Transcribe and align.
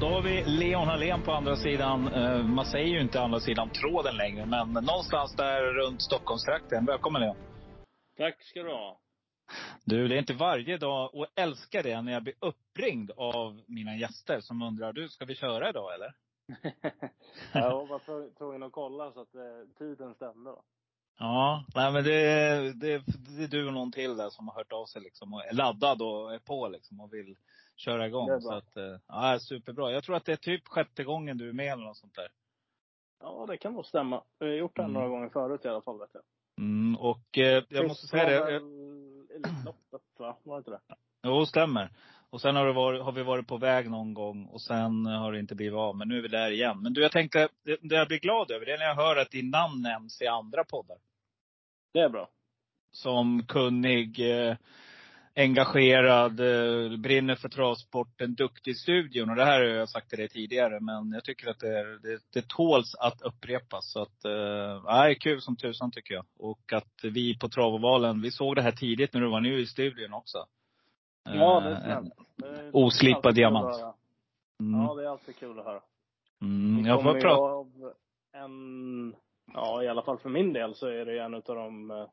Då 0.00 0.08
har 0.08 0.22
vi 0.22 0.44
Leon 0.44 0.88
Hallén 0.88 1.22
på 1.22 1.32
andra 1.32 1.56
sidan. 1.56 2.08
Eh, 2.08 2.42
man 2.42 2.64
säger 2.64 2.86
ju 2.86 3.00
inte 3.00 3.20
andra 3.20 3.40
sidan 3.40 3.70
tråden 3.70 4.16
längre, 4.16 4.46
men 4.46 4.72
någonstans 4.72 5.36
där 5.36 5.62
runt 5.62 6.02
Stockholmstrakten. 6.02 6.84
Välkommen 6.84 7.22
Leon. 7.22 7.36
Tack 8.16 8.42
ska 8.42 8.62
du 8.62 8.70
ha. 8.70 9.00
Du, 9.84 10.08
det 10.08 10.14
är 10.14 10.18
inte 10.18 10.34
varje 10.34 10.76
dag, 10.76 11.14
och 11.14 11.26
älskar 11.34 11.82
det, 11.82 12.02
när 12.02 12.12
jag 12.12 12.22
blir 12.22 12.34
uppringd 12.40 13.10
av 13.10 13.60
mina 13.66 13.96
gäster 13.96 14.40
som 14.40 14.62
undrar, 14.62 14.92
du 14.92 15.08
ska 15.08 15.24
vi 15.24 15.34
köra 15.34 15.70
idag 15.70 15.94
eller? 15.94 16.14
jag 17.52 17.86
var 17.86 18.38
tvungen 18.38 18.62
att 18.62 18.72
kolla 18.72 19.12
så 19.12 19.20
att 19.20 19.34
eh, 19.34 19.78
tiden 19.78 20.14
stämde 20.14 20.50
då. 20.50 20.62
Ja, 21.18 21.64
nej 21.74 21.92
men 21.92 22.04
det, 22.04 22.72
det, 22.72 23.02
det 23.36 23.44
är 23.44 23.48
du 23.48 23.66
och 23.66 23.72
någon 23.72 23.92
till 23.92 24.16
där 24.16 24.30
som 24.30 24.48
har 24.48 24.54
hört 24.54 24.72
av 24.72 24.86
sig 24.86 25.02
liksom 25.02 25.34
och 25.34 25.44
är 25.44 25.52
laddad 25.52 26.02
och 26.02 26.34
är 26.34 26.38
på 26.38 26.68
liksom 26.68 27.00
och 27.00 27.12
vill 27.12 27.36
köra 27.78 28.06
igång. 28.06 28.40
Så 28.40 28.52
att, 28.52 28.76
eh, 28.76 28.96
ja, 29.08 29.38
superbra. 29.40 29.92
Jag 29.92 30.04
tror 30.04 30.16
att 30.16 30.24
det 30.24 30.32
är 30.32 30.36
typ 30.36 30.68
sjätte 30.68 31.04
gången 31.04 31.38
du 31.38 31.48
är 31.48 31.52
med 31.52 31.72
eller 31.72 31.84
något 31.84 31.96
sånt 31.96 32.14
där. 32.14 32.28
Ja, 33.20 33.46
det 33.48 33.56
kan 33.56 33.72
nog 33.72 33.86
stämma. 33.86 34.22
Vi 34.38 34.46
har 34.46 34.54
gjort 34.54 34.76
det 34.76 34.82
mm. 34.82 34.92
några 34.92 35.08
gånger 35.08 35.28
förut 35.28 35.64
i 35.64 35.68
alla 35.68 35.82
fall 35.82 35.98
vet 35.98 36.10
jag. 36.12 36.22
Mm, 36.58 36.96
och 36.96 37.38
eh, 37.38 37.64
jag 37.68 37.88
måste 37.88 38.06
säga 38.06 38.24
det. 38.24 38.56
Elitloppet 39.34 40.02
va? 40.18 40.36
Var 40.42 40.56
det 40.56 40.58
inte 40.58 40.70
det? 40.70 40.80
Jo, 41.22 41.46
stämmer. 41.46 41.90
Och 42.30 42.40
sen 42.40 42.56
har, 42.56 42.66
det 42.66 42.72
varit, 42.72 43.02
har 43.02 43.12
vi 43.12 43.22
varit 43.22 43.46
på 43.46 43.56
väg 43.56 43.90
någon 43.90 44.14
gång 44.14 44.46
och 44.46 44.60
sen 44.60 45.06
har 45.06 45.32
det 45.32 45.38
inte 45.38 45.54
blivit 45.54 45.76
av. 45.76 45.96
Men 45.96 46.08
nu 46.08 46.18
är 46.18 46.22
vi 46.22 46.28
där 46.28 46.50
igen. 46.50 46.82
Men 46.82 46.92
du, 46.92 47.02
jag 47.02 47.12
tänkte, 47.12 47.48
det, 47.64 47.78
det 47.82 47.94
jag 47.94 48.08
blir 48.08 48.18
glad 48.18 48.50
över 48.50 48.66
det 48.66 48.72
är 48.72 48.78
när 48.78 48.84
jag 48.84 48.94
hör 48.94 49.16
att 49.16 49.30
din 49.30 49.50
namn 49.50 49.82
nämns 49.82 50.22
i 50.22 50.26
andra 50.26 50.64
poddar. 50.64 50.98
Det 51.92 52.00
är 52.00 52.08
bra. 52.08 52.30
Som 52.90 53.46
kunnig, 53.46 54.20
eh, 54.20 54.56
engagerad, 55.38 56.40
eh, 56.40 56.98
brinner 56.98 57.34
för 57.34 57.48
travsporten, 57.48 58.34
duktig 58.34 58.70
i 58.70 58.74
studion. 58.74 59.30
Och 59.30 59.36
det 59.36 59.44
här 59.44 59.60
har 59.60 59.66
jag 59.66 59.88
sagt 59.88 60.08
till 60.08 60.18
dig 60.18 60.28
tidigare, 60.28 60.80
men 60.80 61.12
jag 61.12 61.24
tycker 61.24 61.50
att 61.50 61.58
det, 61.58 61.98
det, 61.98 62.20
det 62.32 62.48
tåls 62.48 62.94
att 62.94 63.22
upprepas. 63.22 63.92
Så 63.92 64.02
att, 64.02 64.24
eh, 64.24 64.94
är 64.94 65.14
kul 65.14 65.40
som 65.40 65.56
tusan 65.56 65.90
tycker 65.90 66.14
jag. 66.14 66.24
Och 66.38 66.72
att 66.72 66.94
vi 67.02 67.38
på 67.38 67.48
Travovalen, 67.48 68.22
vi 68.22 68.30
såg 68.30 68.56
det 68.56 68.62
här 68.62 68.72
tidigt 68.72 69.14
när 69.14 69.20
du 69.20 69.30
var 69.30 69.40
ny 69.40 69.60
i 69.60 69.66
studion 69.66 70.12
också. 70.12 70.38
Ja, 71.24 71.60
det 71.60 71.70
är 71.70 71.80
snällt. 71.80 72.74
Oslipad 72.74 73.34
diamant. 73.34 73.76
Mm. 74.60 74.80
Ja, 74.80 74.94
det 74.94 75.04
är 75.04 75.08
alltid 75.08 75.36
kul 75.36 75.58
att 75.58 75.64
höra. 75.64 75.80
Mm, 76.42 76.86
jag 76.86 77.02
får 77.02 77.20
prata. 77.20 77.42
av 77.42 77.92
en, 78.32 79.14
ja 79.54 79.82
i 79.82 79.88
alla 79.88 80.02
fall 80.02 80.18
för 80.18 80.28
min 80.28 80.52
del 80.52 80.74
så 80.74 80.86
är 80.86 81.04
det 81.04 81.18
en 81.18 81.34
av 81.34 81.42
de 81.42 81.90
eh, 81.90 82.06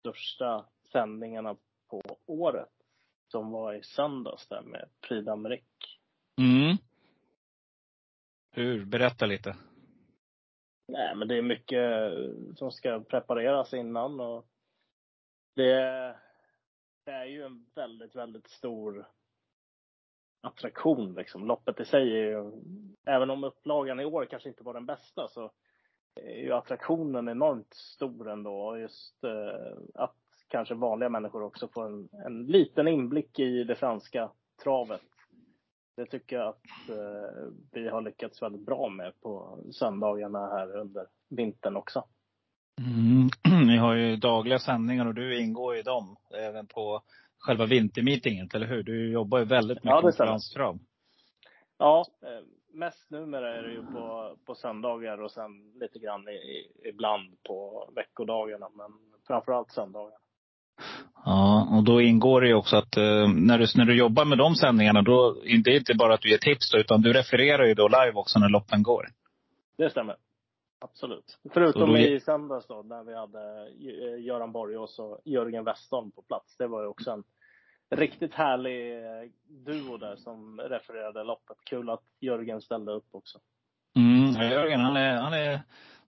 största 0.00 0.64
sändningarna 0.92 1.56
på 1.92 2.18
året. 2.26 2.68
Som 3.28 3.50
var 3.50 3.74
i 3.74 3.82
söndags 3.82 4.48
där 4.48 4.62
med 4.62 4.88
Frida 5.00 5.32
Amerik. 5.32 6.00
Mm. 6.38 6.76
Hur? 8.50 8.84
Berätta 8.84 9.26
lite. 9.26 9.56
Nej, 10.88 11.16
men 11.16 11.28
det 11.28 11.38
är 11.38 11.42
mycket 11.42 12.12
som 12.58 12.70
ska 12.70 13.00
prepareras 13.00 13.74
innan 13.74 14.20
och 14.20 14.46
det, 15.54 15.74
det 17.04 17.12
är 17.12 17.24
ju 17.24 17.42
en 17.42 17.66
väldigt, 17.74 18.16
väldigt 18.16 18.48
stor 18.48 19.06
attraktion 20.40 21.14
liksom. 21.14 21.46
Loppet 21.46 21.80
i 21.80 21.84
sig 21.84 22.02
är 22.02 22.24
ju, 22.24 22.52
även 23.06 23.30
om 23.30 23.44
upplagan 23.44 24.00
i 24.00 24.04
år 24.04 24.26
kanske 24.30 24.48
inte 24.48 24.64
var 24.64 24.74
den 24.74 24.86
bästa 24.86 25.28
så 25.28 25.52
är 26.14 26.36
ju 26.36 26.52
attraktionen 26.52 27.28
enormt 27.28 27.74
stor 27.74 28.30
ändå. 28.30 28.78
Just 28.78 29.24
eh, 29.24 29.78
att 29.94 30.16
kanske 30.52 30.74
vanliga 30.74 31.08
människor 31.08 31.42
också 31.42 31.68
får 31.68 31.86
en, 31.86 32.08
en 32.26 32.46
liten 32.46 32.88
inblick 32.88 33.38
i 33.38 33.64
det 33.64 33.74
franska 33.74 34.30
travet. 34.62 35.02
Det 35.96 36.06
tycker 36.06 36.36
jag 36.36 36.48
att 36.48 36.88
eh, 36.88 37.52
vi 37.72 37.88
har 37.88 38.02
lyckats 38.02 38.42
väldigt 38.42 38.66
bra 38.66 38.88
med 38.88 39.20
på 39.20 39.58
söndagarna 39.72 40.38
här 40.38 40.76
under 40.76 41.06
vintern 41.30 41.76
också. 41.76 42.04
Mm. 42.80 43.28
Ni 43.66 43.76
har 43.76 43.94
ju 43.94 44.16
dagliga 44.16 44.58
sändningar 44.58 45.06
och 45.06 45.14
du 45.14 45.40
ingår 45.40 45.76
i 45.76 45.82
dem. 45.82 46.16
Även 46.34 46.66
på 46.66 47.02
själva 47.38 47.66
vintermeetingen, 47.66 48.48
eller 48.54 48.66
hur? 48.66 48.82
Du 48.82 49.12
jobbar 49.12 49.38
ju 49.38 49.44
väldigt 49.44 49.84
mycket 49.84 49.90
ja, 49.90 50.02
med 50.02 50.14
fransk 50.14 50.54
trav. 50.54 50.78
Ja, 51.78 52.04
eh, 52.22 52.44
mest 52.72 53.10
numera 53.10 53.56
är 53.58 53.62
det 53.62 53.72
ju 53.72 53.86
på, 53.86 54.36
på 54.46 54.54
söndagar 54.54 55.22
och 55.22 55.30
sen 55.30 55.72
lite 55.80 55.98
grann 55.98 56.28
i, 56.28 56.72
ibland 56.84 57.42
på 57.42 57.88
veckodagarna. 57.96 58.68
Men 58.74 58.92
framförallt 59.26 59.70
söndagarna. 59.70 60.22
Ja, 61.24 61.68
och 61.76 61.84
då 61.84 62.00
ingår 62.00 62.40
det 62.40 62.46
ju 62.46 62.54
också 62.54 62.76
att 62.76 62.96
eh, 62.96 63.28
när, 63.28 63.58
du, 63.58 63.66
när 63.74 63.84
du 63.84 63.96
jobbar 63.96 64.24
med 64.24 64.38
de 64.38 64.54
sändningarna, 64.54 65.02
då 65.02 65.32
det 65.64 65.70
är 65.70 65.78
inte 65.78 65.94
bara 65.94 66.14
att 66.14 66.20
du 66.20 66.30
ger 66.30 66.38
tips 66.38 66.70
då, 66.70 66.78
utan 66.78 67.02
du 67.02 67.12
refererar 67.12 67.64
ju 67.64 67.74
då 67.74 67.88
live 67.88 68.12
också 68.14 68.38
när 68.38 68.48
loppen 68.48 68.82
går. 68.82 69.08
Det 69.78 69.90
stämmer. 69.90 70.16
Absolut. 70.80 71.38
Förutom 71.54 71.90
då... 71.90 71.98
i 71.98 72.20
söndags 72.20 72.66
då, 72.66 72.82
när 72.82 73.04
vi 73.04 73.14
hade 73.14 73.60
eh, 73.60 74.24
Göran 74.24 74.52
Borgås 74.52 74.98
och 74.98 75.20
Jörgen 75.24 75.64
Westholm 75.64 76.10
på 76.10 76.22
plats. 76.22 76.56
Det 76.56 76.66
var 76.66 76.82
ju 76.82 76.88
också 76.88 77.10
en 77.10 77.24
riktigt 77.90 78.34
härlig 78.34 78.92
eh, 78.92 79.30
duo 79.46 79.96
där 79.96 80.16
som 80.16 80.60
refererade 80.60 81.24
loppet. 81.24 81.56
Kul 81.64 81.90
att 81.90 82.02
Jörgen 82.20 82.60
ställde 82.60 82.92
upp 82.92 83.08
också. 83.10 83.38
Mm, 83.96 84.50
Jörgen 84.50 84.80
han 84.80 84.96
är, 84.96 85.16
han 85.16 85.32
är 85.32 85.60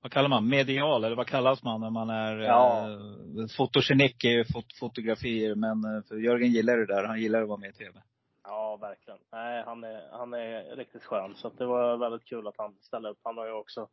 vad 0.05 0.13
kallar 0.13 0.29
man, 0.29 0.49
medial 0.49 1.05
eller 1.05 1.17
vad 1.17 1.27
kallas 1.27 1.63
man 1.63 1.81
när 1.81 1.91
man 1.91 2.11
är 2.11 2.37
ja. 2.37 2.91
eh, 2.91 3.47
fotogenik 3.57 4.25
i 4.25 4.45
fot 4.53 4.79
fotografier. 4.81 5.55
Men 5.55 5.85
eh, 5.85 6.03
för 6.09 6.17
Jörgen 6.17 6.53
gillar 6.53 6.77
det 6.77 6.87
där. 6.87 7.05
Han 7.05 7.21
gillar 7.21 7.43
att 7.43 7.49
vara 7.49 7.59
med 7.59 7.71
i 7.71 7.73
tv. 7.73 8.03
Ja, 8.43 8.77
verkligen. 8.77 9.19
Nej, 9.33 9.63
han 9.67 9.85
är, 9.85 10.09
han 10.13 10.35
är 10.35 10.77
riktigt 10.77 11.05
skön. 11.05 11.35
Så 11.37 11.49
det 11.49 11.67
var 11.67 11.97
väldigt 11.97 12.25
kul 12.25 12.47
att 12.47 12.59
han 12.59 12.75
ställde 12.81 13.09
upp. 13.09 13.19
Han 13.23 13.39
har 13.39 13.47
ju 13.47 13.53
också 13.53 13.89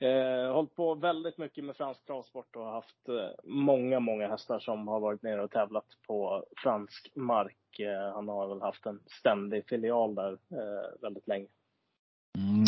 eh, 0.00 0.52
hållit 0.52 0.74
på 0.74 0.94
väldigt 0.94 1.38
mycket 1.38 1.64
med 1.64 1.76
fransk 1.76 2.06
travsport 2.06 2.56
och 2.56 2.66
haft 2.66 3.08
eh, 3.08 3.30
många, 3.44 4.00
många 4.00 4.28
hästar 4.28 4.58
som 4.58 4.88
har 4.88 5.00
varit 5.00 5.22
nere 5.22 5.42
och 5.42 5.50
tävlat 5.50 5.86
på 6.06 6.44
fransk 6.62 7.12
mark. 7.16 7.78
Eh, 7.80 8.14
han 8.14 8.28
har 8.28 8.48
väl 8.48 8.62
haft 8.62 8.86
en 8.86 9.00
ständig 9.20 9.68
filial 9.68 10.14
där 10.14 10.32
eh, 10.32 11.00
väldigt 11.02 11.28
länge. 11.28 11.48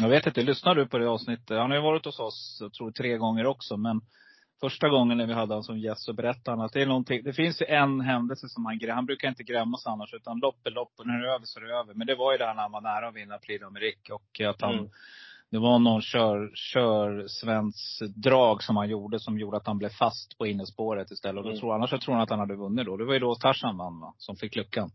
Jag 0.03 0.09
vet 0.09 0.27
inte, 0.27 0.43
lyssnar 0.43 0.75
du 0.75 0.87
på 0.87 0.99
det 0.99 1.09
avsnittet? 1.09 1.59
Han 1.59 1.71
har 1.71 1.79
ju 1.79 1.83
varit 1.83 2.05
hos 2.05 2.21
oss, 2.21 2.59
jag 2.61 2.73
tror 2.73 2.91
tre 2.91 3.17
gånger 3.17 3.47
också. 3.47 3.77
Men 3.77 4.01
första 4.61 4.89
gången 4.89 5.19
när 5.19 5.27
vi 5.27 5.33
hade 5.33 5.53
honom 5.53 5.63
som 5.63 5.79
gäst 5.79 6.05
så 6.05 6.13
berättade 6.13 6.57
han 6.57 6.61
att 6.67 6.73
det 6.73 6.83
är 6.83 6.87
någonting, 6.87 7.23
det 7.25 7.33
finns 7.33 7.63
ju 7.63 7.67
en 7.67 8.01
händelse 8.01 8.49
som 8.49 8.67
han, 8.67 8.81
han 8.91 9.07
brukar 9.07 9.29
inte 9.29 9.43
grämmas 9.43 9.87
annars. 9.87 10.15
Utan 10.15 10.39
lopp 10.39 10.67
är 10.67 10.71
lopp 10.71 10.93
och 10.99 11.07
när 11.07 11.19
det 11.19 11.29
är 11.29 11.35
över 11.35 11.45
så 11.45 11.61
är 11.61 11.65
det 11.65 11.75
över. 11.75 11.95
Men 11.95 12.07
det 12.07 12.15
var 12.15 12.33
ju 12.33 12.39
det 12.39 12.47
här 12.47 12.55
när 12.55 12.63
han 12.63 12.73
var 12.73 12.81
nära 12.81 13.09
att 13.09 13.17
vinna 13.17 13.39
Prix 13.39 13.65
d'Amérique. 13.65 14.11
Och 14.11 14.41
att 14.51 14.61
han, 14.63 14.75
mm. 14.75 14.91
det 15.51 15.59
var 15.59 15.79
någon 15.79 16.03
kör, 16.03 16.51
kör 16.55 17.27
drag 18.23 18.63
som 18.63 18.77
han 18.77 18.89
gjorde 18.89 19.21
som 19.21 19.39
gjorde 19.39 19.57
att 19.57 19.67
han 19.67 19.79
blev 19.79 19.91
fast 19.99 20.39
på 20.39 20.47
innespåret 20.47 21.11
istället. 21.11 21.39
Och 21.39 21.45
då 21.45 21.51
mm. 21.51 21.61
tror, 21.61 21.75
annars 21.75 21.91
så 21.91 21.99
tror 21.99 22.15
han 22.15 22.23
att 22.23 22.31
han 22.31 22.39
hade 22.39 22.57
vunnit 22.57 22.87
då. 22.87 22.97
Det 22.97 23.05
var 23.05 23.15
ju 23.15 23.21
då 23.21 23.35
Tarzan 23.35 23.77
vann 23.77 24.01
va, 24.01 24.15
som 24.19 24.37
fick 24.37 24.57
luckan. 24.57 24.91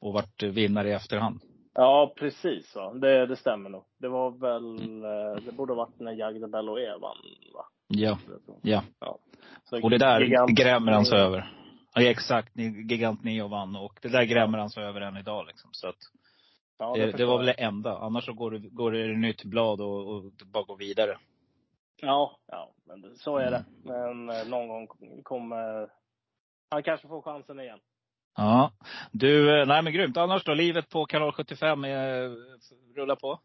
Och 0.00 0.12
vart 0.12 0.42
vinnare 0.42 0.88
i 0.88 0.92
efterhand. 0.92 1.40
Ja, 1.80 2.12
precis. 2.16 2.76
Va? 2.76 2.94
Det, 2.94 3.26
det 3.26 3.36
stämmer 3.36 3.70
nog. 3.70 3.84
Det 3.98 4.08
var 4.08 4.30
väl, 4.30 4.78
mm. 4.78 5.44
det 5.44 5.52
borde 5.52 5.72
ha 5.72 5.76
varit 5.76 6.00
när 6.00 6.12
Jagde 6.12 6.48
Belloé 6.48 6.90
vann 6.90 7.16
va? 7.54 7.64
Ja. 7.88 8.18
Ja. 8.62 8.82
ja. 9.00 9.18
och 9.82 9.90
det 9.90 9.98
där 9.98 10.54
grämer 10.54 10.92
han 10.92 11.04
sig 11.04 11.18
över. 11.18 11.52
Ja, 11.94 12.02
exakt. 12.02 12.56
Gigant 12.90 13.24
Neo 13.24 13.48
vann 13.48 13.76
och 13.76 13.98
det 14.02 14.08
där 14.08 14.24
grämer 14.24 14.58
han 14.58 14.70
sig 14.70 14.84
över 14.84 15.00
än 15.00 15.16
idag 15.16 15.46
liksom. 15.46 15.70
Så 15.72 15.88
att, 15.88 15.96
ja, 16.78 16.94
det, 16.94 17.12
det, 17.12 17.26
var 17.26 17.36
väl 17.36 17.46
det 17.46 17.52
enda. 17.52 17.98
Annars 17.98 18.24
så 18.24 18.32
går 18.32 18.50
det, 18.50 18.58
går 18.58 18.92
det 18.92 19.06
nytt 19.06 19.44
blad 19.44 19.80
och, 19.80 20.08
och 20.08 20.32
bara 20.52 20.64
går 20.64 20.76
vidare. 20.76 21.18
Ja, 21.96 22.38
ja, 22.46 22.70
men 22.86 23.16
så 23.16 23.36
är 23.36 23.50
det. 23.50 23.64
Men 23.84 24.30
eh, 24.30 24.48
någon 24.48 24.68
gång 24.68 24.88
kommer 25.22 25.88
han 26.70 26.82
kanske 26.82 27.08
får 27.08 27.22
chansen 27.22 27.60
igen. 27.60 27.78
Ja. 28.38 28.72
Du, 29.12 29.60
eh, 29.60 29.66
nej 29.66 29.82
men 29.82 29.92
grymt. 29.92 30.16
Annars 30.16 30.44
då? 30.44 30.54
Livet 30.54 30.88
på 30.88 31.06
kanal 31.06 31.32
75 31.32 31.84
är, 31.84 32.24
eh, 32.24 32.30
rullar 32.94 33.16
på? 33.16 33.40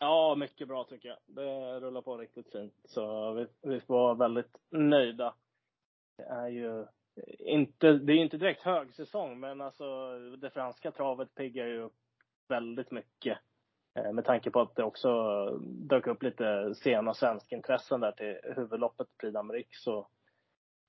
Ja, 0.00 0.34
mycket 0.34 0.68
bra 0.68 0.84
tycker 0.84 1.08
jag. 1.08 1.18
Det 1.26 1.80
rullar 1.80 2.02
på 2.02 2.16
riktigt 2.16 2.52
fint. 2.52 2.74
Så 2.84 3.32
vi, 3.32 3.46
vi 3.62 3.80
får 3.80 3.94
vara 3.94 4.14
väldigt 4.14 4.56
nöjda. 4.70 5.34
Det 6.16 6.22
är 6.22 6.48
ju 6.48 6.86
inte, 7.38 7.92
det 7.92 8.12
är 8.12 8.16
inte 8.16 8.36
direkt 8.36 8.62
högsäsong, 8.62 9.40
men 9.40 9.60
alltså 9.60 10.18
det 10.36 10.50
franska 10.50 10.90
travet 10.90 11.34
piggar 11.34 11.66
ju 11.66 11.80
upp 11.82 11.96
väldigt 12.48 12.90
mycket. 12.90 13.38
Eh, 13.94 14.12
med 14.12 14.24
tanke 14.24 14.50
på 14.50 14.60
att 14.60 14.76
det 14.76 14.84
också 14.84 15.10
dök 15.62 16.06
upp 16.06 16.22
lite 16.22 16.74
sena 16.74 17.14
svenskintressen 17.14 18.00
där 18.00 18.12
till 18.12 18.52
huvudloppet 18.56 19.06
Prix 19.20 19.34
d'Amérique 19.34 19.76
så 19.84 20.08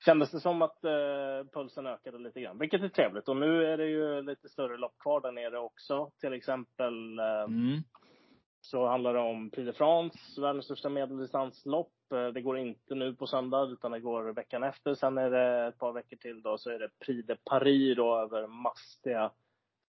kändes 0.06 0.32
det 0.32 0.40
som 0.40 0.62
att 0.62 0.84
eh, 0.84 1.52
pulsen 1.54 1.88
ökade 1.88 2.18
lite 2.18 2.42
grann, 2.42 2.60
vilket 2.60 2.82
är 2.82 2.90
trevligt. 2.90 3.28
Och 3.28 3.38
nu 3.38 3.66
är 3.66 3.78
det 3.78 3.86
ju 3.86 4.22
lite 4.22 4.50
större 4.50 4.78
lopp 4.78 4.98
kvar 5.00 5.22
där 5.22 5.32
nere 5.32 5.60
också. 5.60 6.12
Till 6.20 6.34
exempel 6.34 7.20
eh, 7.20 7.44
mm. 7.44 7.82
så 8.62 8.88
handlar 8.88 9.14
det 9.14 9.20
om 9.20 9.50
Prix 9.50 9.66
de 9.66 9.74
France, 9.74 10.42
världens 10.42 10.66
största 10.66 10.90
medeldistanslopp. 10.90 11.94
Eh, 12.14 12.28
det 12.28 12.42
går 12.42 12.58
inte 12.58 12.96
nu 12.96 13.16
på 13.16 13.28
söndag, 13.28 13.64
utan 13.64 13.92
det 13.92 14.00
går 14.00 14.34
veckan 14.34 14.64
efter. 14.64 14.96
Sen 14.96 15.18
är 15.18 15.30
det 15.30 15.68
ett 15.68 15.78
par 15.78 15.94
veckor 15.94 16.18
till 16.18 16.42
då, 16.42 16.58
så 16.58 16.70
är 16.70 16.80
det 16.80 16.90
Prix 17.06 17.28
de 17.28 17.36
Paris 17.46 17.98
då 17.98 18.18
över 18.18 18.48
mastiga 18.48 19.32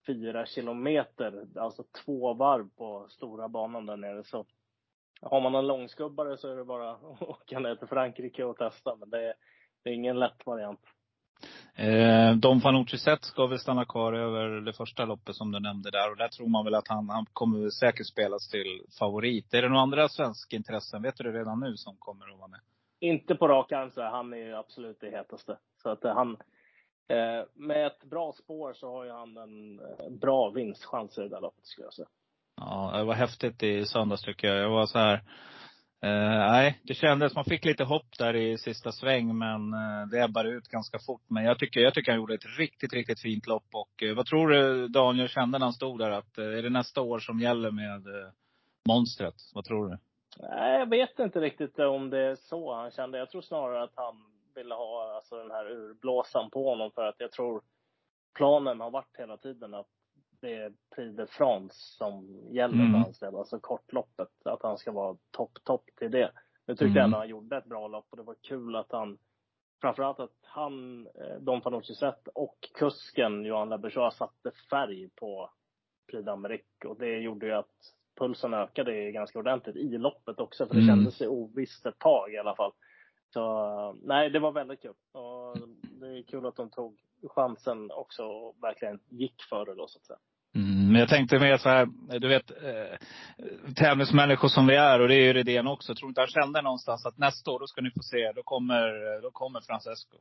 fyra 0.07 0.47
kilometer, 0.47 1.47
alltså 1.57 1.85
två 2.05 2.35
varv 2.35 2.69
på 2.77 3.07
stora 3.09 3.49
banan 3.49 3.87
där 3.87 3.97
nere. 3.97 4.25
Så 4.25 4.47
har 5.23 5.41
man 5.41 5.55
en 5.55 5.67
långskubbare 5.67 6.37
så 6.37 6.49
är 6.49 6.57
det 6.57 6.65
bara 6.65 6.91
att 6.93 7.23
åka 7.23 7.59
ner 7.59 7.75
till 7.75 7.89
Frankrike 7.89 8.45
och 8.45 8.57
testa. 8.57 8.97
Men 8.97 9.11
det 9.11 9.29
är, 9.29 9.35
det 9.83 9.91
är 9.91 9.95
ingen 9.95 10.19
lätt 10.19 10.47
variant. 10.47 10.81
Eh, 11.75 12.37
Dom 12.37 12.61
Fanucci 12.61 12.99
Zet 12.99 13.25
ska 13.25 13.47
väl 13.47 13.59
stanna 13.59 13.85
kvar 13.85 14.13
över 14.13 14.61
det 14.61 14.73
första 14.73 15.05
loppet 15.05 15.35
som 15.35 15.53
du 15.53 15.61
nämnde 15.61 15.91
där. 15.91 16.11
Och 16.11 16.17
där 16.17 16.29
tror 16.29 16.49
man 16.49 16.65
väl 16.65 16.75
att 16.75 16.89
han, 16.89 17.09
han 17.09 17.27
kommer 17.33 17.71
säkert 17.71 18.07
spelas 18.07 18.49
till 18.49 18.87
favorit. 18.99 19.55
Är 19.55 19.63
det 19.63 19.69
några 19.69 19.83
andra 19.83 20.09
svenska 20.09 20.57
intressen, 20.57 21.03
vet 21.03 21.17
du 21.17 21.33
redan 21.33 21.61
nu, 21.61 21.77
som 21.77 21.97
kommer 21.99 22.33
att 22.33 22.39
vara 22.39 22.49
med? 22.49 22.61
Inte 23.01 23.35
på 23.35 23.49
rak 23.49 23.73
arm 23.73 23.91
så 23.91 24.03
Han 24.03 24.33
är 24.33 24.37
ju 24.37 24.55
absolut 24.55 25.01
det 25.01 25.11
hetaste. 25.11 25.59
Så 25.83 25.91
att 25.91 26.05
eh, 26.05 26.15
han, 26.15 26.37
eh, 27.09 27.45
med 27.55 27.87
ett 27.87 28.05
bra 28.05 28.33
spår 28.33 28.73
så 28.73 28.93
har 28.93 29.05
ju 29.05 29.11
han 29.11 29.37
en 29.37 29.81
eh, 29.81 30.11
bra 30.11 30.51
vinstchans 30.51 31.19
i 31.19 31.21
det 31.21 31.29
där 31.29 31.41
loppet 31.41 31.67
skulle 31.67 31.87
jag 31.87 31.95
säga. 31.95 32.09
Ja, 32.57 32.93
det 32.97 33.05
var 33.05 33.15
häftigt 33.15 33.63
i 33.63 33.85
söndags 33.85 34.23
tycker 34.23 34.49
jag. 34.49 34.57
Jag 34.57 34.71
var 34.71 34.87
så 34.87 34.99
här, 34.99 35.23
Eh, 36.05 36.39
nej, 36.51 36.81
det 36.83 36.95
kändes, 36.95 37.35
man 37.35 37.45
fick 37.45 37.65
lite 37.65 37.85
hopp 37.85 38.19
där 38.19 38.37
i 38.37 38.59
sista 38.59 38.93
sväng 38.93 39.39
men 39.39 39.75
eh, 39.75 40.07
det 40.11 40.21
ebbade 40.21 40.49
ut 40.49 40.69
ganska 40.69 40.99
fort. 40.99 41.23
Men 41.29 41.45
jag 41.45 41.59
tycker, 41.59 41.81
jag 41.81 41.95
tycker 41.95 42.13
han 42.13 42.21
gjorde 42.21 42.35
ett 42.35 42.59
riktigt, 42.59 42.93
riktigt 42.93 43.21
fint 43.21 43.47
lopp. 43.47 43.67
Och 43.73 44.03
eh, 44.03 44.15
vad 44.15 44.27
tror 44.27 44.49
du 44.49 44.89
Daniel 44.89 45.29
kände 45.29 45.59
när 45.59 45.67
han 45.67 45.73
stod 45.73 45.99
där? 45.99 46.11
Att, 46.11 46.39
är 46.39 46.63
det 46.63 46.71
nästa 46.71 47.01
år 47.01 47.19
som 47.19 47.41
gäller 47.41 47.71
med 47.71 48.33
monstret? 48.89 49.35
Vad 49.55 49.65
tror 49.65 49.89
du? 49.89 49.99
Nej, 50.41 50.79
jag 50.79 50.91
vet 50.91 51.19
inte 51.19 51.41
riktigt 51.41 51.79
om 51.79 52.11
det 52.11 52.19
är 52.19 52.35
så 52.35 52.75
han 52.75 52.91
kände. 52.91 53.19
Jag 53.19 53.31
tror 53.31 53.43
snarare 53.43 53.83
att 53.83 53.93
han 53.95 54.15
ville 54.55 54.75
ha 54.75 55.15
alltså, 55.17 55.37
den 55.37 55.51
här 55.51 55.71
urblåsan 55.71 56.51
på 56.51 56.71
honom 56.71 56.91
för 56.91 57.07
att 57.07 57.17
jag 57.19 57.33
tror 57.33 57.63
planen 58.35 58.81
har 58.81 58.91
varit 58.91 59.17
hela 59.19 59.37
tiden 59.37 59.75
att 59.75 59.87
det 60.43 60.55
är 60.55 60.73
Prix 60.95 61.17
de 61.17 61.27
France 61.27 61.75
som 61.99 62.41
gäller 62.51 62.75
mm. 62.75 62.93
för 62.93 62.99
hans 62.99 63.19
del, 63.19 63.37
alltså 63.37 63.61
kortloppet. 63.61 64.29
Att 64.45 64.63
han 64.63 64.79
ska 64.79 64.93
vara 64.93 65.17
topp, 65.31 65.59
topp 65.65 65.85
till 65.97 66.11
det. 66.11 66.33
Nu 66.67 66.75
tyckte 66.75 66.85
mm. 66.85 66.97
jag 66.97 67.05
ändå 67.05 67.19
han 67.19 67.29
gjorde 67.29 67.57
ett 67.57 67.65
bra 67.65 67.89
lopp 67.89 68.07
och 68.11 68.17
det 68.17 68.23
var 68.23 68.37
kul 68.43 68.77
att 68.77 68.93
han 68.93 69.19
Framförallt 69.83 70.21
att 70.21 70.39
han, 70.43 71.09
Don 71.41 71.61
Fanucci 71.63 71.95
Zet 71.95 72.29
och 72.35 72.57
kusken 72.75 73.45
Johan 73.45 73.69
Laberchois 73.69 74.15
satte 74.15 74.51
färg 74.71 75.09
på 75.09 75.51
Prix 76.11 76.27
d'Amérique 76.27 76.87
och 76.87 76.99
det 76.99 77.19
gjorde 77.19 77.47
ju 77.47 77.53
att 77.53 77.95
pulsen 78.19 78.55
ökade 78.55 79.13
ganska 79.13 79.39
ordentligt 79.39 79.77
i 79.77 79.99
loppet 79.99 80.41
också 80.41 80.67
för 80.67 80.75
det 80.75 80.81
mm. 80.81 80.97
kändes 80.97 81.21
ovisst 81.21 81.87
ett 81.87 81.99
tag 81.99 82.33
i 82.33 82.39
alla 82.39 82.57
fall. 82.57 82.73
Så 83.33 83.93
nej, 84.03 84.31
det 84.31 84.39
var 84.39 84.53
väldigt 84.53 84.83
kul. 84.83 84.95
Och 85.13 85.57
det 85.83 86.07
är 86.07 86.23
kul 86.23 86.47
att 86.47 86.57
de 86.57 86.71
tog 86.71 86.99
chansen 87.23 87.91
också 87.91 88.25
och 88.25 88.57
verkligen 88.63 89.01
gick 89.09 89.43
för 89.51 89.67
det 89.67 89.75
då 89.75 89.89
så 89.89 89.99
att 89.99 90.05
säga. 90.05 90.19
Men 90.93 91.01
jag 91.01 91.09
tänkte 91.09 91.39
mer 91.39 91.57
så 91.57 91.69
här, 91.69 91.87
du 92.19 92.29
vet, 92.29 92.51
eh, 92.51 92.97
tävlingsmänniskor 93.77 94.49
som 94.49 94.67
vi 94.67 94.77
är, 94.77 95.01
och 95.01 95.09
det 95.09 95.15
är 95.15 95.25
ju 95.25 95.33
Redén 95.33 95.67
också. 95.67 95.91
Jag 95.91 95.97
tror 95.97 96.09
inte 96.09 96.21
han 96.21 96.29
kände 96.29 96.63
någonstans 96.63 97.07
att 97.07 97.19
nästa 97.19 97.51
år, 97.51 97.61
då 97.61 97.67
ska 97.67 97.81
ni 97.81 97.91
få 97.91 98.03
se, 98.03 98.33
då 98.33 98.43
kommer, 98.43 99.21
då 99.23 99.31
kommer 99.31 99.61
Francesco. 99.61 100.17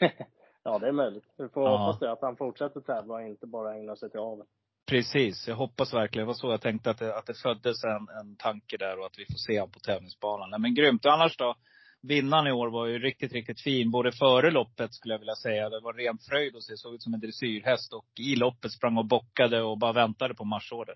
ja, 0.64 0.78
det 0.78 0.88
är 0.88 0.92
möjligt. 0.92 1.24
Vi 1.38 1.48
får 1.48 1.62
ja. 1.62 1.76
hoppas 1.76 1.98
det, 2.00 2.12
att 2.12 2.22
han 2.22 2.36
fortsätter 2.36 2.80
tävla 2.80 3.14
och 3.14 3.22
inte 3.22 3.46
bara 3.46 3.74
ägnar 3.74 3.94
sig 3.94 4.10
till 4.10 4.20
aveln. 4.20 4.48
Precis, 4.86 5.48
jag 5.48 5.56
hoppas 5.56 5.94
verkligen. 5.94 6.26
Det 6.26 6.26
var 6.26 6.34
så 6.34 6.50
jag 6.50 6.60
tänkte 6.60 6.90
att 6.90 6.98
det, 6.98 7.16
att 7.18 7.26
det 7.26 7.34
föddes 7.34 7.84
en, 7.84 8.08
en 8.20 8.36
tanke 8.36 8.76
där 8.76 8.98
och 8.98 9.06
att 9.06 9.18
vi 9.18 9.24
får 9.24 9.38
se 9.38 9.60
honom 9.60 9.72
på 9.72 9.80
tävlingsbanan. 9.80 10.50
Nej, 10.50 10.60
men 10.60 10.74
grymt. 10.74 11.04
Och 11.04 11.12
annars 11.12 11.36
då? 11.36 11.54
Vinnaren 12.02 12.46
i 12.46 12.52
år 12.52 12.68
var 12.68 12.86
ju 12.86 12.98
riktigt, 12.98 13.32
riktigt 13.32 13.60
fin. 13.60 13.90
Både 13.90 14.12
före 14.12 14.50
loppet 14.50 14.94
skulle 14.94 15.14
jag 15.14 15.18
vilja 15.18 15.34
säga. 15.34 15.70
Det 15.70 15.80
var 15.80 15.92
ren 15.92 16.18
fröjd 16.18 16.56
att 16.56 16.62
se. 16.62 16.76
Såg 16.76 16.94
ut 16.94 17.02
som 17.02 17.14
en 17.14 17.20
dressyrhäst. 17.20 17.92
Och 17.92 18.06
i 18.20 18.36
loppet 18.36 18.72
sprang 18.72 18.96
och 18.98 19.06
bockade 19.06 19.62
och 19.62 19.78
bara 19.78 19.92
väntade 19.92 20.34
på 20.34 20.44
marschorder. 20.44 20.94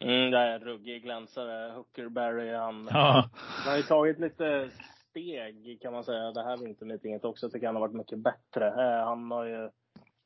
Mm, 0.00 0.30
det 0.30 0.38
är 0.38 0.58
ruggig 0.58 1.02
glänsare. 1.02 1.72
Huckerberry, 1.72 2.54
han, 2.54 2.88
ja. 2.90 3.30
han 3.34 3.70
har 3.70 3.76
ju 3.76 3.82
tagit 3.82 4.20
lite 4.20 4.70
steg 5.10 5.78
kan 5.80 5.92
man 5.92 6.04
säga. 6.04 6.32
Det 6.32 6.42
här 6.42 6.56
vintermeetinget 6.56 7.24
också 7.24 7.50
tycker 7.50 7.66
han 7.66 7.76
har 7.76 7.80
varit 7.80 7.96
mycket 7.96 8.18
bättre. 8.18 8.66
Eh, 8.66 9.04
han 9.04 9.30
har 9.30 9.44
ju 9.44 9.70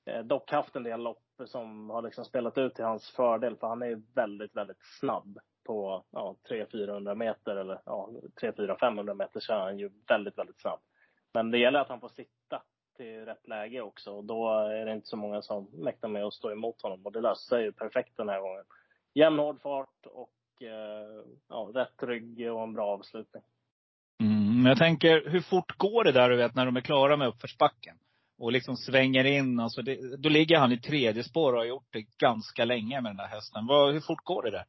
eh, 0.06 0.22
dock 0.24 0.50
haft 0.50 0.76
en 0.76 0.82
del 0.82 1.00
lopp 1.00 1.22
som 1.46 1.90
har 1.90 2.02
liksom 2.02 2.24
spelat 2.24 2.58
ut 2.58 2.74
till 2.74 2.84
hans 2.84 3.10
fördel. 3.16 3.56
För 3.56 3.66
han 3.66 3.82
är 3.82 4.14
väldigt, 4.14 4.56
väldigt 4.56 4.82
snabb 5.00 5.38
på 5.64 6.04
ja, 6.10 6.36
300-400 6.50 7.14
meter 7.14 7.56
eller 7.56 7.80
ja, 7.84 8.10
300-500 8.40 9.14
meter 9.14 9.40
så 9.40 9.52
är 9.52 9.58
han 9.58 9.78
ju 9.78 9.90
väldigt, 10.08 10.38
väldigt 10.38 10.60
snabb. 10.60 10.80
Men 11.34 11.50
det 11.50 11.58
gäller 11.58 11.80
att 11.80 11.88
han 11.88 12.00
får 12.00 12.08
sitta 12.08 12.62
till 12.96 13.24
rätt 13.24 13.48
läge 13.48 13.80
också 13.80 14.12
och 14.12 14.24
då 14.24 14.50
är 14.50 14.86
det 14.86 14.92
inte 14.92 15.06
så 15.06 15.16
många 15.16 15.42
som 15.42 15.68
mäktar 15.72 16.08
med 16.08 16.24
att 16.24 16.34
stå 16.34 16.52
emot 16.52 16.82
honom 16.82 17.06
och 17.06 17.12
det 17.12 17.20
löser 17.20 17.48
sig 17.48 17.64
ju 17.64 17.72
perfekt 17.72 18.16
den 18.16 18.28
här 18.28 18.40
gången. 18.40 18.64
Jämn 19.14 19.38
hård 19.38 19.60
fart 19.60 20.06
och 20.06 20.62
eh, 20.62 21.24
ja, 21.48 21.70
rätt 21.74 22.02
rygg 22.02 22.52
och 22.52 22.62
en 22.62 22.72
bra 22.72 22.86
avslutning. 22.86 23.42
Mm, 24.20 24.62
men 24.62 24.66
jag 24.66 24.78
tänker, 24.78 25.30
hur 25.30 25.40
fort 25.40 25.78
går 25.78 26.04
det 26.04 26.12
där 26.12 26.30
du 26.30 26.36
vet 26.36 26.54
när 26.54 26.66
de 26.66 26.76
är 26.76 26.80
klara 26.80 27.16
med 27.16 27.28
uppförsbacken? 27.28 27.96
Och 28.38 28.52
liksom 28.52 28.76
svänger 28.76 29.24
in, 29.24 29.60
alltså 29.60 29.82
det, 29.82 30.16
då 30.16 30.28
ligger 30.28 30.58
han 30.58 30.72
i 30.72 30.80
tredje 30.80 31.24
spår 31.24 31.52
och 31.52 31.58
har 31.58 31.66
gjort 31.66 31.88
det 31.90 32.18
ganska 32.18 32.64
länge 32.64 33.00
med 33.00 33.10
den 33.10 33.16
där 33.16 33.26
hästen. 33.26 33.66
Vad, 33.66 33.92
hur 33.92 34.00
fort 34.00 34.24
går 34.24 34.42
det 34.42 34.50
där? 34.50 34.64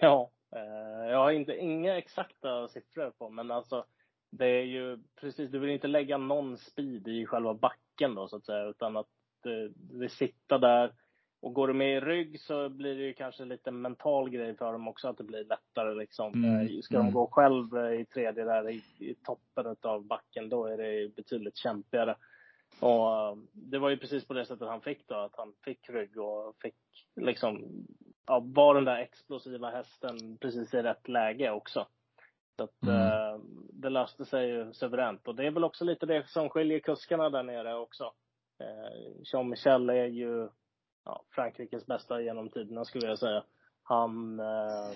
Ja, 0.00 0.30
eh, 0.56 1.10
jag 1.10 1.18
har 1.18 1.30
inte, 1.30 1.56
inga 1.56 1.98
exakta 1.98 2.68
siffror 2.68 3.10
på, 3.10 3.30
men 3.30 3.50
alltså 3.50 3.84
det 4.30 4.46
är 4.46 4.62
ju 4.62 4.98
precis, 5.20 5.50
du 5.50 5.58
vill 5.58 5.70
inte 5.70 5.88
lägga 5.88 6.18
någon 6.18 6.58
speed 6.58 7.08
i 7.08 7.26
själva 7.26 7.54
backen 7.54 8.14
då 8.14 8.28
så 8.28 8.36
att 8.36 8.44
säga, 8.44 8.64
utan 8.64 8.96
att 8.96 9.06
det, 9.42 9.72
det 9.76 10.08
sitta 10.08 10.58
där. 10.58 10.92
Och 11.40 11.54
går 11.54 11.68
du 11.68 11.74
med 11.74 11.96
i 11.96 12.00
rygg 12.00 12.40
så 12.40 12.68
blir 12.68 12.94
det 12.94 13.02
ju 13.02 13.12
kanske 13.14 13.44
lite 13.44 13.70
mental 13.70 14.30
grej 14.30 14.56
för 14.56 14.72
dem 14.72 14.88
också, 14.88 15.08
att 15.08 15.18
det 15.18 15.24
blir 15.24 15.44
lättare 15.44 15.94
liksom. 15.94 16.44
Mm. 16.44 16.60
Eh, 16.60 16.80
ska 16.80 16.94
de 16.94 17.00
mm. 17.00 17.12
gå 17.12 17.26
själv 17.26 17.76
i 18.00 18.04
tredje 18.04 18.44
där 18.44 18.70
i, 18.70 18.82
i 18.98 19.14
toppen 19.14 19.76
av 19.82 20.04
backen, 20.04 20.48
då 20.48 20.66
är 20.66 20.76
det 20.76 21.14
betydligt 21.16 21.56
kämpigare. 21.56 22.16
Och 22.80 23.12
eh, 23.12 23.36
det 23.52 23.78
var 23.78 23.90
ju 23.90 23.96
precis 23.96 24.24
på 24.24 24.34
det 24.34 24.46
sättet 24.46 24.68
han 24.68 24.80
fick 24.80 25.08
då, 25.08 25.14
att 25.14 25.36
han 25.36 25.52
fick 25.64 25.90
rygg 25.90 26.18
och 26.18 26.56
fick 26.62 26.76
liksom, 27.16 27.86
ja, 28.26 28.42
var 28.44 28.74
den 28.74 28.84
där 28.84 28.98
explosiva 28.98 29.70
hästen 29.70 30.38
precis 30.38 30.74
i 30.74 30.82
rätt 30.82 31.08
läge 31.08 31.50
också. 31.50 31.86
Så 32.56 32.64
att 32.64 32.82
mm. 32.82 32.96
eh, 32.96 33.40
det 33.72 33.90
löste 33.90 34.24
sig 34.24 34.48
ju 34.48 34.72
suveränt. 34.72 35.28
Och 35.28 35.34
det 35.34 35.46
är 35.46 35.50
väl 35.50 35.64
också 35.64 35.84
lite 35.84 36.06
det 36.06 36.28
som 36.28 36.48
skiljer 36.48 36.78
kuskarna 36.78 37.30
där 37.30 37.42
nere 37.42 37.74
också. 37.74 38.04
Eh, 38.60 39.22
Jean-Michel 39.32 39.90
är 39.90 40.06
ju 40.06 40.48
ja, 41.04 41.24
Frankrikes 41.30 41.86
bästa 41.86 42.20
genom 42.20 42.48
tiderna 42.48 42.84
skulle 42.84 43.06
jag 43.06 43.18
säga. 43.18 43.44
Han, 43.82 44.40
eh, 44.40 44.90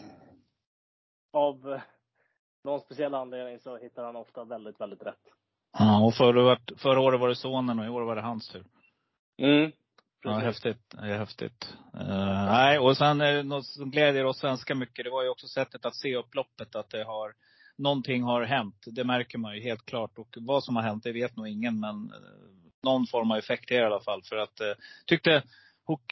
av 1.32 1.80
någon 2.64 2.80
speciell 2.80 3.14
anledning 3.14 3.58
så 3.58 3.76
hittar 3.76 4.04
han 4.04 4.16
ofta 4.16 4.44
väldigt, 4.44 4.80
väldigt 4.80 5.02
rätt. 5.02 5.32
Ja, 5.78 6.06
och 6.06 6.14
förra, 6.14 6.56
förra 6.76 7.00
året 7.00 7.20
var 7.20 7.28
det 7.28 7.36
sonen 7.36 7.78
och 7.78 7.84
i 7.84 7.88
år 7.88 8.02
var 8.02 8.16
det 8.16 8.22
hans 8.22 8.48
tur. 8.48 8.64
Mm. 9.38 9.72
Ja, 10.22 10.38
häftigt. 10.38 10.90
Det 10.90 11.16
häftigt. 11.18 11.74
Uh, 11.94 12.44
nej, 12.44 12.78
och 12.78 12.96
sen 12.96 13.20
är 13.20 13.32
det 13.32 13.42
något 13.42 13.66
som 13.66 13.90
glädjer 13.90 14.24
oss 14.24 14.38
svenskar 14.38 14.74
mycket. 14.74 15.04
Det 15.04 15.10
var 15.10 15.22
ju 15.22 15.28
också 15.28 15.46
sättet 15.46 15.86
att 15.86 15.94
se 15.94 16.16
upploppet. 16.16 16.76
Att 16.76 16.90
det 16.90 17.04
har, 17.04 17.32
någonting 17.78 18.22
har 18.22 18.42
hänt. 18.42 18.84
Det 18.86 19.04
märker 19.04 19.38
man 19.38 19.54
ju 19.54 19.62
helt 19.62 19.86
klart. 19.86 20.18
Och 20.18 20.28
vad 20.36 20.64
som 20.64 20.76
har 20.76 20.82
hänt, 20.82 21.04
det 21.04 21.12
vet 21.12 21.36
nog 21.36 21.48
ingen. 21.48 21.80
Men 21.80 21.94
uh, 21.94 22.82
någon 22.82 23.06
form 23.06 23.30
av 23.30 23.38
effekt 23.38 23.70
är 23.70 23.76
det 23.76 23.82
i 23.82 23.86
alla 23.86 24.00
fall. 24.00 24.22
För 24.22 24.36
att, 24.36 24.60
uh, 24.60 24.66
tyckte 25.06 25.42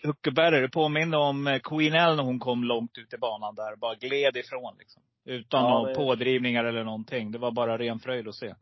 Huckeberg, 0.02 0.60
det 0.60 0.68
påminner 0.68 1.18
om 1.18 1.60
Queen 1.64 1.94
L 1.94 2.16
när 2.16 2.22
hon 2.22 2.38
kom 2.38 2.64
långt 2.64 2.98
ut 2.98 3.14
i 3.14 3.18
banan 3.18 3.54
där. 3.54 3.76
Bara 3.76 3.94
gled 3.94 4.36
ifrån 4.36 4.74
liksom. 4.78 5.02
Utan 5.24 5.64
ja, 5.64 5.70
några 5.70 5.94
pådrivningar 5.94 6.64
eller 6.64 6.84
någonting. 6.84 7.32
Det 7.32 7.38
var 7.38 7.50
bara 7.50 7.78
ren 7.78 7.98
fröjd 7.98 8.28
att 8.28 8.34
se 8.34 8.54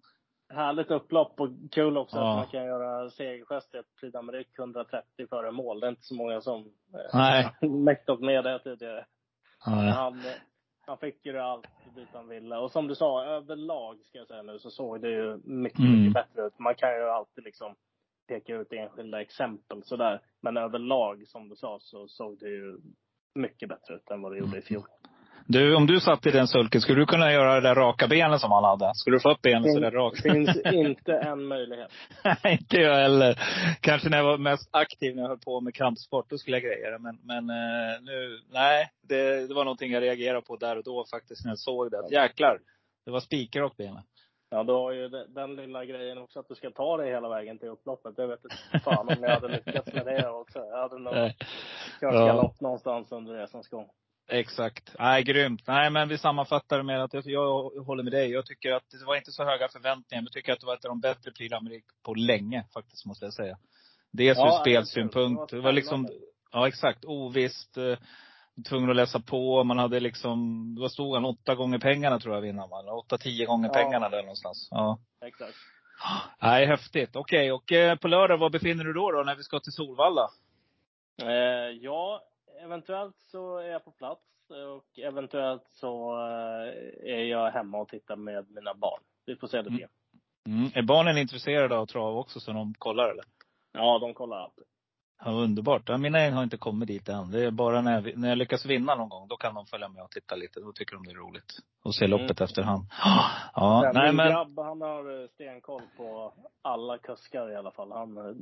härligt 0.49 0.91
upplopp 0.91 1.41
och 1.41 1.49
kul 1.71 1.97
också 1.97 2.17
ja. 2.17 2.31
att 2.31 2.37
man 2.37 2.47
kan 2.47 2.65
göra 2.65 3.11
segergest 3.11 3.75
i 3.75 3.79
ett 3.79 3.97
Prix 4.01 4.15
d'Amérique 4.15 4.59
130 4.59 5.27
före 5.31 5.51
mål. 5.51 5.81
Det 5.81 5.87
är 5.87 5.91
inte 5.91 6.03
så 6.07 6.15
många 6.15 6.41
som 6.41 6.73
eh, 7.15 7.51
mäktat 7.71 8.21
med 8.21 8.45
det 8.45 8.59
tidigare. 8.59 9.07
Ja. 9.67 9.73
Han, 9.73 10.23
han 10.87 10.99
fick 10.99 11.27
ju 11.27 11.39
allt 11.39 11.67
dit 11.95 12.09
han 12.13 12.29
ville. 12.29 12.57
Och 12.57 12.71
som 12.71 12.89
du 12.89 12.95
sa, 12.95 13.25
överlag 13.25 13.99
ska 14.05 14.19
jag 14.19 14.27
säga 14.27 14.43
nu, 14.43 14.59
så 14.59 14.71
såg 14.71 15.01
det 15.01 15.11
ju 15.11 15.41
mycket, 15.45 15.79
Mm. 15.79 15.99
mycket 16.01 16.15
bättre 16.15 16.47
ut. 16.47 16.59
Man 16.59 16.75
kan 16.75 16.95
ju 16.97 17.09
alltid 17.09 17.45
liksom 17.45 17.75
peka 18.29 18.55
ut 18.55 18.73
enskilda 18.73 19.21
exempel 19.21 19.83
sådär. 19.85 20.21
Men 20.41 20.57
överlag, 20.57 21.29
som 21.29 21.49
du 21.49 21.57
sa, 21.57 21.79
så 21.81 22.09
såg 22.09 22.39
det 22.39 22.49
ju 22.49 22.79
mycket 23.35 23.69
bättre 23.69 23.95
ut 23.95 24.11
än 24.11 24.23
vad 24.23 24.33
det 24.33 24.39
gjorde 24.39 24.59
i 24.59 24.63
fjol. 24.63 24.87
Du, 25.49 25.75
om 25.77 25.87
du 25.87 26.01
satt 26.01 26.27
i 26.27 26.31
den 26.31 26.47
sulken, 26.49 26.81
skulle 26.81 27.01
du 27.01 27.07
kunna 27.07 27.33
göra 27.33 27.55
det 27.55 27.61
där 27.61 27.75
raka 27.75 28.07
benen 28.09 28.39
som 28.39 28.51
han 28.53 28.65
hade? 28.65 28.91
Skulle 28.95 29.17
du 29.17 29.21
få 29.21 29.31
upp 29.31 29.43
benen 29.43 29.73
sådär 29.73 29.91
rakt? 29.91 30.23
finns 30.23 30.61
inte 30.73 31.13
en 31.13 31.47
möjlighet. 31.47 31.91
Nej, 32.25 32.59
inte 32.61 32.77
jag 32.77 32.95
heller. 32.95 33.39
Kanske 33.81 34.09
när 34.09 34.17
jag 34.17 34.25
var 34.25 34.39
mest 34.39 34.69
aktiv, 34.71 35.15
när 35.17 35.23
jag 35.23 35.29
höll 35.29 35.39
på 35.39 35.61
med 35.61 35.75
kampsport, 35.75 36.31
då 36.31 36.39
skulle 36.39 36.57
jag 36.57 36.63
greja 36.65 36.91
det. 36.91 36.99
Men, 36.99 37.19
men 37.23 37.51
eh, 37.51 38.01
nu, 38.03 38.41
nej. 38.53 38.91
Det, 39.09 39.47
det 39.49 39.55
var 39.55 39.65
någonting 39.65 39.93
jag 39.93 40.03
reagerade 40.03 40.41
på 40.43 40.57
där 40.57 40.77
och 40.79 40.85
då 40.85 41.05
faktiskt, 41.11 41.45
när 41.45 41.51
jag 41.51 41.59
såg 41.59 41.91
det. 41.91 41.99
Att 41.99 42.13
Jäklar! 42.13 42.59
Det 43.05 43.11
var 43.11 43.21
spikrakt 43.21 43.77
benen. 43.77 44.03
Ja, 44.51 44.63
du 44.63 44.73
har 44.73 44.93
ju 44.93 45.09
de- 45.09 45.35
den 45.35 45.57
lilla 45.57 45.85
grejen 45.85 46.19
också 46.19 46.41
att 46.41 46.49
du 46.49 46.55
ska 46.55 46.71
ta 46.71 46.97
dig 46.97 47.11
hela 47.11 47.29
vägen 47.29 47.59
till 47.59 47.69
upploppet. 47.69 48.15
Jag 48.17 48.29
vet 48.29 48.41
inte 48.45 48.85
fan 48.85 49.09
om 49.09 49.17
jag 49.23 49.31
hade 49.31 49.49
lyckats 49.49 49.93
med 49.95 50.07
det 50.07 50.29
också. 50.29 50.59
Jag 50.59 50.79
hade 50.83 50.99
nog 50.99 51.15
kört 52.01 52.13
galopp 52.27 52.61
någonstans 52.61 53.13
under 53.13 53.35
resans 53.35 53.69
gång. 53.69 53.89
Exakt. 54.29 54.95
Nej, 54.99 55.23
grymt. 55.23 55.63
Nej, 55.67 55.91
men 55.91 56.09
vi 56.09 56.19
sammanfattar 56.19 56.83
med 56.83 57.03
att 57.05 57.15
jag, 57.15 57.27
jag 57.27 57.71
håller 57.85 58.03
med 58.03 58.13
dig. 58.13 58.31
Jag 58.31 58.47
tycker 58.47 58.73
att 58.73 58.91
det 58.91 59.05
var 59.07 59.17
inte 59.17 59.33
så 59.33 59.45
höga 59.45 59.69
förväntningar. 59.69 60.21
Men 60.23 60.25
jag 60.25 60.33
tycker 60.33 60.53
att 60.53 60.61
det 60.61 60.67
var 60.67 60.75
ett 60.75 60.85
av 60.85 60.89
de 60.89 61.01
bättre 61.01 61.31
Prix 61.31 61.55
på 62.05 62.15
länge, 62.15 62.65
faktiskt, 62.75 63.07
måste 63.07 63.25
jag 63.25 63.35
säga. 63.35 63.59
Dels 64.13 64.39
Ja, 64.39 64.45
ur 64.45 64.47
det 64.47 64.53
var 64.53 64.61
spelsynpunkt. 64.61 65.51
Det 65.51 65.57
Det 65.57 65.63
var 65.63 65.73
liksom, 65.73 66.09
ja 66.53 66.69
exakt, 66.69 67.05
ovisst. 67.05 67.77
eh, 67.77 67.99
Tvungen 68.69 68.91
att 68.91 68.97
läsa 68.97 69.21
på. 69.21 69.65
Man 69.65 69.79
hade 69.79 70.01
liksom, 70.01 70.65
vad 70.81 70.93
stod 70.93 71.15
han? 71.15 71.25
Åtta 71.25 71.55
gånger 71.55 71.79
pengarna 71.79 72.19
tror 72.21 72.35
jag 72.35 72.43
vinnaren 72.43 72.71
va? 72.71 72.93
Åtta, 72.93 73.19
tio 73.19 73.47
gånger 73.47 73.69
Ja. 73.69 73.75
pengarna 73.75 74.09
där 74.09 74.23
någonstans. 74.23 74.69
Ja. 74.71 74.99
Exakt. 75.27 75.55
Nej, 76.43 76.67
häftigt. 76.67 77.17
Okej, 77.17 77.53
och 77.53 77.73
eh, 77.73 77.97
på 77.97 78.09
lördag, 78.09 78.39
var 78.39 78.51
befinner 78.51 78.85
du 78.85 78.93
då, 78.93 79.11
då 79.13 79.23
när 79.23 79.35
vi 79.37 79.43
ska 79.43 79.61
till 79.61 79.73
Solvalla? 79.73 80.29
Eh, 81.23 81.29
ja, 81.81 82.23
eventuellt 82.65 83.17
så 83.21 83.59
är 83.59 83.69
jag 83.69 83.85
på 83.85 83.91
plats 83.91 84.23
och 84.77 84.99
eventuellt 84.99 85.65
så 85.71 86.13
eh, 86.13 87.13
är 87.15 87.25
jag 87.25 87.51
hemma 87.51 87.79
och 87.79 87.89
tittar 87.89 88.17
med 88.17 88.51
mina 88.51 88.75
barn. 88.75 89.01
Vi 89.27 89.37
får 89.37 89.47
se 89.47 89.57
det 89.57 89.69
Mm. 89.69 89.77
blir. 89.77 89.89
Mm. 90.47 90.71
Är 90.75 90.83
barnen 90.83 91.19
intresserade 91.19 91.77
av 91.79 91.87
trav 91.87 92.19
också, 92.19 92.41
så 92.41 92.53
de 92.53 92.75
kollar 92.79 93.09
eller? 93.11 93.25
Ja, 93.73 93.99
de 93.99 94.15
kollar 94.15 94.37
alltid. 94.37 94.65
Ja, 95.25 95.31
underbart. 95.31 95.83
Ja, 95.89 95.97
mina 95.97 96.31
har 96.31 96.43
inte 96.43 96.57
kommit 96.57 96.89
dit 96.89 97.09
än. 97.09 97.31
Det 97.31 97.45
är 97.45 97.51
bara 97.51 97.81
när 97.81 97.93
jag, 98.03 98.17
när 98.19 98.29
jag 98.29 98.39
lyckas 98.39 98.67
vinna 98.67 98.95
någon 98.95 99.09
gång, 99.09 99.29
då 99.29 99.37
kan 99.37 99.55
de 99.55 99.67
följa 99.67 99.89
med 99.89 100.03
och 100.03 100.11
titta 100.11 100.37
lite. 100.37 100.61
Då 100.61 100.73
tycker 100.73 100.95
de 100.97 101.05
det 101.05 101.11
är 101.11 101.15
roligt. 101.15 101.53
Och 101.85 101.95
se 101.95 102.07
loppet 102.07 102.41
efterhand. 102.41 102.83
Ja, 103.55 103.81
Men 103.85 103.95
nej 103.95 104.07
min 104.09 104.17
men. 104.17 104.29
grabb, 104.33 104.59
han 104.59 104.81
har 104.81 105.23
eh, 105.23 105.29
stenkoll 105.29 105.83
på 105.97 106.35
alla 106.63 106.99
kuskar 106.99 107.51
i 107.53 107.57
alla 107.57 107.71
fall. 107.71 107.93
Han, 107.93 108.17
eh, 108.17 108.35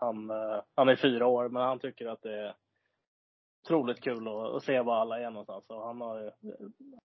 han, 0.00 0.30
han 0.74 0.88
är 0.88 0.96
fyra 0.96 1.26
år, 1.26 1.48
men 1.48 1.62
han 1.62 1.78
tycker 1.78 2.06
att 2.06 2.22
det 2.22 2.38
är 2.40 2.54
otroligt 3.64 4.00
kul 4.00 4.28
att, 4.28 4.54
att 4.54 4.64
se 4.64 4.80
var 4.80 5.00
alla 5.00 5.20
är 5.20 5.30
någonstans. 5.30 5.64
Och 5.68 5.86
han 5.86 6.00
har, 6.00 6.26
eh, 6.26 6.32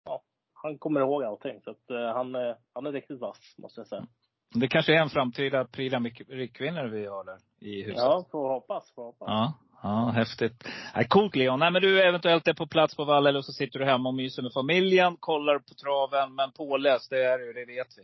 ja, 0.06 0.22
han 0.54 0.78
kommer 0.78 1.00
ihåg 1.00 1.24
allting. 1.24 1.62
Så 1.64 1.72
att, 1.72 1.90
eh, 1.90 2.14
han, 2.14 2.36
är, 2.36 2.56
han 2.74 2.86
är 2.86 2.92
riktigt 2.92 3.20
vass, 3.20 3.56
måste 3.58 3.80
jag 3.80 3.88
säga. 3.88 4.08
Det 4.56 4.68
kanske 4.68 4.94
är 4.94 5.02
en 5.02 5.10
framtida 5.10 5.66
Prix 5.66 5.96
d'Amérique-vinnare 5.96 6.88
vi 6.88 7.06
har 7.06 7.24
där 7.24 7.38
i 7.60 7.84
huset. 7.84 7.98
Ja, 7.98 8.26
får 8.32 8.50
hoppas, 8.50 8.92
får 8.96 9.04
hoppas. 9.04 9.28
Ja, 9.28 9.54
ja 9.84 10.12
häftigt. 10.16 10.68
Ja, 10.96 11.04
coolt 11.10 11.36
Leon. 11.36 11.60
Nej 11.60 11.72
men 11.72 11.82
du 11.82 12.02
eventuellt 12.02 12.48
är 12.48 12.54
på 12.54 12.68
plats 12.68 12.96
på 12.96 13.06
Valla 13.06 13.30
eller 13.30 13.42
så 13.42 13.52
sitter 13.52 13.80
du 13.80 13.86
hemma 13.86 14.10
och 14.10 14.16
myser 14.16 14.44
med 14.44 14.54
familjen, 14.54 15.18
kollar 15.20 15.60
på 15.60 15.74
traven. 15.74 16.36
Men 16.36 16.52
påläst, 16.52 17.10
det 17.10 17.24
är 17.24 17.40
ju, 17.40 17.54
det 17.54 17.66
vet 17.66 17.88
vi. 17.98 18.04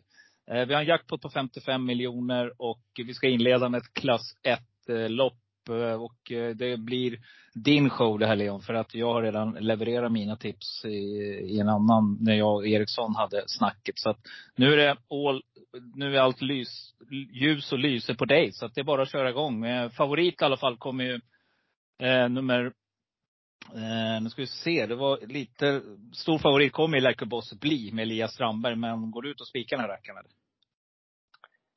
Eh, 0.53 0.67
vi 0.67 0.73
har 0.73 0.81
en 0.81 0.87
jackpot 0.87 1.21
på 1.21 1.29
55 1.29 1.85
miljoner 1.85 2.51
och 2.57 2.83
vi 2.95 3.13
ska 3.13 3.27
inleda 3.27 3.69
med 3.69 3.77
ett 3.77 3.93
klass 3.93 4.35
1-lopp. 4.87 5.42
Eh, 5.69 6.03
och 6.03 6.31
eh, 6.31 6.55
det 6.55 6.77
blir 6.77 7.19
din 7.53 7.89
show 7.89 8.19
det 8.19 8.27
här 8.27 8.35
Leon. 8.35 8.61
För 8.61 8.73
att 8.73 8.95
jag 8.95 9.13
har 9.13 9.21
redan 9.21 9.51
levererat 9.51 10.11
mina 10.11 10.35
tips 10.35 10.85
i, 10.85 10.97
i 11.49 11.59
en 11.59 11.69
annan, 11.69 12.17
när 12.21 12.35
jag 12.35 12.55
och 12.55 12.67
Eriksson 12.67 13.15
hade 13.15 13.43
snacket. 13.47 13.99
Så 13.99 14.09
att 14.09 14.19
nu 14.55 14.73
är 14.73 14.77
det 14.77 14.97
all, 15.09 15.43
nu 15.95 16.15
är 16.15 16.19
allt 16.19 16.41
lys, 16.41 16.93
ljus 17.31 17.71
och 17.71 17.79
lyse 17.79 18.15
på 18.15 18.25
dig. 18.25 18.51
Så 18.51 18.65
att 18.65 18.75
det 18.75 18.81
är 18.81 18.85
bara 18.85 19.01
att 19.01 19.11
köra 19.11 19.29
igång. 19.29 19.65
Favorit 19.89 20.41
i 20.41 20.45
alla 20.45 20.57
fall 20.57 20.77
kommer 20.77 21.03
ju 21.03 21.19
Eh, 21.99 22.29
nummer, 22.29 22.65
eh, 23.73 24.21
nu 24.21 24.29
ska 24.29 24.41
vi 24.41 24.47
se, 24.47 24.85
det 24.85 24.95
var 24.95 25.19
lite, 25.27 25.81
stor 26.13 26.39
favorit 26.39 26.73
kommer 26.73 26.97
ju 26.97 27.07
Like 27.07 27.25
Boss 27.25 27.53
bli 27.59 27.91
med 27.91 28.03
Elias 28.03 28.33
Strandberg. 28.33 28.75
Men 28.75 29.11
går 29.11 29.21
du 29.21 29.31
ut 29.31 29.41
och 29.41 29.47
spikar 29.47 29.77
den 29.77 29.85
här 29.85 29.93
rackaren 29.93 30.17
eller? 30.17 30.31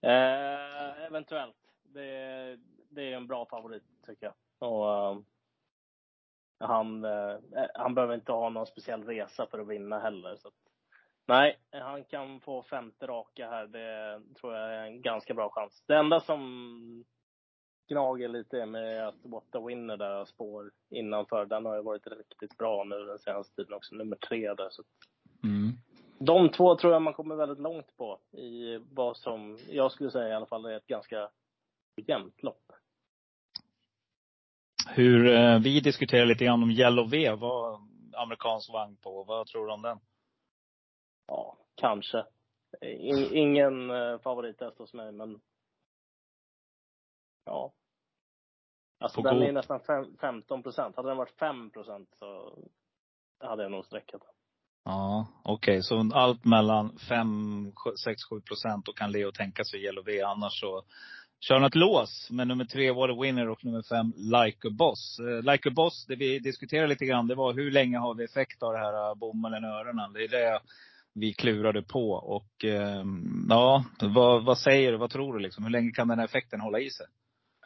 Eh, 0.02 1.07
eventuellt. 1.07 1.57
Det, 1.95 2.59
det 2.90 3.12
är 3.12 3.16
en 3.16 3.26
bra 3.26 3.47
favorit, 3.47 3.83
tycker 4.07 4.26
jag. 4.26 4.35
Och, 4.71 4.90
eh, 4.90 5.19
han, 6.59 7.05
eh, 7.05 7.37
han 7.75 7.95
behöver 7.95 8.14
inte 8.14 8.33
ha 8.33 8.49
någon 8.49 8.66
speciell 8.66 9.05
resa 9.05 9.47
för 9.47 9.59
att 9.59 9.69
vinna 9.69 9.99
heller. 9.99 10.37
Så 10.37 10.49
att, 10.49 10.55
nej, 11.26 11.59
han 11.71 12.05
kan 12.05 12.40
få 12.40 12.62
femte 12.62 13.07
raka 13.07 13.49
här. 13.50 13.66
Det 13.66 14.23
tror 14.40 14.55
jag 14.55 14.75
är 14.75 14.83
en 14.85 15.02
ganska 15.02 15.35
bra 15.35 15.50
chans. 15.50 15.85
Det 15.87 15.97
enda 15.97 16.21
som 16.21 17.05
gnager 17.88 18.28
lite 18.28 18.66
med 18.66 19.09
att 19.09 19.14
What 19.23 19.45
the 19.52 19.59
Winner 19.59 19.97
där 19.97 20.25
spår 20.25 20.71
innanför. 20.90 21.47
Den 21.47 21.66
har 21.66 21.76
ju 21.76 21.83
varit 21.83 22.07
riktigt 22.07 22.57
bra 22.59 22.85
nu 22.85 23.05
den 23.05 23.19
senaste 23.19 23.57
tiden 23.57 23.75
också. 23.75 23.95
Nummer 23.95 24.16
tre 24.16 24.55
där. 24.55 24.69
Så 24.71 24.83
Mm. 25.45 25.73
de 26.19 26.49
två 26.49 26.76
tror 26.76 26.93
jag 26.93 27.02
man 27.02 27.14
kommer 27.14 27.37
väldigt 27.37 27.59
långt 27.59 27.97
på 27.97 28.19
i 28.33 28.76
vad 28.90 29.16
som, 29.16 29.59
jag 29.69 29.93
skulle 29.93 30.11
säga 30.11 30.28
i 30.28 30.35
alla 30.35 30.47
fall, 30.47 30.64
är 30.64 30.76
ett 30.76 30.87
ganska 30.87 31.31
jämnt 31.97 32.43
lopp. 32.43 32.73
Hur, 34.88 35.26
eh, 35.26 35.59
vi 35.59 35.81
diskuterar 35.81 36.26
lite 36.26 36.45
grann 36.45 36.62
om 36.62 36.71
Yellow 36.71 37.11
V, 37.11 37.31
vad 37.35 37.81
amerikansk 38.17 38.73
vagn 38.73 38.97
på. 38.97 39.25
Vad 39.25 39.47
tror 39.47 39.67
du 39.67 39.73
om 39.73 39.83
den? 39.83 39.99
Ja, 41.26 41.57
kanske. 41.75 42.25
In, 42.83 43.29
ingen 43.33 43.91
eh, 43.91 44.19
favorittest 44.19 44.79
hos 44.79 44.95
mig, 44.95 45.12
men 45.12 45.41
ja. 47.45 47.73
Alltså 48.99 49.23
På 49.23 49.29
den 49.29 49.38
god- 49.38 49.49
är 49.49 49.53
nästan 49.53 49.81
fem, 49.81 50.17
15 50.21 50.62
procent. 50.62 50.97
Hade 50.97 51.09
den 51.09 51.17
varit 51.17 51.38
5 51.38 51.71
procent 51.71 52.09
så 52.19 52.59
hade 53.41 53.62
jag 53.62 53.73
nog 53.73 53.85
sträckat 53.85 54.21
den. 54.21 54.31
Ja, 54.85 55.26
okej. 55.45 55.83
Så 55.83 56.11
allt 56.15 56.45
mellan 56.45 56.99
5, 56.99 57.73
6, 58.05 58.23
7 58.31 58.41
procent. 58.41 58.87
Då 58.87 58.93
kan 58.93 59.12
Leo 59.12 59.33
tänka 59.33 59.65
sig 59.65 59.85
Yellow 59.85 60.05
V. 60.05 60.23
Annars 60.23 60.61
så 60.61 60.85
kör 61.40 61.55
han 61.55 61.64
ett 61.64 61.75
lås 61.75 62.28
med 62.31 62.49
nummer 62.49 62.64
tre, 62.64 62.90
What 62.93 63.11
a 63.11 63.16
Winner 63.23 63.49
och 63.49 63.64
nummer 63.64 63.83
fem, 63.83 64.12
Like 64.16 64.69
a 64.69 64.71
Boss. 64.78 65.19
Eh, 65.21 65.52
like 65.52 65.69
a 65.69 65.73
Boss, 65.76 66.07
det 66.09 66.16
vi 66.16 66.38
diskuterade 66.38 66.87
lite 66.88 67.05
grann, 67.07 67.26
det 67.26 67.35
var 67.35 67.52
hur 67.55 67.71
länge 67.71 67.99
har 67.99 68.14
vi 68.14 68.25
effekt 68.25 68.62
av 68.62 68.73
det 68.73 68.78
här 68.78 69.09
eh, 69.09 69.14
bommeln 69.14 69.64
i 69.64 69.69
öronen? 69.69 70.12
Det 70.12 70.25
är 70.25 70.28
det 70.28 70.61
vi 71.14 71.33
klurade 71.33 71.83
på. 71.83 72.11
Och 72.11 72.64
eh, 72.64 73.05
ja, 73.49 73.85
vad, 74.00 74.45
vad 74.45 74.59
säger 74.59 74.93
du? 74.93 74.99
Vad 74.99 75.11
tror 75.11 75.33
du 75.35 75.38
liksom? 75.40 75.64
Hur 75.64 75.71
länge 75.71 75.90
kan 75.90 76.09
den 76.09 76.19
här 76.19 76.25
effekten 76.26 76.61
hålla 76.61 76.81
i 76.81 76.90
sig? 76.90 77.07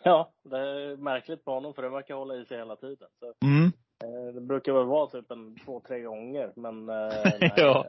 Ja, 0.05 0.33
det 0.45 0.57
är 0.59 0.97
märkligt 0.97 1.45
på 1.45 1.51
honom 1.55 1.75
för 1.75 1.83
det 1.83 1.89
verkar 1.89 2.15
hålla 2.15 2.35
i 2.37 2.45
sig 2.45 2.59
hela 2.59 2.77
tiden. 2.77 3.09
Så, 3.21 3.47
Mm. 3.47 3.65
eh, 4.05 4.35
det 4.35 4.41
brukar 4.41 4.73
väl 4.73 4.87
vara 4.87 5.07
typ 5.11 5.31
en 5.31 5.57
två, 5.65 5.81
tre 5.89 6.01
gånger, 6.01 6.53
men 6.57 6.87
nej, 6.87 7.53
Ja. 7.57 7.87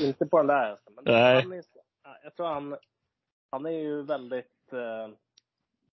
inte 0.00 0.26
på 0.26 0.36
den 0.38 0.46
där 0.46 0.70
hästen. 0.70 0.92
Men 0.94 1.04
Nej. 1.04 1.42
han 1.42 1.52
är, 1.52 1.62
jag 2.24 2.34
tror 2.36 2.46
han, 2.46 2.76
han 3.50 3.66
är 3.66 3.70
ju 3.70 4.02
väldigt, 4.02 4.46
eh, 4.72 5.08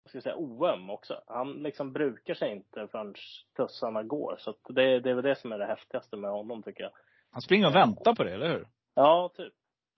ska 0.06 0.18
jag 0.18 0.24
säga, 0.24 0.36
oöm 0.36 0.90
också. 0.90 1.22
Han 1.28 1.54
liksom 1.54 1.94
brukar 1.94 2.34
sig 2.34 2.52
inte 2.52 2.88
förrän 2.88 3.16
tussarna 3.58 4.04
går. 4.04 4.36
Så 4.40 4.56
det, 4.70 5.00
det 5.00 5.10
är 5.10 5.14
väl 5.14 5.24
det 5.24 5.36
som 5.36 5.52
är 5.52 5.60
det 5.60 5.66
häftigaste 5.66 6.18
med 6.18 6.32
honom 6.32 6.64
tycker 6.64 6.84
jag. 6.84 6.92
Han 7.32 7.42
springer 7.42 7.68
och 7.68 7.76
väntar 7.76 8.16
på 8.16 8.24
det, 8.24 8.34
eller 8.34 8.50
hur? 8.50 8.68
Ja, 8.96 9.32
typ. 9.36 9.54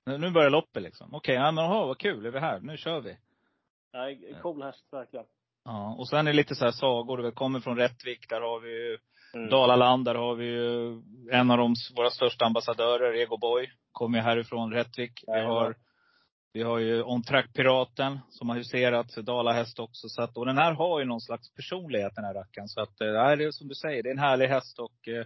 Nu 0.05 0.31
börjar 0.31 0.49
loppet 0.49 0.83
liksom. 0.83 1.15
Okej, 1.15 1.35
ja, 1.35 1.51
men 1.51 1.65
aha, 1.65 1.85
vad 1.85 1.97
kul, 1.97 2.25
är 2.25 2.31
vi 2.31 2.39
här? 2.39 2.59
Nu 2.59 2.77
kör 2.77 3.01
vi. 3.01 3.17
Ja, 3.91 4.15
cool 4.41 4.63
häst 4.63 4.87
verkligen. 4.91 5.25
Ja, 5.65 5.95
och 5.99 6.09
sen 6.09 6.19
är 6.27 6.31
det 6.31 6.37
lite 6.37 6.55
så 6.55 6.65
här 6.65 6.71
sagor. 6.71 7.17
Vi 7.21 7.31
kommer 7.31 7.59
från 7.59 7.77
Rättvik, 7.77 8.29
där 8.29 8.41
har 8.41 8.59
vi 8.59 8.69
ju 8.69 8.97
Mm. 9.33 9.49
Dalaland, 9.49 10.05
där 10.05 10.15
har 10.15 10.35
vi 10.35 10.45
ju 10.45 11.01
en 11.31 11.51
av 11.51 11.57
de, 11.57 11.75
våra 11.95 12.09
största 12.09 12.45
ambassadörer, 12.45 13.13
Ego 13.13 13.37
Boy. 13.37 13.71
Kommer 13.91 14.17
ju 14.17 14.23
härifrån 14.23 14.73
Rättvik. 14.73 15.23
Vi 15.27 15.31
Jajamän. 15.31 15.51
har, 15.55 15.75
vi 16.53 16.63
har 16.63 16.79
ju 16.79 17.03
On 17.03 17.24
Track 17.24 17.53
Piraten 17.53 18.20
som 18.29 18.50
har 18.50 18.55
huserat, 18.55 19.15
Dalahäst 19.15 19.79
också. 19.79 20.10
Så 20.10 20.22
att, 20.22 20.38
och 20.38 20.46
den 20.46 20.58
här 20.58 20.74
har 20.74 21.00
ju 21.00 21.05
någon 21.05 21.22
slags 21.22 21.53
personlighet 21.53 22.15
den 22.15 22.25
här 22.25 22.34
rackaren. 22.34 22.67
Så 22.67 22.81
att, 22.81 23.01
eh, 23.01 23.12
nej, 23.12 23.38
det 23.38 23.43
är 23.43 23.51
som 23.51 23.67
du 23.67 23.75
säger, 23.75 24.03
det 24.03 24.10
är 24.10 24.13
en 24.13 24.20
härlig 24.20 24.48
häst 24.48 24.79
och 24.79 25.08
eh, 25.08 25.25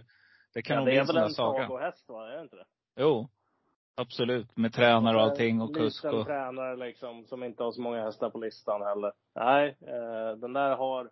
det 0.54 0.62
kan 0.62 0.74
Ja, 0.74 0.80
nog 0.80 0.86
det 0.86 0.90
bli 0.90 0.96
är 0.96 1.00
en 1.00 1.06
sån 1.06 1.14
väl 1.14 1.22
där 1.22 1.28
en 1.28 1.34
saga. 1.34 1.66
sagohäst 1.66 2.08
va, 2.08 2.28
är 2.32 2.36
det 2.36 2.42
inte 2.42 2.56
det? 2.56 2.64
Jo. 2.96 3.28
Absolut. 3.98 4.56
Med 4.56 4.72
tränare 4.72 5.16
och 5.16 5.22
allting 5.22 5.60
och 5.60 5.68
En 5.68 5.74
kusk 5.74 6.04
liten 6.04 6.18
och... 6.20 6.26
tränare 6.26 6.76
liksom, 6.76 7.24
som 7.26 7.44
inte 7.44 7.62
har 7.62 7.72
så 7.72 7.80
många 7.80 8.02
hästar 8.04 8.30
på 8.30 8.38
listan 8.38 8.82
heller. 8.82 9.12
Nej, 9.34 9.76
eh, 9.80 10.36
den 10.38 10.52
där 10.52 10.76
har 10.76 11.10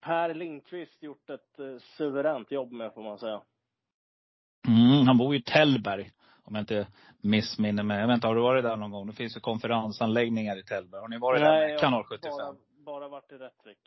Per 0.00 0.34
Lindqvist 0.34 1.02
gjort 1.02 1.30
ett 1.30 1.58
eh, 1.58 1.78
suveränt 1.96 2.50
jobb 2.50 2.72
med 2.72 2.94
får 2.94 3.02
man 3.02 3.18
säga. 3.18 3.42
Mm, 4.68 5.06
han 5.06 5.18
bor 5.18 5.34
ju 5.34 5.40
i 5.40 5.42
Tällberg. 5.42 6.10
Om 6.44 6.54
jag 6.54 6.62
inte 6.62 6.86
missminner 7.20 7.82
mig. 7.82 8.00
Jag 8.00 8.06
vet 8.06 8.14
inte, 8.14 8.26
har 8.26 8.34
du 8.34 8.42
varit 8.42 8.64
där 8.64 8.76
någon 8.76 8.90
gång? 8.90 9.06
Det 9.06 9.12
finns 9.12 9.36
ju 9.36 9.40
konferensanläggningar 9.40 10.58
i 10.58 10.62
Tällberg. 10.62 11.00
Har 11.00 11.08
ni 11.08 11.18
varit 11.18 11.40
Nej, 11.40 11.60
där 11.60 11.68
med 11.68 11.80
Kanal 11.80 12.04
75? 12.04 12.30
Bara, 12.30 12.54
bara 12.84 13.08
varit 13.08 13.32
i 13.32 13.34
Rättvik. 13.34 13.78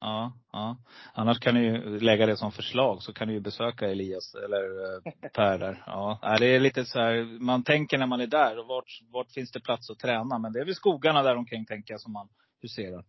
Ja, 0.00 0.32
ja. 0.52 0.76
Annars 1.14 1.38
kan 1.38 1.54
ni 1.54 1.60
ju 1.60 2.00
lägga 2.00 2.26
det 2.26 2.36
som 2.36 2.52
förslag, 2.52 3.02
så 3.02 3.12
kan 3.12 3.28
ni 3.28 3.34
ju 3.34 3.40
besöka 3.40 3.90
Elias 3.90 4.34
eller 4.34 4.94
eh, 4.94 5.30
Per 5.34 5.58
där. 5.58 5.82
Ja, 5.86 6.36
det 6.38 6.46
är 6.46 6.60
lite 6.60 6.84
så 6.84 6.98
här, 7.00 7.40
man 7.40 7.64
tänker 7.64 7.98
när 7.98 8.06
man 8.06 8.20
är 8.20 8.26
där, 8.26 8.58
och 8.58 8.66
vart, 8.66 9.00
vart 9.12 9.30
finns 9.32 9.52
det 9.52 9.60
plats 9.60 9.90
att 9.90 9.98
träna? 9.98 10.38
Men 10.38 10.52
det 10.52 10.60
är 10.60 10.64
väl 10.64 10.74
skogarna 10.74 11.22
där 11.22 11.36
omkring 11.36 11.64
tänker 11.64 11.94
jag 11.94 12.00
som 12.00 12.12
man 12.12 12.28
huserar. 12.62 13.04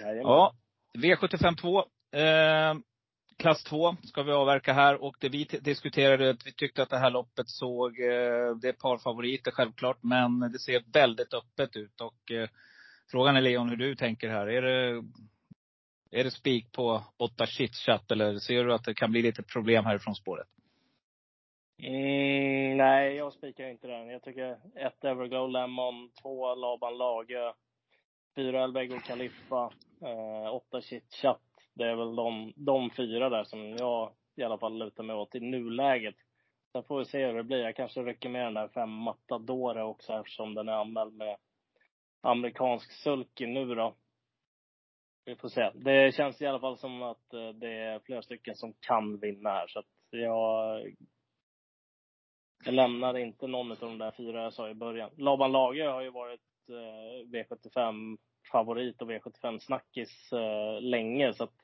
Jajamän. 0.00 0.22
Ja, 0.22 0.52
V75 0.98 1.56
2. 1.56 1.78
Eh, 2.18 2.74
klass 3.38 3.64
2 3.64 3.96
ska 4.02 4.22
vi 4.22 4.32
avverka 4.32 4.72
här. 4.72 5.02
Och 5.04 5.16
det 5.20 5.28
vi 5.28 5.44
diskuterade, 5.44 6.30
att 6.30 6.46
vi 6.46 6.52
tyckte 6.52 6.82
att 6.82 6.90
det 6.90 6.98
här 6.98 7.10
loppet 7.10 7.48
såg, 7.48 8.00
eh, 8.00 8.56
det 8.56 8.68
är 8.68 8.72
ett 8.72 8.78
par 8.78 8.98
favoriter 8.98 9.50
självklart, 9.50 9.98
men 10.02 10.40
det 10.40 10.58
ser 10.58 10.82
väldigt 10.92 11.34
öppet 11.34 11.76
ut. 11.76 12.00
Och 12.00 12.32
eh, 12.32 12.48
frågan 13.10 13.36
är 13.36 13.40
Leon 13.40 13.68
hur 13.68 13.76
du 13.76 13.94
tänker 13.94 14.28
här. 14.28 14.46
Är 14.46 14.62
det, 14.62 15.04
är 16.10 16.24
det 16.24 16.30
spik 16.30 16.72
på 16.72 17.02
åtta 17.16 17.46
chitchat 17.46 18.10
eller 18.10 18.38
ser 18.38 18.64
du 18.64 18.74
att 18.74 18.84
det 18.84 18.94
kan 18.94 19.10
bli 19.10 19.22
lite 19.22 19.42
problem 19.42 19.84
härifrån 19.84 20.14
spåret? 20.14 20.48
Mm, 21.82 22.76
nej, 22.76 23.14
jag 23.14 23.32
spikar 23.32 23.64
inte 23.64 23.86
den. 23.86 24.08
Jag 24.08 24.22
tycker 24.22 24.58
ett 24.74 25.04
Everglow 25.04 25.50
Lemon, 25.50 26.10
två 26.22 26.54
Laban 26.54 26.98
Lage, 26.98 27.54
fyra 28.36 28.64
Elbego 28.64 28.98
Kaliffa, 28.98 29.72
eh, 30.02 30.54
åtta 30.54 30.80
Chitchat 30.80 31.47
det 31.78 31.86
är 31.86 31.96
väl 31.96 32.16
de, 32.16 32.52
de 32.56 32.90
fyra 32.90 33.28
där 33.28 33.44
som 33.44 33.76
jag 33.76 34.12
i 34.36 34.42
alla 34.42 34.58
fall 34.58 34.78
lutar 34.78 35.02
mig 35.02 35.16
åt 35.16 35.34
i 35.34 35.40
nuläget. 35.40 36.14
Sen 36.72 36.84
får 36.84 36.98
vi 36.98 37.04
se 37.04 37.26
hur 37.26 37.34
det 37.34 37.44
blir. 37.44 37.58
Jag 37.58 37.76
kanske 37.76 38.02
rycker 38.02 38.28
med 38.28 38.46
den 38.46 38.54
där 38.54 38.68
fem 38.68 38.90
Matadore 38.90 39.82
också 39.82 40.12
eftersom 40.12 40.54
den 40.54 40.68
är 40.68 40.72
anmäld 40.72 41.14
med 41.14 41.36
amerikansk 42.20 42.92
sulky 42.92 43.46
nu 43.46 43.74
då. 43.74 43.94
Vi 45.24 45.36
får 45.36 45.48
se. 45.48 45.70
Det 45.74 46.14
känns 46.14 46.42
i 46.42 46.46
alla 46.46 46.60
fall 46.60 46.78
som 46.78 47.02
att 47.02 47.34
eh, 47.34 47.48
det 47.48 47.72
är 47.72 47.98
flera 47.98 48.22
stycken 48.22 48.54
som 48.54 48.74
kan 48.80 49.20
vinna 49.20 49.50
här. 49.50 49.66
Så 49.66 49.78
att 49.78 49.86
jag 50.10 50.82
jag 52.64 52.74
lämnar 52.74 53.18
inte 53.18 53.46
någon 53.46 53.72
av 53.72 53.78
de 53.80 53.98
där 53.98 54.10
fyra 54.10 54.42
jag 54.42 54.52
sa 54.52 54.68
i 54.70 54.74
början. 54.74 55.10
Laban 55.16 55.52
Lager 55.52 55.88
har 55.88 56.02
ju 56.02 56.10
varit 56.10 56.40
eh, 56.68 57.26
V75 57.26 58.18
favorit 58.52 59.02
och 59.02 59.10
V75 59.10 59.58
snackis 59.58 60.32
eh, 60.32 60.80
länge. 60.80 61.32
Så 61.32 61.44
att 61.44 61.54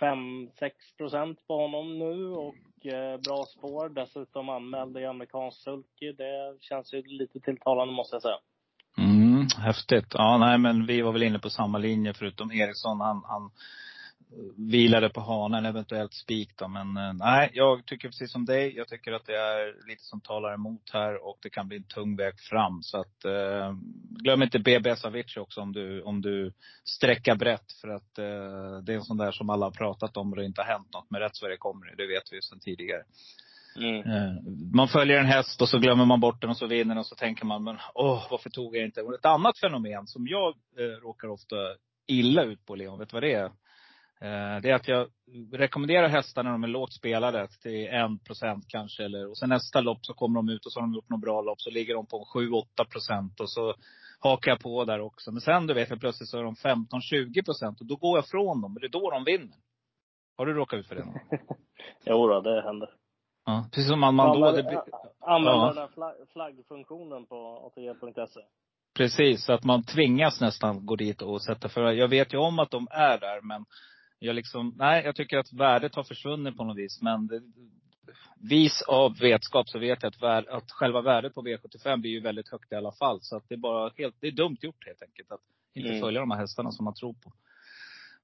5-6 0.00 0.70
procent 0.98 1.46
på 1.46 1.56
honom 1.62 1.98
nu 1.98 2.28
och 2.28 2.86
eh, 2.86 3.20
bra 3.20 3.44
spår. 3.44 3.88
Dessutom 3.88 4.48
anmäld 4.48 4.98
i 4.98 5.04
amerikansk 5.04 5.62
sulky. 5.62 6.12
Det 6.12 6.56
känns 6.60 6.94
ju 6.94 7.02
lite 7.02 7.40
tilltalande 7.40 7.94
måste 7.94 8.14
jag 8.14 8.22
säga. 8.22 8.38
Mm, 8.98 9.46
häftigt. 9.58 10.14
Ja, 10.14 10.38
nej 10.38 10.58
men 10.58 10.86
vi 10.86 11.02
var 11.02 11.12
väl 11.12 11.22
inne 11.22 11.38
på 11.38 11.50
samma 11.50 11.78
linje 11.78 12.14
förutom 12.14 12.52
Eriksson. 12.52 13.00
Han, 13.00 13.22
han 13.24 13.50
vilade 14.56 15.08
på 15.08 15.20
hanen, 15.20 15.64
eventuellt 15.66 16.14
spik 16.14 16.50
då. 16.56 16.68
Men 16.68 16.96
eh, 16.96 17.12
nej, 17.12 17.50
jag 17.54 17.86
tycker 17.86 18.08
precis 18.08 18.32
som 18.32 18.44
dig. 18.44 18.76
Jag 18.76 18.88
tycker 18.88 19.12
att 19.12 19.26
det 19.26 19.36
är 19.36 19.88
lite 19.88 20.02
som 20.04 20.20
talar 20.20 20.54
emot 20.54 20.90
här 20.92 21.28
och 21.28 21.38
det 21.42 21.50
kan 21.50 21.68
bli 21.68 21.76
en 21.76 21.84
tung 21.84 22.16
väg 22.16 22.40
fram. 22.40 22.82
Så 22.82 23.00
att 23.00 23.24
eh, 23.24 23.74
glöm 24.22 24.42
inte 24.42 24.58
BB 24.58 24.96
Savic 24.96 25.36
också 25.36 25.60
om 25.60 25.72
du, 25.72 26.02
om 26.02 26.20
du 26.20 26.52
sträcker 26.84 27.34
brett. 27.34 27.72
För 27.80 27.88
att 27.88 28.18
eh, 28.18 28.82
det 28.84 28.92
är 28.92 28.96
en 28.96 29.02
sån 29.04 29.16
där 29.16 29.32
som 29.32 29.50
alla 29.50 29.66
har 29.66 29.70
pratat 29.70 30.16
om 30.16 30.30
och 30.30 30.36
det 30.36 30.44
inte 30.44 30.60
har 30.60 30.68
hänt 30.68 30.92
något 30.92 31.10
med 31.10 31.20
rätt 31.20 31.58
kommer 31.58 31.86
det. 31.86 31.94
Det 31.96 32.06
vet 32.06 32.32
vi 32.32 32.36
ju 32.36 32.42
sedan 32.42 32.60
tidigare. 32.60 33.02
Mm. 33.76 34.10
Eh, 34.10 34.32
Man 34.74 34.88
följer 34.88 35.18
en 35.18 35.26
häst 35.26 35.62
och 35.62 35.68
så 35.68 35.78
glömmer 35.78 36.04
man 36.04 36.20
bort 36.20 36.40
den 36.40 36.50
och 36.50 36.56
så 36.56 36.66
vinner 36.66 36.94
den 36.94 36.98
och 36.98 37.06
så 37.06 37.14
tänker 37.14 37.44
man, 37.44 37.64
men 37.64 37.76
åh, 37.94 38.26
varför 38.30 38.50
tog 38.50 38.76
jag 38.76 38.84
inte? 38.84 39.02
Och 39.02 39.14
ett 39.14 39.24
annat 39.24 39.58
fenomen 39.58 40.06
som 40.06 40.26
jag 40.28 40.54
eh, 40.78 41.00
råkar 41.02 41.28
ofta 41.28 41.56
illa 42.06 42.42
ut 42.42 42.66
på 42.66 42.74
Leon, 42.74 42.98
vet 42.98 43.08
du 43.08 43.14
vad 43.14 43.22
det 43.22 43.32
är? 43.32 43.50
Eh, 44.20 44.60
det 44.62 44.70
är 44.70 44.74
att 44.74 44.88
jag 44.88 45.08
rekommenderar 45.52 46.08
hästar 46.08 46.42
när 46.42 46.50
de 46.50 46.64
är 46.64 46.68
lågt 46.68 46.92
spelade 46.92 47.48
till 47.62 47.86
en 47.86 48.18
procent 48.18 48.64
kanske. 48.68 49.04
Eller, 49.04 49.28
och 49.30 49.38
sen 49.38 49.48
nästa 49.48 49.80
lopp 49.80 49.98
så 50.06 50.14
kommer 50.14 50.38
de 50.38 50.48
ut 50.48 50.66
och 50.66 50.72
så 50.72 50.80
har 50.80 50.86
de 50.86 50.94
gjort 50.94 51.08
något 51.08 51.20
bra 51.20 51.42
lopp. 51.42 51.60
Så 51.60 51.70
ligger 51.70 51.94
de 51.94 52.06
på 52.06 52.28
7-8 52.34 52.84
procent. 52.90 53.40
Och 53.40 53.50
så 53.50 53.74
hakar 54.20 54.50
jag 54.50 54.60
på 54.60 54.84
där 54.84 55.00
också. 55.00 55.32
Men 55.32 55.40
sen 55.40 55.66
du 55.66 55.74
vet 55.74 55.90
jag 55.90 56.00
plötsligt 56.00 56.28
så 56.28 56.38
är 56.38 56.42
de 56.42 56.54
15-20 56.54 57.44
procent. 57.44 57.80
Och 57.80 57.86
då 57.86 57.96
går 57.96 58.18
jag 58.18 58.26
från 58.26 58.60
dem. 58.62 58.74
Och 58.74 58.80
det 58.80 58.86
är 58.86 59.00
då 59.00 59.10
de 59.10 59.24
vinner. 59.24 59.56
Har 60.36 60.46
du 60.46 60.54
råkat 60.54 60.78
ut 60.78 60.86
för 60.88 60.94
det? 60.94 61.04
någon? 61.04 61.18
Jo 62.04 62.28
då, 62.28 62.40
det 62.40 62.62
händer. 62.62 62.90
Ja, 63.46 63.68
precis 63.72 63.88
som 63.88 64.00
man, 64.00 64.14
man 64.14 64.40
då, 64.40 64.52
det 64.52 64.82
Använder 65.20 65.52
Ja. 65.52 65.68
den 65.68 65.78
här 65.78 65.88
flagg, 65.88 66.14
flaggfunktionen 66.32 67.26
på 67.26 67.66
ATG.se. 67.66 68.40
Precis, 68.96 69.44
så 69.44 69.52
att 69.52 69.64
man 69.64 69.84
tvingas 69.84 70.40
nästan 70.40 70.86
gå 70.86 70.96
dit 70.96 71.22
och 71.22 71.42
sätta 71.42 71.68
för 71.68 71.92
Jag 71.92 72.08
vet 72.08 72.34
ju 72.34 72.38
om 72.38 72.58
att 72.58 72.70
de 72.70 72.88
är 72.90 73.18
där 73.18 73.40
men 73.42 73.64
jag 74.18 74.34
liksom, 74.36 74.74
nej 74.76 75.02
jag 75.04 75.16
tycker 75.16 75.38
att 75.38 75.52
värdet 75.52 75.94
har 75.94 76.04
försvunnit 76.04 76.56
på 76.56 76.64
något 76.64 76.76
vis. 76.76 77.02
Men 77.02 77.26
det, 77.26 77.40
vis 78.40 78.82
av 78.82 79.18
vetskap 79.18 79.68
så 79.68 79.78
vet 79.78 80.02
jag 80.02 80.08
att, 80.10 80.22
vär, 80.22 80.56
att 80.56 80.70
själva 80.70 81.00
värdet 81.00 81.34
på 81.34 81.42
V75 81.42 81.96
blir 81.96 82.10
ju 82.10 82.20
väldigt 82.20 82.48
högt 82.48 82.72
i 82.72 82.74
alla 82.74 82.92
fall. 82.92 83.18
Så 83.22 83.36
att 83.36 83.48
det 83.48 83.54
är 83.54 83.58
bara 83.58 83.92
helt, 83.96 84.16
det 84.20 84.26
är 84.26 84.32
dumt 84.32 84.56
gjort 84.60 84.86
helt 84.86 85.02
enkelt. 85.02 85.32
Att 85.32 85.40
inte 85.74 85.88
Mm. 85.88 86.00
följa 86.00 86.20
de 86.20 86.30
här 86.30 86.38
hästarna 86.38 86.72
som 86.72 86.84
man 86.84 86.94
tror 86.94 87.12
på. 87.12 87.32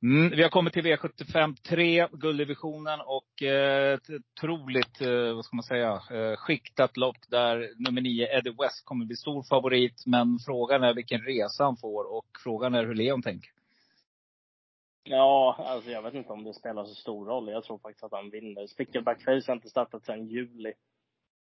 Mm, 0.02 0.30
vi 0.30 0.42
har 0.42 0.50
kommit 0.50 0.72
till 0.72 0.82
V75 0.84 1.56
3, 1.68 2.08
gulddivisionen 2.12 3.00
och 3.00 3.42
eh, 3.42 3.94
ett 3.94 4.10
otroligt, 4.10 5.00
eh, 5.00 5.34
vad 5.34 5.44
ska 5.44 5.56
man 5.56 5.62
säga, 5.62 5.92
eh, 5.92 6.36
skiktat 6.36 6.96
lopp 6.96 7.16
där 7.28 7.70
nummer 7.76 8.00
9, 8.00 8.38
Eddie 8.38 8.50
West, 8.62 8.84
kommer 8.84 9.06
bli 9.06 9.16
stor 9.16 9.42
favorit. 9.42 10.02
Men 10.06 10.38
frågan 10.46 10.82
är 10.82 10.94
vilken 10.94 11.20
resa 11.20 11.64
han 11.64 11.76
får 11.76 12.16
och 12.16 12.26
frågan 12.44 12.74
är 12.74 12.84
hur 12.86 12.94
Leon 12.94 13.22
tänker. 13.22 13.50
Ja, 15.04 15.56
alltså 15.58 15.90
jag 15.90 16.02
vet 16.02 16.14
inte 16.14 16.32
om 16.32 16.44
det 16.44 16.54
spelar 16.54 16.84
så 16.84 16.94
stor 16.94 17.26
roll. 17.26 17.48
Jag 17.48 17.64
tror 17.64 17.78
faktiskt 17.78 18.04
att 18.04 18.12
han 18.12 18.30
vinner. 18.30 18.66
Spickleback 18.66 19.22
Face 19.22 19.42
har 19.46 19.52
inte 19.52 19.68
startat 19.68 20.04
sedan 20.04 20.26
juli. 20.26 20.72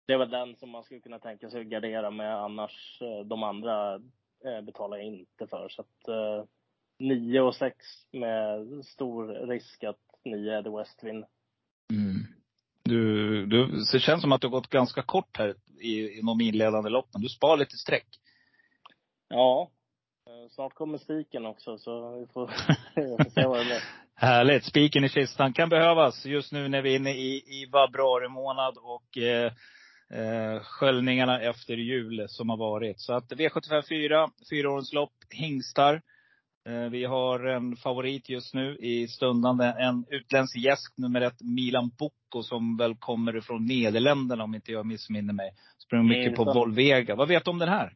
Det 0.07 0.12
är 0.12 0.18
väl 0.18 0.30
den 0.30 0.57
som 0.57 0.70
man 0.70 0.85
skulle 0.85 1.00
kunna 1.00 1.18
tänka 1.18 1.50
sig 1.50 1.61
att 1.61 1.66
gardera 1.66 2.11
med. 2.11 2.37
Annars, 2.37 2.98
eh, 3.02 3.26
de 3.26 3.42
andra 3.42 3.94
eh, 4.44 4.61
betalar 4.62 4.96
jag 4.96 5.07
inte 5.07 5.46
för. 5.46 5.68
Så 5.68 5.83
att 5.83 6.09
eh, 6.09 6.44
9 6.98 7.40
och 7.40 7.54
6 7.54 7.76
med 8.12 8.66
stor 8.85 9.46
risk 9.46 9.85
att 9.85 10.00
9 10.24 10.59
Eddie 10.59 10.70
West 10.70 11.04
vinner. 11.04 11.28
Mm. 11.92 12.26
Du, 12.83 13.46
du, 13.46 13.66
det 13.92 14.00
känns 14.00 14.20
som 14.20 14.33
att 14.33 14.40
du 14.40 14.46
har 14.46 14.52
gått 14.52 14.70
ganska 14.70 15.02
kort 15.02 15.38
här 15.38 15.54
i, 15.80 16.18
i 16.18 16.20
de 16.20 16.40
inledande 16.40 16.90
loppen. 16.90 17.20
Du 17.20 17.28
spar 17.28 17.57
lite 17.57 17.76
streck. 17.76 18.07
Ja, 19.28 19.70
snart 20.50 20.74
kommer 20.74 20.98
spiken 20.98 21.46
också 21.46 21.78
så 21.78 22.18
vi 22.18 22.26
får, 22.26 22.46
vi 22.94 23.24
får 23.24 23.30
se 23.30 23.46
vad 23.46 23.59
det 23.59 23.64
blir. 23.64 23.83
Härligt. 24.16 24.64
Spiken 24.64 25.04
i 25.04 25.09
kistan 25.09 25.52
kan 25.52 25.68
behövas 25.68 26.26
just 26.26 26.52
nu 26.52 26.68
när 26.68 26.83
vi 26.83 26.92
är 26.92 26.96
inne 26.96 27.11
i, 27.11 27.37
i 27.37 27.66
februari 27.72 28.28
månad 28.28 28.74
och 28.78 29.18
eh, 29.18 29.52
eh, 30.11 30.61
sköljningarna 30.62 31.40
efter 31.40 31.74
jul 31.74 32.24
som 32.28 32.48
har 32.48 32.57
varit. 32.57 33.00
Så 33.00 33.12
att 33.12 33.33
V75 33.33 33.83
4, 33.88 34.30
fyraårens 34.50 34.92
lopp, 34.92 35.14
hingstar. 35.30 36.02
Eh, 36.68 36.90
vi 36.90 37.04
har 37.04 37.46
en 37.46 37.76
favorit 37.76 38.28
just 38.28 38.54
nu 38.54 38.76
i 38.76 39.09
stundande, 39.09 39.64
en 39.64 40.04
utländsk 40.11 40.57
gäst, 40.57 40.98
nummer 40.98 41.20
ett, 41.20 41.40
Milan 41.40 41.90
Bocco, 41.98 42.42
som 42.42 42.76
väl 42.76 42.96
kommer 42.96 43.40
från 43.40 43.66
Nederländerna 43.66 44.44
om 44.44 44.54
inte 44.54 44.72
jag 44.72 44.87
missminner 44.87 45.35
mig. 45.35 45.50
Sprang 45.78 46.09
mycket 46.09 46.37
på. 46.37 46.44
Volvega. 46.44 47.14
Vad 47.14 47.28
vet 47.28 47.44
du 47.44 47.50
om 47.50 47.59
den 47.59 47.68
här? 47.68 47.92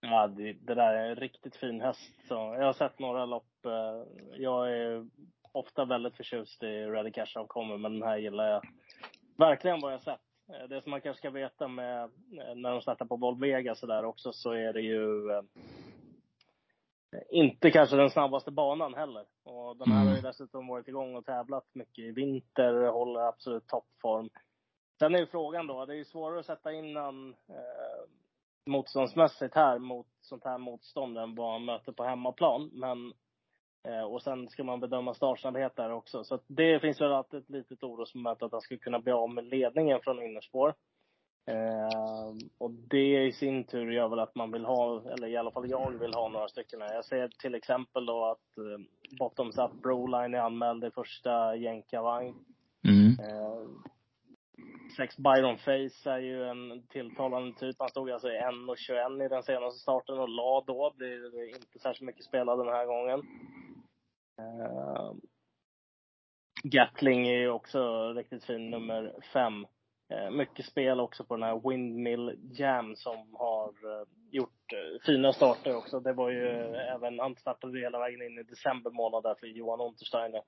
Ja, 0.00 0.26
det, 0.26 0.52
det 0.52 0.74
där 0.74 0.94
är 0.94 1.08
en 1.08 1.16
riktigt 1.16 1.56
fin 1.56 1.80
häst. 1.80 2.28
Så 2.28 2.34
jag 2.34 2.64
har 2.64 2.72
sett 2.72 2.98
några 2.98 3.24
lopp. 3.26 3.64
eh, 3.66 4.02
Jag 4.36 4.72
är 4.72 5.06
ofta 5.52 5.84
väldigt 5.84 6.16
förtjust 6.16 6.62
i 6.62 6.66
Ready 6.86 7.10
Cash 7.12 7.46
kommer, 7.46 7.76
men 7.76 7.92
den 7.98 8.08
här 8.08 8.16
gillar 8.16 8.48
jag 8.50 8.62
verkligen 9.38 9.80
vad 9.80 9.92
jag 9.92 10.02
sett. 10.02 10.20
Eh, 10.52 10.68
Det 10.68 10.82
som 10.82 10.90
man 10.90 11.00
kanske 11.00 11.18
ska 11.18 11.30
veta 11.30 11.68
med 11.68 12.02
eh, 12.04 12.54
när 12.54 12.70
de 12.70 12.80
startar 12.80 13.06
på 13.06 13.16
Volvega 13.16 13.74
så 13.74 13.86
där 13.86 14.04
också 14.04 14.32
så 14.32 14.50
är 14.52 14.72
det 14.72 14.80
ju 14.80 15.28
inte 17.30 17.70
kanske 17.70 17.96
den 17.96 18.10
snabbaste 18.10 18.50
banan 18.50 18.94
heller. 18.94 19.24
Och 19.44 19.76
den 19.76 19.88
här 19.90 19.96
Mm. 20.00 20.08
har 20.08 20.16
ju 20.16 20.22
dessutom 20.22 20.66
varit 20.66 20.88
igång 20.88 21.14
och 21.16 21.24
tävlat 21.26 21.64
mycket 21.74 22.04
i 22.04 22.10
vinter, 22.10 22.86
håller 22.86 23.20
absolut 23.20 23.66
toppform. 23.66 24.28
Sen 24.98 25.14
är 25.14 25.18
ju 25.18 25.26
frågan 25.26 25.66
då, 25.66 25.86
det 25.86 25.92
är 25.92 25.96
ju 25.96 26.04
svårare 26.04 26.40
att 26.40 26.46
sätta 26.46 26.72
in 26.72 26.96
eh, 26.96 27.04
motståndsmässigt 28.66 29.54
här 29.54 29.78
mot 29.78 30.06
sånt 30.20 30.44
här 30.44 30.58
motstånd 30.58 31.18
än 31.18 31.34
vad 31.34 31.52
man 31.52 31.64
möter 31.64 31.92
på 31.92 32.04
hemmaplan. 32.04 32.70
Men, 32.72 33.12
eh, 33.88 34.04
och 34.04 34.22
sen 34.22 34.48
ska 34.48 34.64
man 34.64 34.80
bedöma 34.80 35.14
startsnabbhet 35.14 35.76
där 35.76 35.90
också. 35.92 36.24
Så 36.24 36.38
det 36.46 36.80
finns 36.80 37.00
väl 37.00 37.12
alltid 37.12 37.40
ett 37.40 37.50
litet 37.50 37.82
orosmoment 37.82 38.42
att 38.42 38.52
han 38.52 38.60
skulle 38.60 38.78
kunna 38.78 38.98
bli 38.98 39.12
av 39.12 39.30
med 39.30 39.44
ledningen 39.44 40.00
från 40.02 40.22
innerspår. 40.22 40.74
Eh, 41.48 42.34
och 42.58 42.70
det 42.70 43.26
i 43.26 43.32
sin 43.32 43.64
tur 43.64 43.90
gör 43.90 44.08
väl 44.08 44.18
att 44.18 44.34
man 44.34 44.52
vill 44.52 44.64
ha, 44.64 45.02
eller 45.10 45.28
i 45.28 45.36
alla 45.36 45.50
fall 45.50 45.70
jag 45.70 45.98
vill 46.00 46.14
ha 46.14 46.28
några 46.28 46.48
stycken. 46.48 46.80
Jag 46.80 47.04
ser 47.04 47.28
till 47.28 47.54
exempel 47.54 48.06
då 48.06 48.24
att 48.24 48.58
eh, 48.58 49.18
Bottoms 49.18 49.58
Up 49.58 49.72
Broline 49.82 50.34
är 50.34 50.38
anmäld 50.38 50.84
i 50.84 50.90
första 50.90 51.56
jänkarvagn. 51.56 52.34
Mm. 52.84 53.18
Eh, 53.20 53.68
6 54.96 55.16
Byron 55.16 55.58
Face 55.58 56.10
är 56.10 56.18
ju 56.18 56.44
en 56.44 56.86
tilltalande 56.86 57.58
typ. 57.58 57.76
Han 57.78 57.88
stod 57.88 58.10
alltså 58.10 58.28
i 58.28 58.38
1.21 58.38 59.24
i 59.24 59.28
den 59.28 59.42
senaste 59.42 59.80
starten 59.80 60.18
och 60.18 60.28
la 60.28 60.64
då. 60.66 60.94
Blir 60.96 61.48
inte 61.48 61.78
särskilt 61.78 62.06
mycket 62.06 62.24
spelad 62.24 62.58
den 62.58 62.68
här 62.68 62.86
gången. 62.86 63.18
Uh, 64.40 65.12
Gatling 66.62 67.28
är 67.28 67.38
ju 67.38 67.50
också 67.50 68.12
riktigt 68.12 68.44
fin, 68.44 68.70
nummer 68.70 69.14
5. 69.32 69.66
Uh, 70.12 70.18
eh, 70.18 70.30
mycket 70.30 70.66
spel 70.66 71.00
också 71.00 71.24
på 71.24 71.34
den 71.34 71.42
här 71.42 71.70
Windmill 71.70 72.38
Jam 72.58 72.96
som 72.96 73.34
har 73.34 73.68
uh, 73.68 74.06
gjort 74.30 74.72
fina 75.06 75.32
starter 75.32 75.76
också. 75.76 76.00
Det 76.00 76.12
var 76.12 76.30
ju 76.30 76.48
även, 76.74 77.18
han 77.18 77.36
startade 77.36 77.80
hela 77.80 77.98
vägen 77.98 78.22
in 78.22 78.38
i 78.38 78.42
december 78.42 78.90
månad 78.90 79.22
där 79.22 79.34
för 79.40 79.46
Johan 79.46 79.80
Untersteiner. 79.80 80.42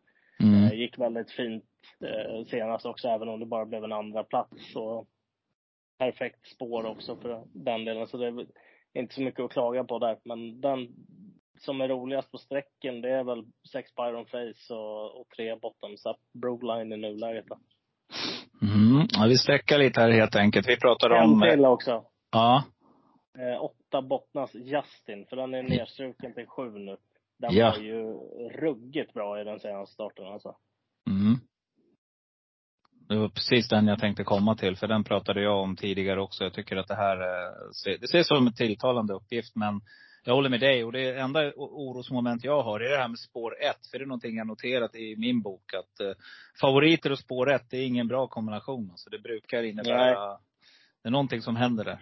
Mm. 0.68 0.78
Gick 0.78 0.98
väldigt 0.98 1.30
fint 1.30 1.64
eh, 2.04 2.44
senast 2.46 2.86
också, 2.86 3.08
även 3.08 3.28
om 3.28 3.40
det 3.40 3.46
bara 3.46 3.66
blev 3.66 3.84
en 3.84 3.92
andra 3.92 4.24
plats. 4.24 4.72
Så 4.72 5.06
perfekt 5.98 6.46
spår 6.46 6.86
också 6.86 7.16
för 7.16 7.44
den 7.54 7.84
delen. 7.84 8.06
Så 8.06 8.16
det 8.16 8.26
är 8.26 8.46
inte 8.94 9.14
så 9.14 9.20
mycket 9.20 9.40
att 9.40 9.52
klaga 9.52 9.84
på 9.84 9.98
där. 9.98 10.18
Men 10.24 10.60
den 10.60 10.88
som 11.58 11.80
är 11.80 11.88
roligast 11.88 12.30
på 12.30 12.38
sträcken, 12.38 13.00
det 13.00 13.10
är 13.10 13.24
väl 13.24 13.44
sex 13.72 13.94
Byron 13.94 14.26
Face 14.26 14.74
och, 14.74 15.20
och 15.20 15.28
tre 15.36 15.56
Bottoms 15.56 16.06
Up 16.06 16.16
Broline 16.40 16.92
i 16.92 16.96
nuläget. 16.96 17.46
Då. 17.46 17.58
Mm. 18.62 19.06
Ja, 19.10 19.26
vi 19.28 19.38
sträckar 19.38 19.78
lite 19.78 20.00
här 20.00 20.10
helt 20.10 20.36
enkelt. 20.36 20.68
Vi 20.68 20.76
pratar 20.76 21.10
om... 21.10 21.42
En 21.42 21.50
till 21.50 21.64
också. 21.64 22.04
Ja. 22.32 22.64
Eh, 23.38 23.62
åtta 23.62 24.02
Bottnas 24.02 24.54
Justin, 24.54 25.26
för 25.28 25.36
den 25.36 25.54
är 25.54 25.62
nedstruken 25.76 26.34
till 26.34 26.46
sju 26.46 26.70
nu. 26.70 26.96
Den 27.38 27.54
ja. 27.54 27.70
var 27.70 27.78
ju 27.78 28.02
ruggigt 28.48 29.14
bra 29.14 29.40
i 29.40 29.44
den 29.44 29.60
senaste 29.60 29.94
starten 29.94 30.26
alltså. 30.26 30.56
Mm. 31.10 31.40
Det 33.08 33.16
var 33.16 33.28
precis 33.28 33.68
den 33.68 33.86
jag 33.86 33.98
tänkte 33.98 34.24
komma 34.24 34.56
till, 34.56 34.76
för 34.76 34.86
den 34.86 35.04
pratade 35.04 35.42
jag 35.42 35.62
om 35.62 35.76
tidigare 35.76 36.20
också. 36.20 36.44
Jag 36.44 36.52
tycker 36.52 36.76
att 36.76 36.88
det 36.88 36.94
här, 36.94 37.16
det 37.84 38.04
ses 38.04 38.28
som 38.28 38.46
en 38.46 38.54
tilltalande 38.54 39.14
uppgift, 39.14 39.56
men 39.56 39.80
jag 40.24 40.34
håller 40.34 40.50
med 40.50 40.60
dig. 40.60 40.84
Och 40.84 40.92
det 40.92 41.18
enda 41.18 41.52
orosmoment 41.56 42.44
jag 42.44 42.62
har 42.62 42.80
är 42.80 42.90
det 42.90 42.98
här 42.98 43.08
med 43.08 43.18
spår 43.18 43.56
1. 43.60 43.76
För 43.90 43.98
det 43.98 44.04
är 44.04 44.06
någonting 44.06 44.36
jag 44.36 44.46
noterat 44.46 44.94
i 44.94 45.16
min 45.16 45.42
bok. 45.42 45.74
Att 45.74 46.00
eh, 46.00 46.12
favoriter 46.60 47.12
och 47.12 47.18
spår 47.18 47.50
1, 47.50 47.70
det 47.70 47.76
är 47.76 47.86
ingen 47.86 48.08
bra 48.08 48.26
kombination. 48.26 48.90
Alltså 48.90 49.10
det 49.10 49.18
brukar 49.18 49.62
innebära, 49.62 50.28
Nej. 50.28 50.38
det 51.02 51.08
är 51.08 51.10
någonting 51.10 51.42
som 51.42 51.56
händer 51.56 51.84
där. 51.84 51.98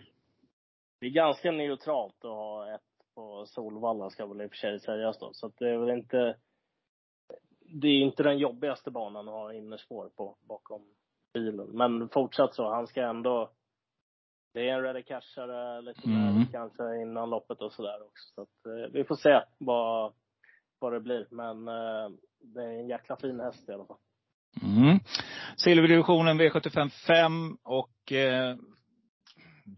Det 1.01 1.07
är 1.07 1.11
ganska 1.11 1.51
neutralt 1.51 2.25
att 2.25 2.31
ha 2.31 2.75
ett 2.75 2.96
på 3.17 3.47
Solvalla 3.47 4.11
ska 4.11 4.27
väl 4.27 4.43
i 4.43 4.47
och 4.47 4.51
för 4.51 4.57
sig 4.57 4.81
sägas 4.81 5.19
då. 5.19 5.31
Så 5.33 5.47
att 5.47 5.57
det 5.59 5.71
är 5.71 5.79
väl 5.79 5.99
inte, 5.99 6.37
det 7.83 7.89
är 7.89 8.01
inte 8.01 8.23
den 8.23 8.39
jobbigaste 8.39 8.91
banan 8.91 9.29
att 9.29 9.35
ha 9.35 9.55
innerspår 9.55 10.09
på 10.17 10.37
bakom 10.49 10.83
bilen. 11.35 11.67
Men 11.67 12.09
fortsatt 12.09 12.55
så, 12.55 12.71
han 12.71 12.87
ska 12.87 13.03
ändå, 13.03 13.51
det 14.55 14.69
är 14.69 14.75
en 14.75 14.83
ready 14.83 15.03
cashare 15.03 15.83
lite 15.83 16.07
mm. 16.07 16.47
kanske 16.53 17.03
innan 17.03 17.31
loppet 17.31 17.61
och 17.61 17.73
sådär 17.73 18.03
också. 18.03 18.35
Så 18.35 18.43
att, 18.43 18.67
eh, 18.67 18.93
vi 18.93 19.05
får 19.05 19.17
se 19.17 19.41
vad, 19.59 20.13
vad 20.79 20.93
det 20.93 21.01
blir. 21.01 21.27
Men 21.31 21.69
eh, 21.69 22.11
det 22.39 22.63
är 22.63 22.69
en 22.69 22.89
jäkla 22.89 23.17
fin 23.17 23.41
häst 23.41 23.69
i 23.69 23.73
alla 23.73 23.87
fall. 23.87 23.99
Mm. 24.63 24.99
Silverdivisionen 25.57 26.41
V75 26.41 26.89
5 27.07 27.57
och 27.63 28.13
eh, 28.13 28.57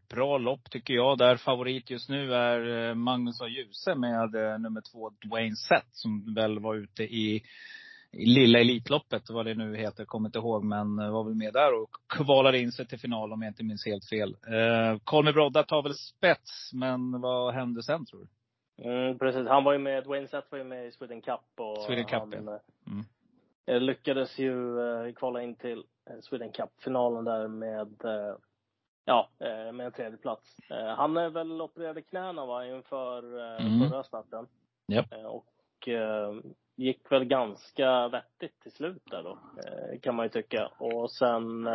bra 0.08 0.38
lopp 0.38 0.70
tycker 0.70 0.94
jag. 0.94 1.18
Där 1.18 1.36
favorit 1.36 1.90
just 1.90 2.08
nu 2.08 2.34
är 2.34 2.88
eh, 2.88 2.94
Magnus 2.94 3.40
och 3.40 3.48
Djuse 3.48 3.94
med 3.94 4.34
eh, 4.34 4.58
nummer 4.58 4.80
två 4.92 5.10
Dwayne 5.10 5.56
Sett 5.56 5.88
som 5.92 6.34
väl 6.34 6.58
var 6.58 6.74
ute 6.74 7.02
i, 7.02 7.42
i 8.12 8.26
lilla 8.26 8.58
Elitloppet, 8.58 9.30
vad 9.30 9.46
det 9.46 9.54
nu 9.54 9.76
heter, 9.76 10.04
kommer 10.04 10.28
inte 10.28 10.38
ihåg. 10.38 10.64
Men 10.64 10.98
eh, 10.98 11.10
var 11.10 11.24
väl 11.24 11.34
med 11.34 11.52
där 11.52 11.82
och 11.82 11.90
kvalade 12.08 12.58
in 12.58 12.72
sig 12.72 12.86
till 12.86 12.98
final 12.98 13.32
om 13.32 13.42
jag 13.42 13.50
inte 13.50 13.64
minns 13.64 13.86
helt 13.86 14.08
fel. 14.08 14.36
Eh, 14.46 14.98
Colmy 15.04 15.32
Brodda 15.32 15.62
tar 15.62 15.82
väl 15.82 15.94
spets, 15.94 16.70
men 16.72 17.20
vad 17.20 17.54
hände 17.54 17.82
sen 17.82 18.06
tror 18.06 18.20
du? 18.20 18.28
Mm, 18.84 19.18
precis. 19.18 19.48
Han 19.48 19.64
var 19.64 19.72
ju 19.72 19.78
med, 19.78 20.04
Dwayne 20.04 20.28
Sett 20.28 20.50
var 20.50 20.58
ju 20.58 20.64
med 20.64 20.86
i 20.86 20.92
Sweden 20.92 21.20
Cup. 21.20 21.40
Och 21.56 21.82
Sweden 21.82 22.04
Cup, 22.04 22.20
han, 22.20 22.44
ja. 22.46 22.60
Mm. 22.86 23.04
Lyckades 23.86 24.38
ju 24.38 24.80
eh, 24.80 25.12
kvala 25.12 25.42
in 25.42 25.54
till 25.54 25.82
Sweden 26.20 26.52
Cup-finalen 26.52 27.24
där 27.24 27.48
med 27.48 27.88
Ja, 29.08 29.28
eh, 29.38 29.72
med 29.72 29.86
en 29.86 29.92
tredje 29.92 30.18
plats. 30.18 30.70
Eh, 30.70 30.86
han 30.86 31.16
är 31.16 31.30
väl 31.30 31.60
opererade 31.60 32.02
knäna 32.02 32.46
va, 32.46 32.66
inför 32.66 33.38
eh, 33.38 33.66
mm. 33.66 33.90
förra 33.90 34.02
starten. 34.04 34.46
Yep. 34.92 35.06
Och 35.26 35.88
gick 36.76 37.12
väl 37.12 37.24
ganska 37.24 38.08
vettigt 38.08 38.60
till 38.60 38.72
slut 38.72 39.02
där 39.10 39.22
då, 39.22 39.38
kan 40.02 40.14
man 40.14 40.26
ju 40.26 40.30
tycka. 40.30 40.70
Och 40.78 41.10
sen 41.10 41.68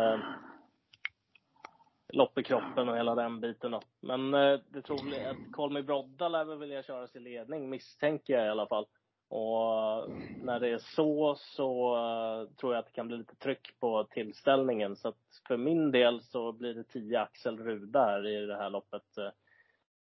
lopp 2.12 2.38
i 2.38 2.42
kroppen 2.42 2.88
och 2.88 2.96
hela 2.96 3.14
den 3.14 3.40
biten 3.40 3.70
då. 3.70 3.80
Men 4.00 4.30
det 4.68 4.82
troliga 4.84 5.30
att 5.30 5.52
Kolmi 5.52 5.82
Brodda 5.82 6.28
lär 6.28 6.44
väl 6.44 6.58
vilja 6.58 6.82
köra 6.82 7.06
sin 7.06 7.22
ledning, 7.22 7.70
misstänker 7.70 8.34
jag 8.34 8.46
i 8.46 8.50
alla 8.50 8.66
fall. 8.66 8.86
Och 9.34 10.02
eh, 10.02 10.08
när 10.42 10.60
det 10.60 10.68
är 10.68 10.78
så, 10.78 11.34
så 11.38 11.96
uh, 11.96 12.48
tror 12.48 12.74
jag 12.74 12.80
att 12.80 12.86
det 12.86 12.92
kan 12.92 13.08
bli 13.08 13.16
lite 13.16 13.36
tryck 13.36 13.80
på 13.80 14.04
tillställningen. 14.04 14.96
Så 14.96 15.08
att 15.08 15.42
för 15.48 15.56
min 15.56 15.90
del 15.90 16.22
så 16.22 16.52
blir 16.52 16.74
det 16.74 16.84
10 16.84 17.20
Axel 17.20 17.58
Rudar 17.58 18.26
i 18.26 18.46
det 18.46 18.56
här 18.56 18.70
loppet. 18.70 19.18
Uh, 19.18 19.28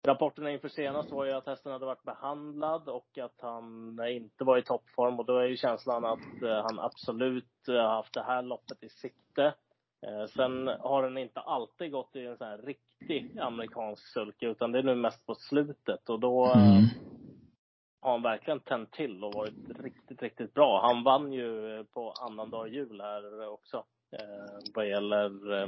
rapporterna 0.07 0.51
inför 0.51 0.69
senast 0.69 1.11
var 1.11 1.25
ju 1.25 1.31
att 1.31 1.45
hästen 1.45 1.71
hade 1.71 1.85
varit 1.85 2.03
behandlad 2.03 2.89
och 2.89 3.17
att 3.17 3.41
han 3.41 3.97
inte 4.09 4.43
var 4.43 4.57
i 4.57 4.63
toppform. 4.63 5.19
Och 5.19 5.25
då 5.25 5.37
är 5.37 5.47
ju 5.47 5.57
känslan 5.57 6.05
att 6.05 6.43
uh, 6.43 6.49
han 6.49 6.79
absolut 6.79 7.67
haft 7.67 8.13
det 8.13 8.23
här 8.23 8.41
loppet 8.41 8.83
i 8.83 8.89
sikte. 8.89 9.53
Sen 10.35 10.67
har 10.67 11.03
den 11.03 11.17
inte 11.17 11.39
alltid 11.39 11.91
gått 11.91 12.15
i 12.15 12.25
en 12.25 12.37
sån 12.37 12.47
här 12.47 12.57
riktig 12.57 13.39
amerikansk 13.39 14.13
sulke, 14.13 14.47
utan 14.47 14.71
det 14.71 14.79
är 14.79 14.83
nu 14.83 14.95
mest 14.95 15.25
på 15.25 15.35
slutet. 15.35 16.09
Och 16.09 16.19
då 16.19 16.45
mm 16.45 16.85
har 18.05 18.11
han 18.11 18.21
verkligen 18.21 18.59
tänt 18.59 18.91
till 18.91 19.23
och 19.23 19.33
varit 19.33 19.79
riktigt, 19.79 20.21
riktigt 20.21 20.53
bra. 20.53 20.81
Han 20.81 21.03
vann 21.03 21.33
ju 21.33 21.83
på 21.93 22.11
annandag 22.11 22.67
jul 22.67 23.01
här 23.01 23.47
också. 23.49 23.77
Eh, 24.11 24.59
vad 24.75 24.89
gäller 24.89 25.61
eh, 25.61 25.67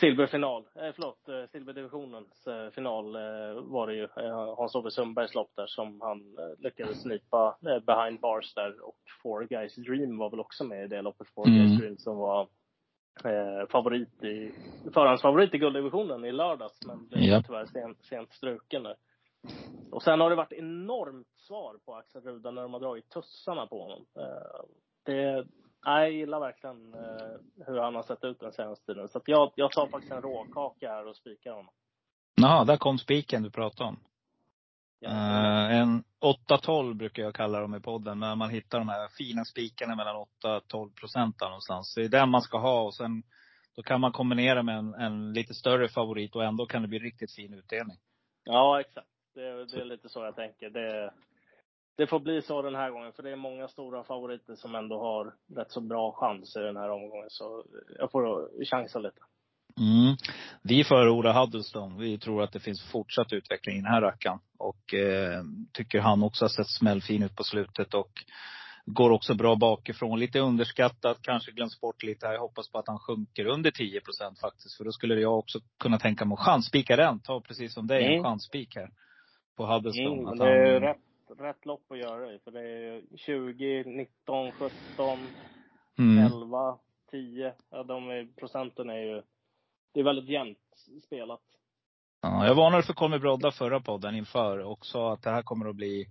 silverfinal, 0.00 0.62
eh, 0.74 0.92
förlåt, 0.94 1.28
eh, 1.28 1.50
silverdivisionens 1.52 2.46
eh, 2.46 2.70
final 2.70 3.16
eh, 3.16 3.62
var 3.62 3.86
det 3.86 3.94
ju. 3.94 4.08
Eh, 4.16 4.54
Hans-Ove 4.56 4.90
Sundbergs 4.90 5.34
lopp 5.34 5.50
där 5.56 5.66
som 5.66 6.00
han 6.00 6.18
eh, 6.18 6.64
lyckades 6.64 7.02
snipa 7.02 7.58
eh, 7.66 7.78
behind 7.78 8.20
bars 8.20 8.54
där 8.54 8.84
och 8.84 8.98
Four 9.22 9.44
Guys 9.44 9.74
Dream 9.74 10.18
var 10.18 10.30
väl 10.30 10.40
också 10.40 10.64
med 10.64 10.84
i 10.84 10.88
det 10.88 11.02
loppet. 11.02 11.28
Four 11.34 11.48
mm. 11.48 11.58
Guys 11.58 11.80
Dream 11.80 11.96
som 11.96 12.16
var 12.16 12.48
eh, 13.24 13.68
favorit 13.68 14.24
i, 14.24 14.52
förhandsfavorit 14.94 15.54
i 15.54 15.58
gulddivisionen 15.58 16.24
i 16.24 16.32
lördags 16.32 16.86
men 16.86 17.08
blev 17.08 17.22
yep. 17.22 17.46
tyvärr 17.46 17.66
sent, 17.66 18.04
sent 18.04 18.32
struken 18.32 18.82
där. 18.82 18.96
Och 19.90 20.02
sen 20.02 20.20
har 20.20 20.30
det 20.30 20.36
varit 20.36 20.52
enormt 20.52 21.28
svar 21.36 21.78
på 21.84 21.94
Axel 21.94 22.22
Ruda 22.22 22.50
när 22.50 22.62
de 22.62 22.72
har 22.72 22.80
dragit 22.80 23.08
tussarna 23.08 23.66
på 23.66 23.82
honom. 23.82 24.06
Eh, 24.18 24.64
det, 25.04 25.46
jag 25.84 26.12
gillar 26.12 26.40
verkligen 26.40 26.94
eh, 26.94 27.66
hur 27.66 27.78
han 27.78 27.94
har 27.94 28.02
sett 28.02 28.24
ut 28.24 28.40
den 28.40 28.52
senaste 28.52 28.86
tiden. 28.86 29.08
Så 29.08 29.20
jag, 29.26 29.52
jag 29.54 29.72
tar 29.72 29.86
faktiskt 29.86 30.12
en 30.12 30.22
råkaka 30.22 30.88
här 30.88 31.06
och 31.06 31.16
spikar 31.16 31.50
honom. 31.50 31.74
Jaha, 32.34 32.64
där 32.64 32.76
kom 32.76 32.98
spiken 32.98 33.42
du 33.42 33.50
pratade 33.50 33.88
om. 33.88 34.00
Ja. 35.00 35.10
Uh, 35.10 35.76
en 35.76 36.04
8-12 36.48 36.94
brukar 36.94 37.22
jag 37.22 37.34
kalla 37.34 37.60
dem 37.60 37.74
i 37.74 37.80
podden. 37.80 38.18
När 38.18 38.36
man 38.36 38.50
hittar 38.50 38.78
de 38.78 38.88
här 38.88 39.08
fina 39.08 39.44
spikarna 39.44 39.96
mellan 39.96 40.26
8-12 40.44 40.94
procent 40.94 41.40
någonstans. 41.40 41.94
Det 41.94 42.04
är 42.04 42.08
den 42.08 42.30
man 42.30 42.42
ska 42.42 42.58
ha 42.58 42.82
och 42.82 42.94
sen 42.94 43.22
då 43.76 43.82
kan 43.82 44.00
man 44.00 44.12
kombinera 44.12 44.62
med 44.62 44.78
en, 44.78 44.94
en 44.94 45.32
lite 45.32 45.54
större 45.54 45.88
favorit 45.88 46.36
och 46.36 46.44
ändå 46.44 46.66
kan 46.66 46.82
det 46.82 46.88
bli 46.88 46.98
riktigt 46.98 47.34
fin 47.34 47.54
utdelning. 47.54 47.96
Ja, 48.44 48.80
exakt. 48.80 49.08
Det, 49.40 49.66
det 49.66 49.80
är 49.80 49.84
lite 49.84 50.08
så 50.08 50.24
jag 50.24 50.36
tänker. 50.36 50.70
Det, 50.70 51.12
det 51.96 52.06
får 52.06 52.20
bli 52.20 52.42
så 52.42 52.62
den 52.62 52.74
här 52.74 52.90
gången, 52.90 53.12
för 53.12 53.22
det 53.22 53.30
är 53.30 53.36
många 53.36 53.68
stora 53.68 54.04
favoriter 54.04 54.54
som 54.54 54.74
ändå 54.74 55.00
har 55.00 55.34
rätt 55.56 55.70
så 55.70 55.80
bra 55.80 56.12
chans 56.12 56.56
i 56.56 56.60
den 56.60 56.76
här 56.76 56.90
omgången. 56.90 57.30
Så 57.30 57.64
jag 57.98 58.10
får 58.10 58.50
chansa 58.64 58.98
lite. 58.98 59.20
Mm. 59.78 60.16
Vi 60.62 60.84
förordar 60.84 61.40
Huddleston. 61.40 61.98
Vi 61.98 62.18
tror 62.18 62.42
att 62.42 62.52
det 62.52 62.60
finns 62.60 62.90
fortsatt 62.92 63.32
utveckling 63.32 63.76
i 63.76 63.82
den 63.82 63.92
här 63.92 64.00
rackaren. 64.00 64.38
Och 64.58 64.94
eh, 64.94 65.42
tycker 65.72 66.00
han 66.00 66.22
också 66.22 66.44
har 66.44 66.48
sett 66.48 66.70
smällfin 66.70 67.22
ut 67.22 67.36
på 67.36 67.44
slutet. 67.44 67.94
Och 67.94 68.12
går 68.86 69.10
också 69.10 69.34
bra 69.34 69.56
bakifrån. 69.56 70.20
Lite 70.20 70.40
underskattat, 70.40 71.22
kanske 71.22 71.52
glöms 71.52 71.80
bort 71.80 72.02
lite 72.02 72.26
här. 72.26 72.32
Jag 72.32 72.40
hoppas 72.40 72.70
på 72.70 72.78
att 72.78 72.88
han 72.88 72.98
sjunker 72.98 73.46
under 73.46 73.70
10 73.70 74.00
procent 74.00 74.40
faktiskt. 74.40 74.76
För 74.76 74.84
då 74.84 74.92
skulle 74.92 75.20
jag 75.20 75.38
också 75.38 75.58
kunna 75.78 75.98
tänka 75.98 76.24
mig 76.24 76.34
att 76.34 76.44
chansspika 76.46 76.96
den. 76.96 77.20
Ta 77.20 77.40
precis 77.40 77.74
som 77.74 77.86
dig, 77.86 78.04
mm. 78.04 78.16
en 78.16 78.24
chansspik 78.24 78.76
här 78.76 78.90
på 79.60 79.66
Huddeston. 79.66 80.18
Mm, 80.18 80.38
det 80.38 80.44
är 80.44 80.72
han... 80.72 80.82
rätt, 80.82 81.40
rätt 81.40 81.66
lopp 81.66 81.92
att 81.92 81.98
göra 81.98 82.26
det 82.30 82.38
För 82.44 82.50
det 82.50 82.60
är 82.60 83.02
20, 83.16 83.84
19, 83.84 84.52
17, 84.52 85.18
mm. 85.98 86.24
11, 86.24 86.78
10. 87.10 87.54
Ja, 87.70 87.82
de 87.82 88.10
är, 88.10 88.28
procenten 88.36 88.90
är 88.90 88.98
ju, 88.98 89.22
det 89.94 90.00
är 90.00 90.04
väldigt 90.04 90.28
jämnt 90.28 90.58
spelat. 91.06 91.40
Ja, 92.22 92.46
jag 92.46 92.54
varnade 92.54 92.82
för 92.82 92.92
Colmy 92.92 93.18
Brodda 93.18 93.50
förra 93.50 93.80
podden 93.80 94.14
inför 94.14 94.58
och 94.58 94.86
sa 94.86 95.12
att 95.12 95.22
det 95.22 95.30
här 95.30 95.42
kommer 95.42 95.68
att 95.68 95.76
bli 95.76 96.06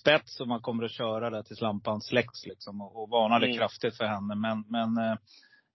spets 0.00 0.40
och 0.40 0.48
man 0.48 0.60
kommer 0.60 0.84
att 0.84 0.92
köra 0.92 1.30
där 1.30 1.42
tills 1.42 1.60
lampan 1.60 2.00
släcks 2.00 2.46
liksom. 2.46 2.80
Och, 2.80 3.02
och 3.02 3.08
varnade 3.08 3.46
mm. 3.46 3.58
kraftigt 3.58 3.96
för 3.96 4.04
henne. 4.04 4.34
Men, 4.34 4.64
men 4.68 4.96
eh, 4.96 5.16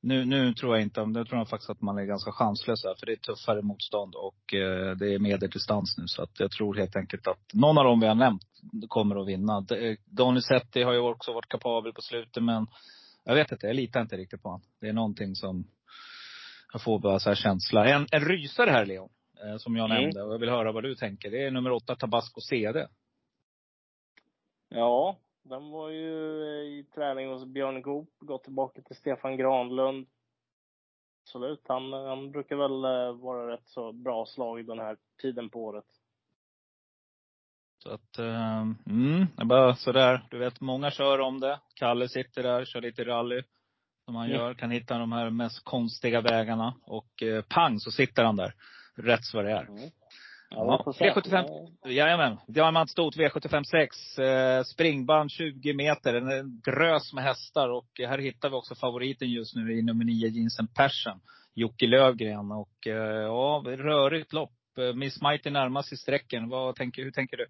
nu, 0.02 0.26
nu 0.26 0.54
tror 0.54 0.76
jag 0.76 0.82
inte, 0.82 1.06
nu 1.06 1.26
tror 1.26 1.38
jag 1.40 1.50
faktiskt 1.50 1.70
att 1.70 1.82
man 1.82 1.98
är 1.98 2.06
ganska 2.06 2.32
chanslös 2.32 2.84
här. 2.84 2.96
För 3.00 3.06
det 3.06 3.12
är 3.12 3.16
tuffare 3.16 3.62
motstånd 3.62 4.16
och 4.16 4.54
eh, 4.54 4.96
det 4.96 5.14
är 5.14 5.20
medeldistans 5.20 5.98
nu. 5.98 6.08
Så 6.08 6.24
att 6.24 6.40
jag 6.40 6.52
tror 6.52 6.76
helt 6.76 6.96
enkelt 6.96 7.28
att 7.28 7.54
någon 7.54 7.78
av 7.78 7.84
dem 7.84 8.00
vi 8.00 8.08
har 8.08 8.16
nämnt 8.16 8.44
kommer 8.88 9.22
att 9.22 9.28
vinna. 9.28 9.66
Donizetti 10.06 10.84
har 10.84 10.94
ju 10.94 11.00
också 11.00 11.34
varit 11.34 11.50
kapabel 11.50 11.94
på 11.94 12.02
slutet 12.02 12.44
men 12.44 12.68
jag 13.24 13.36
vet 13.36 13.52
inte, 13.52 13.68
jag 13.68 13.76
litar 13.76 14.02
inte 14.02 14.18
riktigt 14.18 14.44
på 14.44 14.50
honom. 14.50 14.62
Det 14.82 14.88
är 14.88 14.94
någonting 14.94 15.36
som, 15.36 15.68
jag 16.74 16.82
får 16.82 17.00
bara 17.00 17.20
så 17.20 17.30
här 17.30 17.36
känsla. 17.36 17.86
En, 17.86 18.08
en 18.12 18.26
rysare 18.26 18.70
här 18.70 18.86
Leon, 18.86 19.10
eh, 19.46 19.58
som 19.58 19.76
jag 19.76 19.86
mm. 19.86 20.02
nämnde. 20.02 20.24
Och 20.24 20.34
jag 20.34 20.40
vill 20.40 20.50
höra 20.50 20.72
vad 20.72 20.84
du 20.84 20.96
tänker. 20.96 21.32
Det 21.32 21.46
är 21.46 21.52
nummer 21.52 21.72
åtta 21.72 21.96
Tabasco 21.96 22.42
CD. 22.42 22.88
Ja, 24.70 25.18
den 25.43 25.69
var 25.69 25.89
ju 25.89 26.08
i 26.63 26.86
träning 26.95 27.30
hos 27.30 27.45
Björn 27.45 27.82
Goop, 27.82 28.10
gått 28.19 28.43
tillbaka 28.43 28.82
till 28.82 28.95
Stefan 28.95 29.38
Granlund. 29.38 30.08
Absolut, 31.23 31.62
han, 31.67 31.93
han 31.93 32.32
brukar 32.32 32.56
väl 32.56 32.84
eh, 32.84 33.21
vara 33.21 33.54
rätt 33.54 33.67
så 33.67 33.91
bra 33.91 34.25
slag 34.25 34.65
den 34.65 34.80
här 34.80 34.97
tiden 35.21 35.49
på 35.49 35.63
året. 35.63 35.86
Så 37.84 37.89
att, 37.89 38.19
um, 38.19 38.78
mm, 38.86 39.28
det 39.36 39.41
är 39.41 39.45
bara 39.45 39.75
sådär. 39.75 40.28
Du 40.30 40.38
vet, 40.38 40.62
många 40.62 40.91
kör 40.91 41.19
om 41.19 41.39
det. 41.39 41.60
Kalle 41.75 42.10
sitter 42.10 42.43
där, 42.43 42.65
kör 42.65 42.82
lite 42.82 43.04
rally. 43.04 43.43
Som 44.06 44.15
han 44.15 44.25
mm. 44.25 44.38
gör. 44.38 44.54
Kan 44.54 44.71
hitta 44.71 44.97
de 44.97 45.12
här 45.12 45.30
mest 45.30 45.65
konstiga 45.65 46.21
vägarna. 46.21 46.73
Och 46.84 47.23
eh, 47.23 47.43
pang 47.49 47.80
så 47.80 47.91
sitter 47.91 48.23
han 48.23 48.36
där. 48.36 48.54
Rätt 48.95 49.34
vad 49.34 49.45
det 49.45 49.52
är. 49.52 49.65
Mm. 49.65 49.89
Ja, 50.50 50.84
V75, 50.86 51.68
jajamän. 51.86 52.38
Diamantstot 52.48 53.16
V75 53.18 53.64
6. 53.64 54.20
Eh, 54.20 54.64
springband 54.64 55.32
20 55.32 55.74
meter. 55.74 56.14
En 56.14 56.62
drös 56.62 57.14
med 57.14 57.24
hästar. 57.24 57.70
Och 57.70 57.88
här 58.00 58.18
hittar 58.18 58.50
vi 58.50 58.56
också 58.56 58.76
favoriten 58.76 59.30
just 59.30 59.56
nu 59.56 59.74
i 59.74 59.82
nummer 59.82 60.06
9, 60.06 60.28
Jensen 60.28 60.68
Persson. 60.68 61.20
Jocke 61.54 61.88
Lövgren. 61.88 62.52
Och 62.52 62.88
eh, 62.88 63.22
ja, 63.22 63.64
rörigt 63.66 64.34
lopp. 64.34 64.52
Miss 64.96 65.22
Mighty 65.22 65.50
närmast 65.50 65.94
i 65.94 65.98
sträcken. 65.98 66.50
Vad 66.50 66.76
tänker, 66.76 67.04
hur 67.04 67.12
tänker 67.12 67.38
du? 67.38 67.46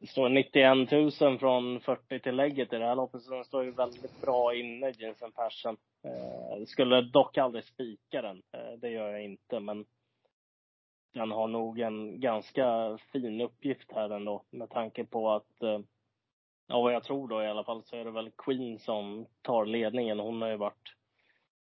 Det 0.00 0.06
står 0.06 0.28
91 0.28 1.20
000 1.20 1.38
från 1.38 1.80
40 1.80 2.20
till 2.20 2.36
lägget 2.36 2.72
i 2.72 2.76
det 2.76 2.84
här 2.84 2.94
loppet, 2.94 3.22
så 3.22 3.34
den 3.34 3.44
står 3.44 3.64
ju 3.64 3.70
väldigt 3.70 4.20
bra 4.20 4.54
inne, 4.54 4.92
Jensen 4.98 5.32
Persson. 5.32 5.76
Eh, 6.04 6.64
skulle 6.66 7.00
dock 7.02 7.38
aldrig 7.38 7.64
spika 7.64 8.22
den. 8.22 8.36
Eh, 8.36 8.78
det 8.80 8.90
gör 8.90 9.10
jag 9.10 9.24
inte, 9.24 9.60
men 9.60 9.84
den 11.14 11.30
har 11.30 11.48
nog 11.48 11.80
en 11.80 12.20
ganska 12.20 12.98
fin 13.12 13.40
uppgift 13.40 13.92
här 13.92 14.10
ändå 14.10 14.44
med 14.50 14.70
tanke 14.70 15.04
på 15.04 15.30
att, 15.30 15.62
eh, 15.62 15.80
ja 16.66 16.80
vad 16.80 16.94
jag 16.94 17.04
tror 17.04 17.28
då 17.28 17.42
i 17.42 17.46
alla 17.46 17.64
fall, 17.64 17.82
så 17.84 17.96
är 17.96 18.04
det 18.04 18.10
väl 18.10 18.30
Queen 18.30 18.78
som 18.78 19.26
tar 19.42 19.66
ledningen. 19.66 20.18
Hon 20.18 20.42
har 20.42 20.48
ju 20.48 20.56
varit 20.56 20.94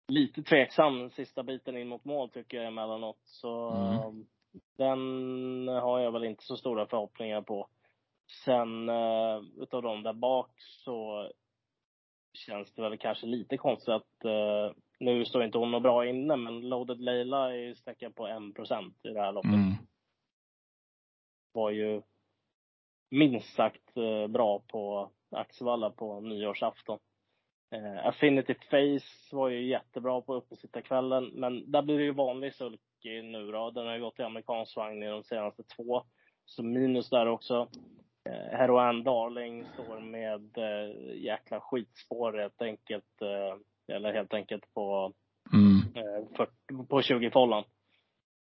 lite 0.08 0.44
tveksam 0.44 1.10
sista 1.10 1.44
biten 1.44 1.78
in 1.78 1.88
mot 1.88 2.06
mål 2.06 2.30
tycker 2.30 2.58
jag 2.58 2.68
emellanåt. 2.68 3.20
Så 3.24 3.70
mm. 3.70 4.26
den 4.78 5.68
har 5.68 6.00
jag 6.00 6.12
väl 6.12 6.24
inte 6.24 6.44
så 6.44 6.58
stora 6.58 6.86
förhoppningar 6.86 7.42
på. 7.42 7.68
Sen 8.46 8.90
uh, 8.90 9.44
utav 9.58 9.82
dem 9.82 10.04
där 10.04 10.14
bak 10.14 10.52
så 10.58 11.30
känns 12.34 12.74
det 12.74 12.82
väl 12.82 12.98
kanske 12.98 13.26
lite 13.26 13.58
konstigt 13.58 13.90
att 13.94 14.26
uh, 14.26 14.72
nu 15.00 15.26
står 15.26 15.44
inte 15.44 15.58
hon 15.58 15.72
något 15.72 15.84
bra 15.84 16.06
inne, 16.06 16.36
men 16.36 16.70
Loaded 16.70 17.02
Leila 17.02 17.56
är 17.56 17.74
sträckad 17.74 18.16
på 18.16 18.28
1% 18.28 18.94
i 19.04 19.10
det 19.10 19.22
här 19.22 19.32
loppet. 19.32 19.54
Mm. 19.54 19.74
Var 21.54 21.70
ju 21.70 22.02
minst 23.12 23.56
sagt 23.56 23.98
uh, 23.98 24.28
bra 24.28 24.60
på 24.68 25.12
Axevalla 25.32 25.90
på 25.90 26.20
nyårsafton. 26.20 27.00
Uh, 27.76 28.08
Affinity 28.08 28.54
Face 28.54 29.36
var 29.36 29.50
ju 29.50 29.68
jättebra 29.68 30.22
på 30.22 30.36
uppesittarkvällen, 30.36 31.26
men 31.26 31.72
där 31.72 31.82
blir 31.82 31.98
det 31.98 32.04
ju 32.04 32.12
vanlig 32.12 32.54
sulky 32.54 33.22
nu 33.22 33.52
då. 33.52 33.72
Den 33.72 33.88
har 33.88 33.96
ju 33.96 34.02
gått 34.02 34.20
i 34.20 34.24
amerikansk 34.24 34.76
vagn 34.76 35.04
i 35.04 35.08
de 35.08 35.24
senaste 35.24 35.64
två. 35.64 36.04
Så 36.46 36.64
minus 36.64 37.10
där 37.10 37.26
också. 37.26 37.70
Eh, 38.30 38.58
Heroin 38.58 39.04
Darling 39.04 39.66
står 39.74 40.00
med 40.00 40.58
eh, 40.58 41.16
jäkla 41.16 41.60
skitspår 41.60 42.34
helt 42.34 42.62
enkelt. 42.62 43.22
Eh, 43.22 43.58
eller 43.88 44.14
helt 44.14 44.34
enkelt 44.34 44.74
på, 44.74 45.14
mm. 45.54 45.80
eh, 45.96 46.36
för, 46.38 46.48
på 46.86 47.02
20-follan. 47.02 47.64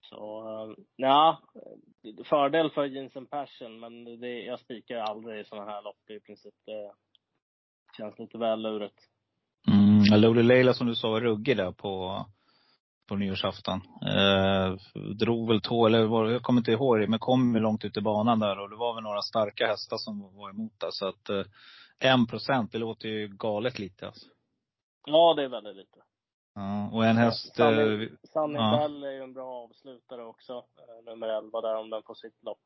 Så, 0.02 0.48
eh, 0.48 0.84
ja, 0.96 1.42
fördel 2.26 2.70
för 2.70 2.86
Jensen 2.86 3.26
Passion, 3.26 3.80
men 3.80 4.20
det, 4.20 4.44
jag 4.44 4.60
spikar 4.60 4.98
aldrig 4.98 5.40
i 5.40 5.46
sådana 5.46 5.72
här 5.72 5.82
lopp 5.82 6.10
i 6.10 6.20
princip. 6.20 6.54
Det 6.66 6.92
känns 7.98 8.20
lite 8.20 8.38
väl 8.38 8.62
lurigt. 8.62 9.00
Mm, 9.68 10.22
Loli 10.22 10.44
Leila 10.44 10.74
som 10.74 10.88
du 10.88 10.96
sa 10.96 11.10
var 11.10 11.22
ruggig 11.22 11.58
där 11.58 11.72
på 11.72 12.26
på 13.10 13.16
nyårsafton. 13.16 13.82
Eh, 14.16 14.76
drog 15.16 15.48
väl 15.48 15.62
två, 15.62 15.86
eller 15.86 16.06
var, 16.06 16.30
jag 16.30 16.42
kommer 16.42 16.62
inte 16.62 16.72
ihåg 16.72 17.00
det, 17.00 17.08
men 17.08 17.20
kom 17.20 17.56
långt 17.56 17.86
ut 17.86 17.98
i 17.98 18.02
banan 18.02 18.40
där 18.40 18.60
och 18.60 18.70
det 18.70 18.76
var 18.76 18.96
väl 18.96 19.04
några 19.04 19.22
starka 19.22 19.68
hästar 19.68 19.98
som 19.98 20.20
var 20.36 20.50
emot 20.50 20.74
där. 20.78 20.90
Så 20.92 21.08
att 21.08 21.30
eh, 21.30 21.44
en 22.00 22.28
procent, 22.28 22.72
det 22.72 22.78
låter 22.78 23.10
ju 23.10 23.28
galet 23.28 23.80
lite 23.80 24.08
alltså. 24.08 24.28
Ja, 25.06 25.34
det 25.34 25.44
är 25.44 25.50
väldigt 25.50 25.76
lite. 25.76 26.00
Ja, 26.56 26.90
och 26.94 27.06
en 27.06 27.18
häst... 27.18 27.56
Sunny, 27.56 28.04
eh, 28.04 28.10
Sunny 28.24 28.56
ja. 28.56 28.78
Bell 28.78 29.04
är 29.04 29.12
ju 29.12 29.24
en 29.24 29.34
bra 29.34 29.64
avslutare 29.64 30.24
också. 30.26 30.54
Eh, 30.54 31.06
nummer 31.06 31.28
11 31.28 31.62
där, 31.62 31.76
om 31.76 31.90
den 31.90 32.04
får 32.04 32.14
sitt 32.14 32.44
lopp. 32.44 32.62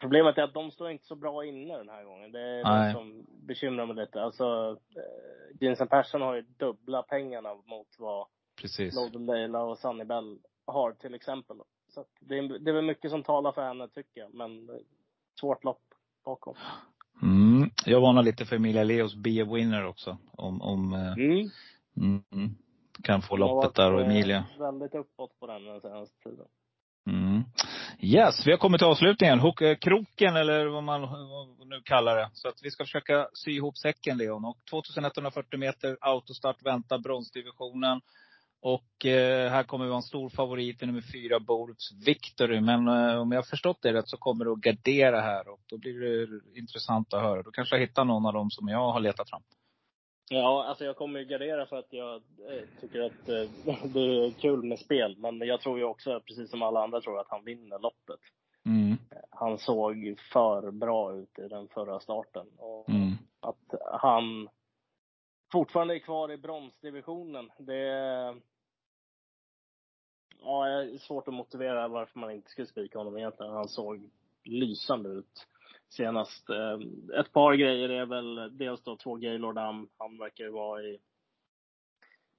Problemet 0.00 0.38
är 0.38 0.42
att 0.42 0.54
de 0.54 0.70
står 0.70 0.90
inte 0.90 1.04
så 1.04 1.14
bra 1.14 1.44
inne 1.44 1.76
den 1.78 1.88
här 1.88 2.04
gången. 2.04 2.32
Det 2.32 2.40
är 2.40 2.64
Nej. 2.64 2.86
det 2.86 2.92
som 2.92 3.26
bekymrar 3.46 3.86
mig 3.86 3.96
lite. 3.96 4.22
Alltså, 4.22 4.76
eh, 4.96 5.60
Jensen 5.60 5.88
Persson 5.88 6.22
har 6.22 6.34
ju 6.34 6.42
dubbla 6.42 7.02
pengarna 7.02 7.54
mot 7.54 7.88
vad 7.98 8.26
Precis. 8.60 8.94
Loden 8.94 9.26
Leila 9.26 9.62
och 9.62 9.78
Sunny 9.78 10.04
Bell 10.04 10.38
har 10.66 10.92
till 10.92 11.14
exempel. 11.14 11.56
Så 11.88 12.04
det 12.20 12.38
är, 12.38 12.58
det 12.58 12.70
är 12.70 12.74
väl 12.74 12.84
mycket 12.84 13.10
som 13.10 13.22
talar 13.22 13.52
för 13.52 13.62
henne 13.62 13.88
tycker 13.88 14.20
jag, 14.20 14.34
men 14.34 14.70
svårt 15.40 15.64
lopp 15.64 15.82
bakom. 16.24 16.54
Jag 17.86 18.00
varnar 18.00 18.22
lite 18.22 18.44
för 18.44 18.56
Emilia 18.56 18.84
Leos 18.84 19.14
Be 19.14 19.42
a 19.42 19.46
Winner 19.54 19.86
också. 19.86 20.18
Om, 20.32 20.62
om 20.62 20.92
eh, 20.92 21.12
mm. 21.12 21.50
Mm, 22.32 22.54
kan 23.02 23.22
få 23.22 23.36
loppet 23.36 23.74
där 23.74 23.92
och 23.92 24.00
eh, 24.00 24.06
Emilia. 24.06 24.44
väldigt 24.58 24.94
uppåt 24.94 25.40
på 25.40 25.46
den 25.46 25.64
den 25.64 25.80
senaste 25.80 26.14
tiden. 26.22 26.46
Mm. 27.06 27.42
Yes, 27.98 28.46
vi 28.46 28.50
har 28.50 28.58
kommit 28.58 28.78
till 28.78 28.88
avslutningen. 28.88 29.38
Eh, 29.38 29.74
kroken 29.80 30.36
eller 30.36 30.66
vad 30.66 30.82
man 30.82 31.00
nu 31.66 31.80
kallar 31.84 32.16
det. 32.16 32.30
Så 32.32 32.48
att 32.48 32.58
vi 32.62 32.70
ska 32.70 32.84
försöka 32.84 33.28
sy 33.32 33.50
ihop 33.50 33.76
säcken 33.76 34.18
Leon. 34.18 34.44
Och 34.44 34.58
2140 34.70 35.58
meter 35.58 35.96
autostart 36.00 36.66
väntar 36.66 36.98
bronsdivisionen. 36.98 38.00
Och 38.64 39.06
eh, 39.06 39.50
här 39.50 39.62
kommer 39.62 39.84
vi 39.84 39.90
ha 39.90 39.96
en 39.96 40.02
stor 40.02 40.28
favorit 40.28 40.82
i 40.82 40.86
nummer 40.86 41.04
fyra, 41.12 41.40
Boruts 41.40 41.92
Victory. 42.06 42.60
Men 42.60 42.88
eh, 42.88 43.20
om 43.20 43.32
jag 43.32 43.38
har 43.38 43.50
förstått 43.50 43.82
det 43.82 43.92
rätt 43.92 44.08
så 44.08 44.16
kommer 44.16 44.44
du 44.44 44.52
att 44.52 44.58
gardera 44.58 45.20
här 45.20 45.48
och 45.48 45.60
då 45.66 45.78
blir 45.78 46.00
det 46.00 46.58
intressant 46.58 47.14
att 47.14 47.22
höra. 47.22 47.42
Då 47.42 47.50
kanske 47.50 47.76
jag 47.76 47.80
hittar 47.80 48.04
någon 48.04 48.26
av 48.26 48.32
dem 48.32 48.50
som 48.50 48.68
jag 48.68 48.92
har 48.92 49.00
letat 49.00 49.30
fram. 49.30 49.42
Ja, 50.30 50.64
alltså 50.64 50.84
jag 50.84 50.96
kommer 50.96 51.20
ju 51.20 51.24
gardera 51.24 51.66
för 51.66 51.76
att 51.76 51.92
jag 51.92 52.14
eh, 52.14 52.80
tycker 52.80 53.00
att 53.00 53.26
det 53.94 54.00
är 54.00 54.30
kul 54.30 54.62
med 54.62 54.78
spel. 54.78 55.16
Men 55.18 55.38
jag 55.38 55.60
tror 55.60 55.78
ju 55.78 55.84
också, 55.84 56.20
precis 56.20 56.50
som 56.50 56.62
alla 56.62 56.82
andra, 56.82 57.00
tror 57.00 57.20
att 57.20 57.30
han 57.30 57.44
vinner 57.44 57.78
loppet. 57.78 58.20
Mm. 58.66 58.96
Han 59.30 59.58
såg 59.58 60.20
för 60.32 60.70
bra 60.70 61.14
ut 61.14 61.38
i 61.38 61.48
den 61.48 61.68
förra 61.68 62.00
starten. 62.00 62.46
Och 62.58 62.88
mm. 62.88 63.12
att 63.40 63.80
han 64.00 64.48
fortfarande 65.52 65.94
är 65.94 65.98
kvar 65.98 66.32
i 66.32 66.36
bronsdivisionen, 66.36 67.50
det 67.58 67.88
ja, 70.44 70.66
är 70.66 70.98
svårt 70.98 71.28
att 71.28 71.34
motivera 71.34 71.88
varför 71.88 72.18
man 72.18 72.30
inte 72.30 72.50
skulle 72.50 72.66
spika 72.66 72.98
honom 72.98 73.18
egentligen. 73.18 73.52
Han 73.52 73.68
såg 73.68 74.10
lysande 74.44 75.08
ut 75.08 75.46
senast. 75.88 76.50
Eh, 76.50 76.78
ett 77.20 77.32
par 77.32 77.54
grejer 77.54 77.88
är 77.88 78.06
väl 78.06 78.58
dels 78.58 78.82
då 78.82 78.96
två 78.96 79.14
Gaylord 79.14 79.58
Am. 79.58 79.88
Han 79.98 80.18
verkar 80.18 80.44
ju 80.44 80.50
vara 80.50 80.82
i 80.82 80.98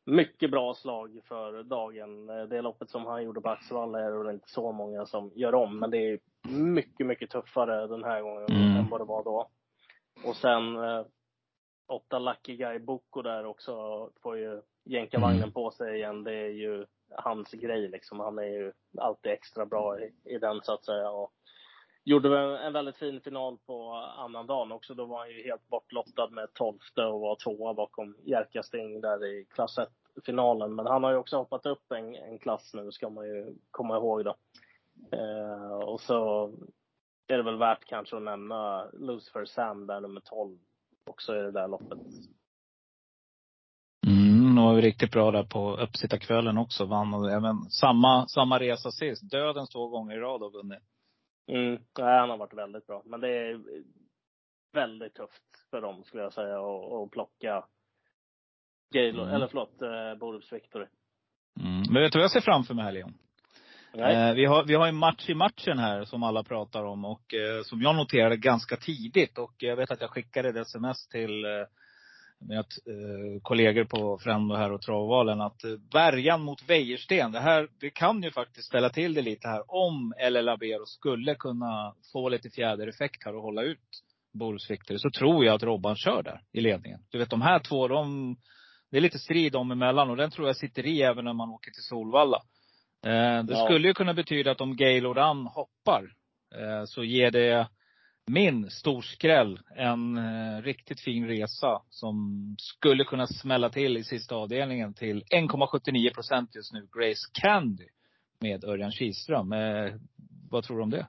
mycket 0.06 0.52
bra 0.52 0.74
slag 0.74 1.20
för 1.26 1.64
dagen. 1.64 2.30
Eh, 2.30 2.44
det 2.44 2.62
loppet 2.62 2.90
som 2.90 3.06
han 3.06 3.24
gjorde 3.24 3.42
på 3.42 3.50
Axevalla 3.50 4.00
är 4.00 4.24
det 4.24 4.34
inte 4.34 4.50
så 4.50 4.72
många 4.72 5.06
som 5.06 5.32
gör 5.36 5.56
om, 5.56 5.80
men 5.80 5.92
det 5.92 5.98
är 5.98 6.20
mycket, 6.50 7.06
mycket 7.06 7.30
tuffare 7.30 7.88
den 7.88 8.04
här 8.04 8.22
gången 8.22 8.46
mm. 8.52 8.78
än 8.78 8.90
vad 8.90 9.02
det 9.02 9.06
var 9.06 9.24
då. 9.24 9.50
Och 10.26 10.36
sen 10.36 10.76
eh, 10.76 11.06
åtta 11.88 12.20
Lucky 12.20 12.56
Guy 12.56 12.80
Boko 12.80 13.22
där 13.22 13.46
också 13.46 14.10
får 14.22 14.38
ju 14.38 14.62
jänkarvagnen 14.84 15.44
mm. 15.44 15.52
på 15.52 15.72
sig 15.72 15.96
igen. 15.96 16.24
Det 16.24 16.34
är 16.34 16.50
ju 16.50 16.86
hans 17.16 17.52
grej 17.52 17.88
liksom. 17.88 18.20
Han 18.20 18.40
är 18.40 18.44
ju 18.44 18.72
alltid 18.98 19.32
extra 19.32 19.66
bra 19.66 20.00
i, 20.00 20.14
i 20.24 20.38
den 20.38 20.62
så 20.64 20.74
att 20.74 20.86
säga. 20.86 21.10
Och 21.10 21.34
gjorde 22.04 22.40
en 22.60 22.74
väldigt 22.74 22.98
fin 22.98 23.22
final 23.22 23.58
på 23.58 23.94
annandagen 24.18 24.72
också. 24.72 24.94
Då 24.94 25.06
var 25.06 25.20
han 25.20 25.30
ju 25.30 25.44
helt 25.44 25.68
bortlottad 25.68 26.30
med 26.30 26.54
tolfte 26.54 27.06
och 27.06 27.20
var 27.20 27.36
tvåa 27.36 27.74
bakom 27.74 28.18
Jerka 28.24 28.64
Sting 28.64 29.02
där 29.02 29.26
i 29.26 29.46
klass 29.46 29.80
1-finalen. 30.16 30.76
Men 30.76 30.88
han 30.88 31.04
har 31.04 31.12
ju 31.12 31.18
också 31.18 31.38
hoppat 31.38 31.66
upp 31.66 31.92
en, 31.92 32.16
en 32.16 32.40
klass 32.40 32.74
nu, 32.74 32.92
ska 32.92 33.10
man 33.10 33.26
ju 33.26 33.56
komma 33.72 33.96
ihåg 33.96 34.26
då. 34.26 34.36
Eh, 35.12 35.78
och 35.78 36.02
så 36.02 36.52
är 37.28 37.38
det 37.38 37.44
väl 37.44 37.58
värt 37.58 37.86
kanske 37.86 38.16
att 38.16 38.24
nämna 38.24 38.90
Lucifer 38.94 39.46
Sam 39.46 39.88
där, 39.88 40.02
nummer 40.02 40.22
12, 40.22 40.58
också 41.06 41.36
i 41.36 41.42
det 41.42 41.52
där 41.52 41.68
loppet 41.68 42.00
var 44.64 44.76
riktigt 44.76 45.12
bra 45.12 45.32
där 45.32 45.44
på 45.44 45.78
uppsittarkvällen 45.78 46.58
också. 46.58 46.86
Vann 46.86 47.14
och 47.14 47.32
även 47.32 47.62
samma, 47.62 48.28
samma 48.28 48.60
resa 48.60 48.92
sist. 48.92 49.32
Dödens 49.32 49.70
två 49.70 49.88
gånger 49.88 50.16
i 50.16 50.20
rad 50.20 50.44
och 50.44 50.54
vunnit. 50.54 50.84
Mm. 51.48 51.80
Han 52.00 52.30
har 52.30 52.38
varit 52.38 52.54
väldigt 52.54 52.88
bra. 52.88 53.02
Men 53.06 53.22
det 53.22 53.28
är 53.28 53.60
väldigt 54.74 55.16
tufft 55.16 55.70
för 55.70 55.82
dem 55.82 56.04
skulle 56.04 56.24
jag 56.24 56.34
säga 56.34 56.58
att 57.04 57.12
plocka 57.12 57.64
Gale, 58.94 59.24
mm. 59.24 59.36
eller 59.36 59.48
förlåt, 59.48 59.82
eh, 59.82 60.20
Borups 60.20 60.54
Victory. 60.54 60.86
Mm. 61.60 61.84
Men 61.90 62.02
vet 62.02 62.12
du 62.12 62.20
vad 62.20 62.24
jag 62.24 62.32
ser 62.32 62.42
framför 62.42 62.74
mig 62.74 62.86
här 62.86 62.92
Leon? 62.92 63.14
Eh, 63.94 64.34
vi, 64.34 64.46
har, 64.46 64.64
vi 64.64 64.74
har 64.74 64.88
en 64.88 64.96
match 64.96 65.30
i 65.30 65.34
matchen 65.34 65.80
här 65.80 66.06
som 66.06 66.24
alla 66.24 66.44
pratar 66.44 66.84
om 66.84 67.06
och 67.06 67.34
eh, 67.34 67.64
som 67.64 67.82
jag 67.82 67.96
noterade 67.96 68.38
ganska 68.38 68.78
tidigt. 68.78 69.38
Och 69.38 69.54
jag 69.58 69.76
vet 69.76 69.92
att 69.92 70.02
jag 70.02 70.10
skickade 70.10 70.50
ett 70.50 70.56
sms 70.56 71.08
till 71.08 71.46
mina 72.48 72.60
eh, 72.60 73.42
kollegor 73.42 73.84
på 73.84 74.20
Frendo 74.24 74.56
här 74.56 74.72
och 74.72 74.82
Travvalen 74.82 75.42
att 75.42 75.64
eh, 75.64 75.72
bärgan 75.92 76.42
mot 76.42 76.70
Wäjersten, 76.70 77.32
det 77.32 77.40
här, 77.40 77.68
det 77.80 77.90
kan 77.90 78.24
ju 78.24 78.32
faktiskt 78.32 78.68
ställa 78.68 78.90
till 78.90 79.14
det 79.14 79.22
lite 79.22 79.48
här. 79.48 79.64
Om 79.68 80.14
LL 80.30 80.46
Labero 80.46 80.86
skulle 80.86 81.36
kunna 81.36 81.96
få 82.12 82.30
lite 82.30 82.50
fjädereffekt 82.50 83.26
här 83.26 83.36
och 83.36 83.42
hålla 83.42 83.62
ut 83.62 83.80
Boris 84.34 84.72
Victor, 84.72 84.98
så 84.98 85.10
tror 85.10 85.46
jag 85.46 85.56
att 85.56 85.64
Robban 85.64 85.96
kör 85.96 86.24
där 86.24 86.42
i 86.52 86.62
ledningen. 86.62 87.00
Du 87.10 87.18
vet 87.18 87.30
de 87.30 87.42
här 87.42 87.60
två, 87.60 87.88
de, 87.88 88.36
det 88.92 88.98
är 88.98 89.02
lite 89.02 89.20
strid 89.20 89.52
dem 89.52 89.72
emellan 89.72 90.10
och 90.10 90.18
den 90.18 90.32
tror 90.32 90.48
jag 90.48 90.58
sitter 90.58 90.86
i 90.86 91.02
även 91.02 91.26
när 91.26 91.34
man 91.34 91.50
åker 91.50 91.72
till 91.72 91.84
Solvalla. 91.84 92.42
Eh, 93.06 93.44
det 93.44 93.54
ja. 93.54 93.66
skulle 93.66 93.88
ju 93.88 93.94
kunna 93.94 94.14
betyda 94.14 94.52
att 94.52 94.62
om 94.62 94.76
Gaylord 94.76 95.18
Ann 95.18 95.48
hoppar, 95.48 96.04
eh, 96.56 96.86
så 96.86 97.04
ger 97.04 97.32
det 97.32 97.68
min 98.26 98.70
storskräll 98.70 99.60
en 99.76 100.18
eh, 100.18 100.62
riktigt 100.62 101.00
fin 101.00 101.28
resa 101.28 101.82
som 101.90 102.16
skulle 102.60 103.04
kunna 103.04 103.28
smälla 103.28 103.70
till 103.70 103.98
i 103.98 104.04
sista 104.04 104.36
avdelningen 104.36 104.94
till 104.94 105.24
1,79 105.24 106.14
procent 106.14 106.56
just 106.56 106.74
nu. 106.74 106.88
Grace 106.98 107.30
Candy 107.34 107.88
med 108.40 108.64
Örjan 108.64 108.92
Kihlström. 108.92 109.54
Eh, 109.54 109.94
vad 110.50 110.64
tror 110.64 110.78
du 110.78 110.84
om 110.84 110.90
det? 110.90 111.08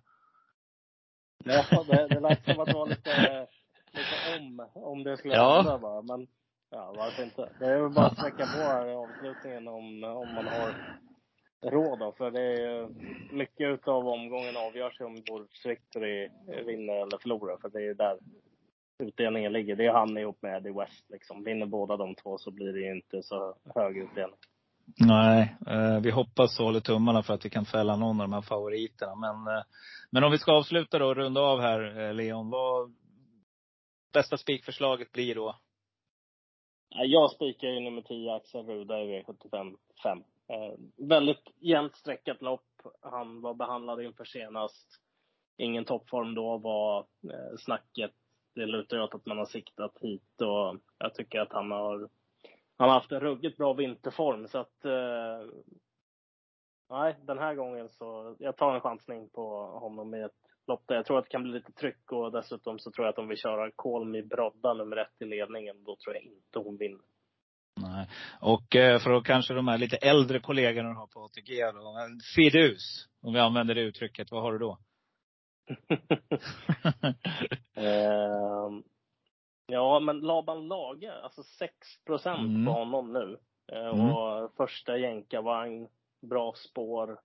Ja, 1.45 1.85
det, 1.89 2.09
det 2.09 2.21
lät 2.21 2.45
som 2.45 2.61
att 2.61 2.67
det 2.67 2.75
var 2.75 2.89
lite, 2.89 3.47
lite 3.93 4.39
om, 4.39 4.69
om 4.75 5.03
det 5.03 5.17
skulle 5.17 5.35
ja. 5.35 5.57
hända 5.57 5.79
bara. 5.79 6.03
Men 6.03 6.27
ja, 6.71 6.95
varför 6.97 7.23
inte? 7.23 7.49
Det 7.59 7.67
är 7.67 7.81
väl 7.81 7.91
bara 7.91 8.07
att 8.07 8.19
sträcka 8.19 8.47
på 8.47 8.59
här 8.59 8.87
i 8.87 8.95
avslutningen 8.95 9.69
om, 9.69 10.05
om 10.05 10.35
man 10.35 10.47
har 10.47 10.99
råd 11.65 11.99
då, 11.99 12.13
för 12.13 12.31
det 12.31 12.63
är 12.63 12.89
mycket 13.35 13.69
utav 13.69 14.09
omgången 14.09 14.57
avgörs 14.57 15.01
ju 15.01 15.05
om 15.05 15.15
Victory 15.65 16.31
vinner 16.67 16.95
eller 16.95 17.19
förlorar, 17.19 17.57
för 17.57 17.69
det 17.69 17.87
är 17.87 17.95
där 17.95 18.19
utdelningen 18.99 19.53
ligger. 19.53 19.77
Det 19.77 19.87
är 19.87 19.93
han 19.93 20.19
ihop 20.19 20.43
med 20.43 20.57
Eddie 20.57 20.73
West 20.73 21.11
liksom. 21.11 21.45
Vinner 21.45 21.67
båda 21.67 21.97
de 21.97 22.15
två 22.15 22.39
så 22.39 22.51
blir 22.51 22.73
det 22.73 22.81
ju 22.81 22.97
inte 22.97 23.23
så 23.23 23.55
hög 23.75 23.99
utdelning. 23.99 24.39
Nej, 25.01 25.57
eh, 25.67 26.01
vi 26.01 26.11
hoppas 26.11 26.59
och 26.59 26.67
håller 26.67 26.81
tummarna 26.81 27.23
för 27.23 27.35
att 27.35 27.45
vi 27.45 27.51
kan 27.51 27.65
fälla 27.65 27.97
någon 27.97 28.21
av 28.21 28.29
de 28.29 28.33
här 28.33 28.43
favoriterna. 28.43 29.15
Men, 29.15 29.57
eh, 29.57 29.63
men 30.11 30.25
om 30.25 30.33
vi 30.33 30.39
ska 30.39 30.53
avsluta 30.53 30.99
då 30.99 31.07
och 31.07 31.17
runda 31.17 31.41
av 31.41 31.61
här, 31.61 32.01
eh, 32.01 32.15
Leon. 32.15 32.51
Vad 32.51 32.95
bästa 34.13 34.37
spikförslaget 34.37 35.13
blir 35.13 35.35
då? 35.35 35.57
Jag 36.89 37.31
spikar 37.31 37.69
ju 37.69 37.81
nummer 37.81 38.03
10, 38.03 38.35
Axel 38.35 38.67
Ruda 38.67 39.01
i 39.01 39.23
V75 39.23 39.77
5. 40.03 40.19
Eh, 40.49 40.75
väldigt 41.09 41.51
jämnt 41.57 41.97
streckat 41.97 42.43
lopp. 42.43 42.67
Han 43.01 43.41
var 43.41 43.55
behandlad 43.55 44.03
inför 44.03 44.25
senast. 44.25 45.01
Ingen 45.57 45.85
toppform 45.85 46.35
då 46.35 46.59
var 46.59 46.99
eh, 47.33 47.57
snacket. 47.59 48.13
Det 48.55 48.67
lutar 48.67 49.01
åt 49.01 49.15
att 49.15 49.27
man 49.27 49.39
har 49.39 49.45
siktat 49.45 49.99
hit 50.01 50.41
och 50.41 50.81
jag 50.99 51.15
tycker 51.15 51.41
att 51.41 51.53
han 51.53 51.71
har 51.71 52.09
han 52.77 52.89
har 52.89 52.95
haft 52.95 53.13
en 53.13 53.21
ruggigt 53.21 53.57
bra 53.57 53.73
vinterform 53.73 54.49
så 54.49 54.59
att 54.59 54.85
eh, 54.85 55.51
nej, 56.91 57.17
den 57.23 57.39
här 57.39 57.55
gången 57.55 57.89
så 57.89 58.37
jag 58.39 58.57
tar 58.57 58.75
en 58.75 58.81
chansning 58.81 59.29
på 59.29 59.67
honom 59.67 60.15
i 60.15 60.23
ett 60.23 60.33
lopp 60.67 60.83
där 60.87 60.95
jag 60.95 61.07
tror 61.07 61.19
att 61.19 61.25
det 61.25 61.31
kan 61.31 61.43
bli 61.43 61.53
lite 61.53 61.73
tryck 61.73 62.13
och 62.13 62.33
dessutom 62.33 62.79
så 62.79 62.91
tror 62.91 63.07
jag 63.07 63.13
att 63.13 63.19
om 63.19 63.29
vi 63.29 63.37
kör 63.37 63.73
Call 63.77 64.05
Me 64.05 64.23
Brodda 64.23 64.75
nummer 64.75 64.97
ett 64.97 65.23
i 65.23 65.25
ledningen, 65.25 65.85
då 65.85 65.97
tror 65.97 66.15
jag 66.15 66.25
inte 66.25 66.59
hon 66.59 66.77
vinner. 66.77 67.14
Nej. 67.77 68.09
Och 68.41 68.77
eh, 68.77 68.99
för 68.99 69.11
att 69.11 69.25
kanske 69.25 69.55
de 69.55 69.69
här 69.69 69.79
lite 69.79 69.97
äldre 69.97 70.41
kollegorna 70.41 70.95
har 70.95 71.07
på 71.07 71.25
ATG 71.25 71.73
då. 71.73 71.97
Fidus, 72.37 73.09
om 73.23 73.33
vi 73.33 73.41
använder 73.41 73.75
det 73.75 73.81
uttrycket. 73.81 74.31
Vad 74.31 74.43
har 74.43 74.53
du 74.53 74.59
då? 74.59 74.79
eh, 77.75 78.71
ja, 79.67 80.01
men 80.01 80.21
Laban 80.21 80.69
Lage, 80.69 81.23
alltså 81.23 81.43
6 81.43 81.75
procent 82.07 82.49
mm. 82.49 82.67
på 82.67 82.73
honom 82.73 83.13
nu. 83.13 83.39
Eh, 83.73 83.87
mm. 83.87 84.11
Och 84.11 84.55
första 84.57 84.97
jänkarvagn, 84.97 85.89
bra 86.21 86.53
spår. 86.57 87.21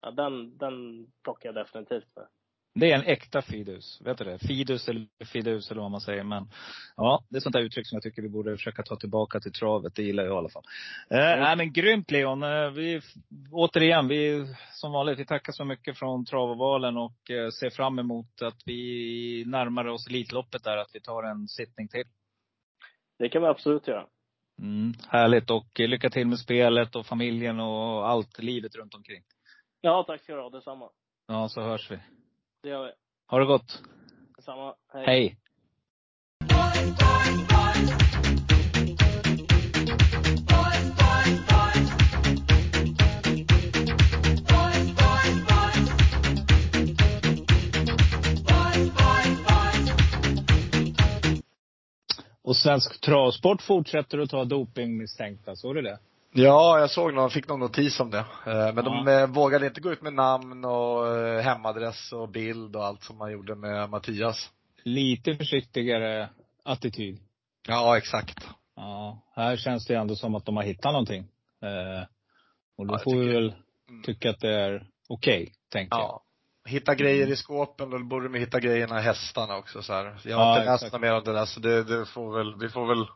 Ja, 0.00 0.10
den, 0.10 0.58
den 0.58 1.06
plockar 1.22 1.48
jag 1.48 1.54
definitivt 1.54 2.16
med. 2.16 2.26
Det 2.74 2.92
är 2.92 2.94
en 2.94 3.06
äkta 3.06 3.42
fidus. 3.42 4.00
Vet 4.04 4.18
du 4.18 4.24
det? 4.24 4.38
Fidus 4.38 4.88
eller 4.88 5.06
fidus 5.24 5.70
eller 5.70 5.80
vad 5.80 5.90
man 5.90 6.00
säger. 6.00 6.24
Men 6.24 6.50
ja, 6.96 7.24
det 7.28 7.36
är 7.36 7.40
sånt 7.40 7.52
där 7.52 7.62
uttryck 7.62 7.86
som 7.86 7.96
jag 7.96 8.02
tycker 8.02 8.22
vi 8.22 8.28
borde 8.28 8.56
försöka 8.56 8.82
ta 8.82 8.96
tillbaka 8.96 9.40
till 9.40 9.52
travet. 9.52 9.94
Det 9.94 10.02
gillar 10.02 10.24
jag 10.24 10.34
i 10.34 10.36
alla 10.38 10.48
fall. 10.48 10.64
Eh, 11.10 11.32
mm. 11.32 11.40
Nej 11.40 11.56
men 11.56 11.72
grymt 11.72 12.10
Leon. 12.10 12.42
Eh, 12.42 12.70
vi, 12.70 13.00
återigen, 13.50 14.08
vi 14.08 14.46
som 14.72 14.92
vanligt, 14.92 15.18
vi 15.18 15.26
tackar 15.26 15.52
så 15.52 15.64
mycket 15.64 15.98
från 15.98 16.24
Travovalen 16.24 16.96
och 16.96 17.30
eh, 17.30 17.50
ser 17.50 17.70
fram 17.70 17.98
emot 17.98 18.42
att 18.42 18.62
vi 18.64 19.44
närmar 19.46 19.84
oss 19.84 20.06
Elitloppet 20.06 20.64
där. 20.64 20.76
Att 20.76 20.90
vi 20.94 21.00
tar 21.00 21.22
en 21.22 21.48
sittning 21.48 21.88
till. 21.88 22.04
Det 23.18 23.28
kan 23.28 23.42
vi 23.42 23.48
absolut 23.48 23.88
göra. 23.88 24.06
Mm, 24.62 24.94
härligt 25.08 25.50
och 25.50 25.80
lycka 25.80 26.10
till 26.10 26.26
med 26.26 26.38
spelet 26.38 26.96
och 26.96 27.06
familjen 27.06 27.60
och 27.60 28.08
allt, 28.08 28.38
livet 28.38 28.76
runt 28.76 28.94
omkring. 28.94 29.22
Ja, 29.80 30.04
tack 30.06 30.22
ska 30.22 30.34
du 30.34 30.42
ha. 30.42 30.50
Detsamma. 30.50 30.90
Ja, 31.26 31.48
så 31.48 31.60
hörs 31.60 31.90
vi. 31.90 31.98
Det 32.64 32.70
gör 32.70 32.84
vi. 32.84 32.90
Ha 33.26 33.38
det 33.38 33.44
gott. 33.44 33.82
Detsamma. 34.36 34.74
Hej. 34.92 35.04
Hej. 35.06 35.36
Och 52.42 52.56
svensk 52.56 53.00
travsport 53.00 53.62
fortsätter 53.62 54.18
att 54.18 54.30
ta 54.30 54.44
dopingmisstänkta, 54.44 55.56
såg 55.56 55.74
du 55.74 55.82
det? 55.82 55.98
Ja, 56.36 56.78
jag 56.80 56.90
såg 56.90 57.14
någon, 57.14 57.30
fick 57.30 57.48
någon 57.48 57.60
notis 57.60 58.00
om 58.00 58.10
det. 58.10 58.18
Eh, 58.46 58.74
men 58.74 58.84
de 58.84 59.08
eh, 59.08 59.26
vågade 59.26 59.66
inte 59.66 59.80
gå 59.80 59.92
ut 59.92 60.02
med 60.02 60.12
namn 60.12 60.64
och 60.64 61.16
eh, 61.16 61.42
hemadress 61.42 62.12
och 62.12 62.28
bild 62.28 62.76
och 62.76 62.84
allt 62.84 63.02
som 63.02 63.18
man 63.18 63.32
gjorde 63.32 63.54
med 63.54 63.90
Mattias. 63.90 64.50
Lite 64.82 65.34
försiktigare 65.36 66.28
attityd. 66.64 67.18
Ja, 67.68 67.98
exakt. 67.98 68.46
Ja, 68.76 69.22
här 69.36 69.56
känns 69.56 69.86
det 69.86 69.94
ändå 69.94 70.16
som 70.16 70.34
att 70.34 70.46
de 70.46 70.56
har 70.56 70.64
hittat 70.64 70.92
någonting. 70.92 71.28
Och 72.76 72.86
då 72.86 72.94
ja, 72.94 72.98
får 72.98 73.16
vi 73.16 73.32
väl 73.32 73.54
mm. 73.88 74.02
tycka 74.02 74.30
att 74.30 74.40
det 74.40 74.54
är 74.54 74.86
okej, 75.08 75.42
okay, 75.42 75.54
tänker 75.68 75.96
ja. 75.96 76.22
jag. 76.64 76.70
Hitta 76.70 76.94
grejer 76.94 77.22
mm. 77.22 77.32
i 77.32 77.36
skåpen, 77.36 77.90
då 77.90 77.98
borde 77.98 78.28
de 78.28 78.38
hitta 78.38 78.60
grejerna 78.60 79.00
i 79.00 79.02
hästarna 79.02 79.56
också 79.56 79.82
så 79.82 79.92
här. 79.92 80.16
Jag 80.24 80.36
har 80.36 80.44
ja, 80.44 80.58
inte 80.58 80.70
läst 80.70 80.92
något 80.92 81.00
mer 81.00 81.14
om 81.14 81.24
det 81.24 81.32
där 81.32 81.46
så 81.46 81.60
det, 81.60 81.84
det 81.84 82.06
får 82.06 82.38
väl, 82.38 82.54
vi 82.60 82.68
får 82.68 82.86
väl 82.86 83.06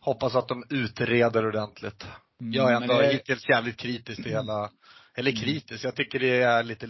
hoppas 0.00 0.34
att 0.34 0.48
de 0.48 0.64
utreder 0.70 1.46
ordentligt. 1.46 2.06
Mm, 2.40 2.52
jag 2.52 2.72
är 2.72 2.76
ändå 2.76 3.00
hittills 3.00 3.48
jävligt 3.48 3.76
kritisk 3.76 4.22
till 4.22 4.32
hela, 4.32 4.70
eller 5.14 5.30
mm. 5.30 5.42
kritisk, 5.42 5.84
jag 5.84 5.96
tycker 5.96 6.18
det 6.18 6.42
är 6.42 6.62
lite, 6.62 6.86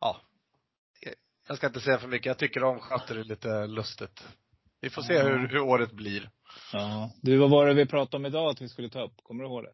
ja. 0.00 0.20
Jag 1.48 1.56
ska 1.56 1.66
inte 1.66 1.80
säga 1.80 1.98
för 1.98 2.08
mycket, 2.08 2.26
jag 2.26 2.38
tycker 2.38 2.60
de 2.60 2.80
sköter 2.80 3.14
det 3.14 3.24
lite 3.24 3.66
lustigt. 3.66 4.28
Vi 4.80 4.90
får 4.90 5.02
se 5.02 5.14
ja. 5.14 5.22
hur, 5.22 5.48
hur 5.48 5.60
året 5.60 5.92
blir. 5.92 6.30
Ja. 6.72 7.10
Du, 7.22 7.36
vad 7.36 7.50
var 7.50 7.66
det 7.66 7.74
vi 7.74 7.86
pratade 7.86 8.16
om 8.16 8.26
idag 8.26 8.50
att 8.50 8.60
vi 8.60 8.68
skulle 8.68 8.88
ta 8.88 9.02
upp? 9.02 9.14
Kommer 9.22 9.44
du 9.44 9.50
ihåg 9.50 9.64
det? 9.64 9.72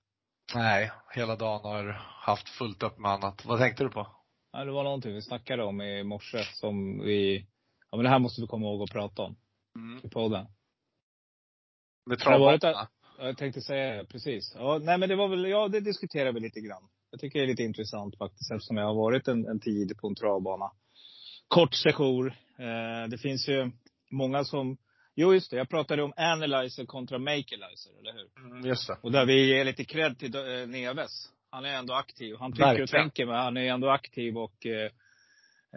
Nej, 0.54 0.92
hela 1.14 1.36
dagen 1.36 1.60
har 1.62 1.92
haft 2.20 2.48
fullt 2.48 2.82
upp 2.82 2.98
med 2.98 3.10
annat. 3.10 3.44
Vad 3.44 3.58
tänkte 3.58 3.84
du 3.84 3.90
på? 3.90 4.06
Ja, 4.52 4.64
det 4.64 4.72
var 4.72 4.84
någonting 4.84 5.14
vi 5.14 5.22
snackade 5.22 5.64
om 5.64 5.80
i 5.80 6.04
morse 6.04 6.44
som 6.44 6.98
vi, 6.98 7.46
ja 7.90 7.96
men 7.96 8.04
det 8.04 8.10
här 8.10 8.18
måste 8.18 8.40
vi 8.40 8.46
komma 8.46 8.66
ihåg 8.66 8.82
att 8.82 8.90
prata 8.90 9.22
om. 9.22 9.36
Mm. 9.76 10.00
I 10.04 10.08
podden. 10.08 10.46
Med 12.06 12.18
travbana? 12.18 12.88
Jag 13.18 13.36
tänkte 13.36 13.60
säga 13.60 13.96
det, 13.96 14.04
precis. 14.04 14.52
Ja, 14.58 14.78
nej 14.82 14.98
men 14.98 15.08
det 15.08 15.16
var 15.16 15.28
väl, 15.28 15.44
ja 15.44 15.68
det 15.68 15.80
diskuterar 15.80 16.32
vi 16.32 16.40
lite 16.40 16.60
grann. 16.60 16.82
Jag 17.10 17.20
tycker 17.20 17.38
det 17.38 17.44
är 17.44 17.48
lite 17.48 17.62
intressant 17.62 18.18
faktiskt 18.18 18.50
eftersom 18.52 18.76
jag 18.76 18.86
har 18.86 18.94
varit 18.94 19.28
en, 19.28 19.46
en 19.46 19.60
tid 19.60 19.98
på 19.98 20.08
en 20.08 20.14
travbana. 20.14 20.70
Kort 21.48 21.74
sejour. 21.74 22.26
Eh, 22.58 23.08
det 23.08 23.18
finns 23.18 23.48
ju 23.48 23.70
många 24.10 24.44
som, 24.44 24.76
jo 25.14 25.34
just 25.34 25.50
det, 25.50 25.56
jag 25.56 25.68
pratade 25.68 26.02
om 26.02 26.12
analyzer 26.16 26.84
kontra 26.84 27.18
makelizer, 27.18 27.92
eller 28.00 28.12
hur? 28.12 28.46
Mm, 28.50 28.66
just 28.66 28.86
det. 28.88 28.96
Och 29.02 29.12
där 29.12 29.26
vi 29.26 29.46
ger 29.46 29.64
lite 29.64 29.84
cred 29.84 30.18
till 30.18 30.34
eh, 30.34 30.66
Neves. 30.66 31.30
Han 31.50 31.64
är 31.64 31.78
ändå 31.78 31.94
aktiv. 31.94 32.36
Han 32.38 32.52
tycker 32.52 32.64
Verkligen. 32.64 32.84
och 32.84 32.90
tänker, 32.90 33.26
men 33.26 33.34
han 33.34 33.56
är 33.56 33.72
ändå 33.72 33.90
aktiv 33.90 34.38
och 34.38 34.66
eh, 34.66 34.90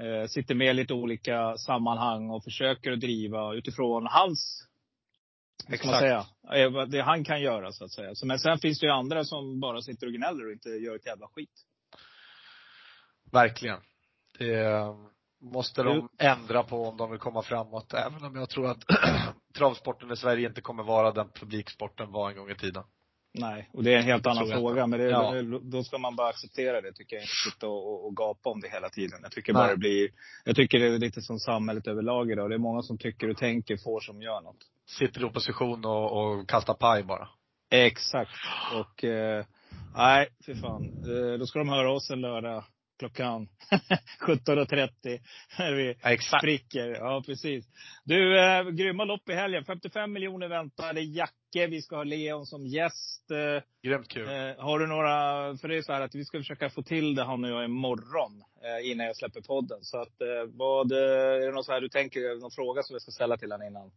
eh, 0.06 0.28
sitter 0.28 0.56
med 0.56 0.70
i 0.70 0.74
lite 0.74 0.94
olika 0.94 1.58
sammanhang 1.58 2.30
och 2.30 2.44
försöker 2.44 2.92
att 2.92 3.00
driva 3.00 3.54
utifrån 3.54 4.08
hans 4.10 4.66
Exakt. 5.70 5.86
Man 5.86 5.99
säga. 5.99 6.86
Det 6.86 7.01
han 7.01 7.24
kan 7.24 7.41
göra 7.41 7.72
så 7.72 7.86
att 7.86 7.91
säga. 7.91 8.13
Men 8.24 8.39
sen 8.39 8.59
finns 8.59 8.80
det 8.80 8.86
ju 8.86 8.91
andra 8.91 9.24
som 9.24 9.59
bara 9.59 9.82
sitter 9.82 10.07
och 10.07 10.13
gnäller 10.13 10.45
och 10.45 10.51
inte 10.51 10.70
gör 10.70 10.95
ett 10.95 11.05
jävla 11.05 11.28
skit. 11.28 11.65
Verkligen. 13.32 13.80
Det 14.39 14.95
måste 15.41 15.84
de 15.84 16.09
ändra 16.18 16.63
på 16.63 16.84
om 16.84 16.97
de 16.97 17.11
vill 17.11 17.20
komma 17.20 17.41
framåt. 17.41 17.93
Även 17.93 18.24
om 18.24 18.36
jag 18.36 18.49
tror 18.49 18.68
att 18.72 18.84
travsporten 19.57 20.11
i 20.11 20.18
Sverige 20.18 20.47
inte 20.47 20.61
kommer 20.61 20.84
vara 20.84 21.11
den 21.11 21.30
publiksporten 21.30 22.11
var 22.11 22.30
en 22.30 22.38
gång 22.38 22.49
i 22.49 22.55
tiden. 22.55 22.84
Nej, 23.38 23.70
och 23.74 23.84
det 23.84 23.94
är 23.94 23.98
en 23.98 24.04
helt 24.04 24.28
annan 24.28 24.48
fråga. 24.48 24.88
Men 24.88 25.00
det, 25.00 25.06
ja. 25.06 25.42
då 25.62 25.84
ska 25.84 25.98
man 25.98 26.16
bara 26.16 26.30
acceptera 26.30 26.82
det 26.82 26.94
tycker 26.94 27.16
jag. 27.16 27.24
Inte 27.24 27.52
sitta 27.52 27.68
och, 27.68 28.06
och, 28.06 28.16
gapa 28.16 28.50
om 28.50 28.62
det 28.62 28.70
hela 28.70 28.90
tiden. 28.90 29.20
Jag 29.24 29.32
tycker 29.32 29.54
bara 29.54 29.68
det 29.68 29.78
blir, 29.78 30.10
jag 30.46 30.56
tycker 30.56 30.80
det 30.80 30.86
är 30.86 31.00
lite 31.00 31.22
som 31.22 31.40
samhället 31.40 31.88
överlag 31.88 32.32
idag. 32.32 32.50
Det 32.50 32.56
är 32.56 32.60
många 32.60 32.82
som 32.82 32.98
tycker 32.98 33.30
och 33.30 33.38
tänker, 33.38 33.78
får 33.78 34.00
som 34.00 34.22
gör 34.22 34.42
något. 34.42 34.58
Sitter 35.00 35.22
i 35.22 35.24
opposition 35.24 35.86
och, 35.86 36.12
och 36.12 36.50
kastar 36.50 36.74
paj 36.74 37.04
bara. 37.04 37.30
Exakt. 37.70 38.32
Och, 38.76 39.04
eh, 39.04 39.46
nej, 39.96 40.28
fy 40.46 40.56
fan. 40.56 40.84
Eh, 40.84 41.40
då 41.40 41.46
ska 41.46 41.60
de 41.60 41.70
höra 41.70 41.92
oss 41.92 42.10
en 42.12 42.22
lördag 42.22 42.64
klockan 43.00 43.48
17.30. 44.28 45.20
När 45.60 45.74
vi 45.74 45.89
Exakt. 46.04 46.41
spricker. 46.41 46.89
Ja, 46.89 47.24
precis. 47.26 47.66
Du, 48.04 48.39
eh, 48.39 48.64
grymma 48.64 49.04
lopp 49.06 49.30
i 49.30 49.34
helgen. 49.34 49.66
55 49.66 50.14
miljoner 50.14 50.48
väntar. 50.48 50.93
Det 50.93 51.02
är 51.02 51.16
Jacke. 51.18 51.68
Vi 51.70 51.82
ska 51.82 51.95
ha 51.95 52.04
Leon 52.04 52.45
som 52.45 52.66
gäst. 52.66 53.32
Eh, 53.32 53.64
Grymt 53.84 54.08
kul. 54.08 54.28
Eh, 54.28 54.64
har 54.64 54.80
du 54.80 54.88
några, 54.88 55.12
för 55.58 55.68
det 55.68 55.78
är 55.78 55.82
så 55.82 55.93
här 55.93 56.02
att 56.02 56.16
vi 56.16 56.26
ska 56.26 56.38
försöka 56.38 56.70
få 56.70 56.84
till 56.84 57.16
det 57.16 57.24
han 57.24 57.43
och 57.43 57.50
jag 57.50 57.66
imorgon. 57.66 58.43
Eh, 58.64 58.91
innan 58.91 59.06
jag 59.08 59.16
släpper 59.16 59.41
podden. 59.41 59.80
Så 59.82 60.02
att, 60.02 60.22
eh, 60.22 60.28
vad, 60.54 60.91
eh, 60.91 60.98
är 60.98 61.45
det 61.45 61.52
något 61.52 61.66
så 61.66 61.72
här 61.72 61.82
du 61.82 61.89
tänker, 61.89 62.39
någon 62.41 62.52
fråga 62.52 62.84
som 62.84 62.93
vi 62.93 63.00
ska 63.00 63.12
ställa 63.12 63.38
till 63.38 63.52
honom 63.52 63.68
innan? 63.68 63.91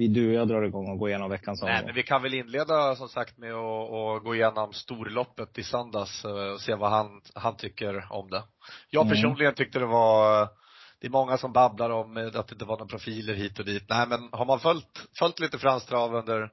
Vi, 0.00 0.08
du 0.08 0.28
och 0.28 0.34
jag 0.34 0.48
drar 0.48 0.62
igång 0.62 0.90
och 0.90 0.98
går 0.98 1.08
igenom 1.08 1.30
veckans 1.30 1.62
omgång. 1.62 1.74
Nej, 1.74 1.84
men 1.84 1.94
vi 1.94 2.02
kan 2.02 2.22
väl 2.22 2.34
inleda 2.34 2.96
som 2.96 3.08
sagt 3.08 3.38
med 3.38 3.54
att, 3.54 3.90
att 3.90 4.22
gå 4.22 4.34
igenom 4.34 4.72
storloppet 4.72 5.58
i 5.58 5.62
söndags 5.62 6.24
eh, 6.24 6.30
och 6.30 6.60
se 6.60 6.74
vad 6.74 6.90
han, 6.90 7.20
han 7.34 7.56
tycker 7.56 8.06
om 8.10 8.30
det. 8.30 8.42
Jag 8.90 9.06
mm. 9.06 9.14
personligen 9.14 9.54
tyckte 9.54 9.78
det 9.78 9.86
var 9.86 10.48
det 11.00 11.06
är 11.06 11.10
många 11.10 11.38
som 11.38 11.52
babblar 11.52 11.90
om 11.90 12.16
att 12.16 12.48
det 12.48 12.52
inte 12.52 12.64
var 12.64 12.78
några 12.78 12.86
profiler 12.86 13.34
hit 13.34 13.58
och 13.58 13.64
dit. 13.64 13.84
Nej 13.88 14.06
men 14.08 14.28
har 14.32 14.44
man 14.44 14.60
följt, 14.60 15.08
följt 15.18 15.40
lite 15.40 15.58
fransk 15.58 15.88
trav 15.88 16.14
under 16.14 16.50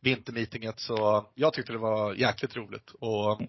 vintermeetinget 0.00 0.80
så 0.80 1.26
jag 1.34 1.52
tyckte 1.52 1.72
det 1.72 1.78
var 1.78 2.14
jäkligt 2.14 2.56
roligt. 2.56 2.90
Och 3.00 3.40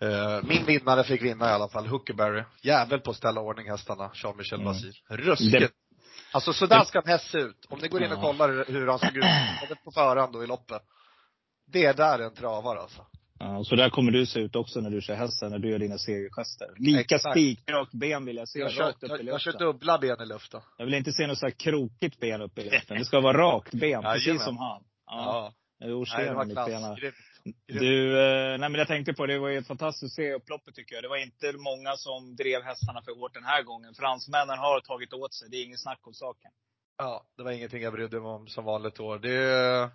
eh, 0.00 0.42
min 0.42 0.64
vinnare 0.66 1.04
fick 1.04 1.22
vinna 1.22 1.48
i 1.48 1.52
alla 1.52 1.68
fall, 1.68 1.86
Huckeberry. 1.86 2.42
Jävel 2.62 3.00
på 3.00 3.10
att 3.10 3.16
ställa 3.16 3.40
ordning 3.40 3.70
hästarna, 3.70 4.10
Jean-Michel 4.14 4.60
mm. 4.60 4.64
Basir. 4.64 5.02
Ruskigt 5.08 5.74
Alltså 6.36 6.52
sådär 6.52 6.84
ska 6.84 6.98
en 6.98 7.08
häst 7.08 7.30
se 7.30 7.38
ut. 7.38 7.66
Om 7.68 7.78
ni 7.78 7.88
går 7.88 8.02
in 8.02 8.12
och 8.12 8.20
kollar 8.20 8.72
hur 8.72 8.86
han 8.86 8.98
såg 8.98 9.16
ut 9.16 9.24
på 9.84 9.90
förhand 9.90 10.32
då 10.32 10.44
i 10.44 10.46
loppet. 10.46 10.82
Det 11.66 11.84
är 11.84 11.94
där 11.94 12.18
en 12.18 12.34
travar 12.34 12.76
alltså. 12.76 13.06
Ja, 13.38 13.64
så 13.64 13.76
där 13.76 13.90
kommer 13.90 14.12
du 14.12 14.26
se 14.26 14.40
ut 14.40 14.56
också 14.56 14.80
när 14.80 14.90
du 14.90 15.00
kör 15.00 15.14
hästen, 15.14 15.50
när 15.50 15.58
du 15.58 15.70
gör 15.70 15.78
dina 15.78 15.98
segergester. 15.98 16.68
Lika 16.76 17.18
spikrakt 17.18 17.92
ben 17.92 18.24
vill 18.24 18.36
jag 18.36 18.48
se, 18.48 18.58
jag 18.58 18.66
rakt 18.66 18.76
kör, 18.76 18.86
upp 18.88 19.02
i 19.02 19.08
luften. 19.08 19.26
Jag 19.26 19.40
kör 19.40 19.58
dubbla 19.58 19.98
ben 19.98 20.22
i 20.22 20.26
luften. 20.26 20.60
Jag 20.78 20.84
vill 20.84 20.94
inte 20.94 21.12
se 21.12 21.26
något 21.26 21.38
så 21.38 21.46
här 21.46 21.50
krokigt 21.50 22.20
ben 22.20 22.42
upp 22.42 22.58
i 22.58 22.64
luften. 22.64 22.98
Det 22.98 23.04
ska 23.04 23.20
vara 23.20 23.38
rakt 23.38 23.74
ben, 23.74 24.02
precis 24.02 24.44
som 24.44 24.56
han. 24.56 24.82
Ja. 25.06 25.52
ja. 25.78 25.88
Jo, 25.88 26.04
nej, 26.16 26.26
det 26.26 26.34
var 26.34 26.44
klass. 26.44 26.98
Du, 27.66 28.20
eh, 28.20 28.58
nej 28.58 28.68
men 28.70 28.74
jag 28.74 28.88
tänkte 28.88 29.12
på 29.12 29.26
det, 29.26 29.38
var 29.38 29.48
ju 29.48 29.58
ett 29.58 29.66
fantastiskt 29.66 30.14
se 30.14 30.32
upploppet 30.32 30.74
tycker 30.74 30.94
jag. 30.94 31.04
Det 31.04 31.08
var 31.08 31.16
inte 31.16 31.52
många 31.52 31.96
som 31.96 32.36
drev 32.36 32.62
hästarna 32.62 33.02
för 33.02 33.12
hårt 33.20 33.34
den 33.34 33.44
här 33.44 33.62
gången. 33.62 33.94
Fransmännen 33.94 34.58
har 34.58 34.80
tagit 34.80 35.12
åt 35.12 35.34
sig, 35.34 35.48
det 35.50 35.56
är 35.56 35.64
inget 35.64 35.80
snack 35.80 36.00
om 36.02 36.14
saken. 36.14 36.50
Ja, 36.98 37.24
det 37.36 37.42
var 37.42 37.50
ingenting 37.50 37.82
jag 37.82 37.92
brydde 37.92 38.20
mig 38.20 38.30
om 38.30 38.46
som 38.46 38.64
vanligt 38.64 39.00
år. 39.00 39.18
Det, 39.18 39.38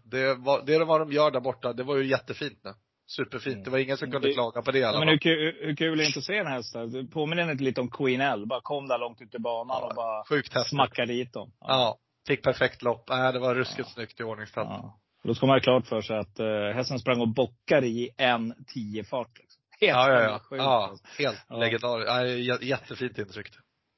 det, 0.03 0.35
var, 0.35 0.65
det 0.65 0.85
var 0.85 0.99
de 0.99 1.11
gör 1.11 1.31
där 1.31 1.39
borta, 1.39 1.73
det 1.73 1.83
var 1.83 1.97
ju 1.97 2.07
jättefint 2.07 2.59
nu. 2.63 2.73
Superfint. 3.07 3.53
Mm. 3.53 3.63
Det 3.63 3.69
var 3.69 3.77
ingen 3.77 3.97
som 3.97 4.11
kunde 4.11 4.27
det, 4.27 4.33
klaga 4.33 4.61
på 4.61 4.71
det 4.71 4.79
i 4.79 4.83
alla 4.83 4.93
fall. 4.93 4.99
Men 4.99 5.09
hur, 5.09 5.17
kul, 5.17 5.55
hur 5.61 5.75
kul 5.75 5.93
är 5.93 5.97
det 5.97 6.05
inte 6.05 6.19
att 6.19 6.25
se 6.25 6.37
en 6.37 6.47
häst 6.47 6.73
Det 6.73 7.07
påminner 7.07 7.51
inte 7.51 7.63
lite 7.63 7.81
om 7.81 7.91
Queen 7.91 8.21
L. 8.21 8.45
Bara 8.45 8.61
kom 8.61 8.87
där 8.87 8.97
långt 8.97 9.21
ut 9.21 9.35
i 9.35 9.39
banan 9.39 9.77
ja, 9.81 9.87
och 9.87 9.95
bara 9.95 10.23
sjukt 10.25 10.67
smackade 10.67 11.13
dit 11.13 11.33
dem. 11.33 11.51
Ja. 11.59 11.67
ja. 11.67 11.97
Fick 12.27 12.43
perfekt 12.43 12.81
lopp. 12.81 13.09
Nej, 13.09 13.33
det 13.33 13.39
var 13.39 13.55
ruskigt 13.55 13.79
ja. 13.79 13.93
snyggt 13.93 14.19
i 14.19 14.23
ordningställt. 14.23 14.69
Ja. 14.69 14.99
Då 15.23 15.35
ska 15.35 15.45
man 15.45 15.55
ha 15.55 15.59
klart 15.59 15.87
för 15.87 16.01
sig 16.01 16.17
att 16.17 16.39
uh, 16.39 16.75
hästen 16.75 16.99
sprang 16.99 17.21
och 17.21 17.33
bockade 17.33 17.87
i 17.87 18.09
en 18.17 18.65
tio 18.67 19.03
fart. 19.03 19.39
Liksom. 19.39 19.61
Helt 19.81 19.95
ja, 19.95 20.13
ja, 20.13 20.21
ja. 20.21 20.39
Sjukt, 20.39 20.63
ja 20.63 20.87
alltså. 20.87 21.05
helt 21.23 21.45
ja. 21.49 21.57
legendariskt. 21.57 22.09
Ja, 22.09 22.57
jättefint 22.61 23.17
intryck. 23.17 23.47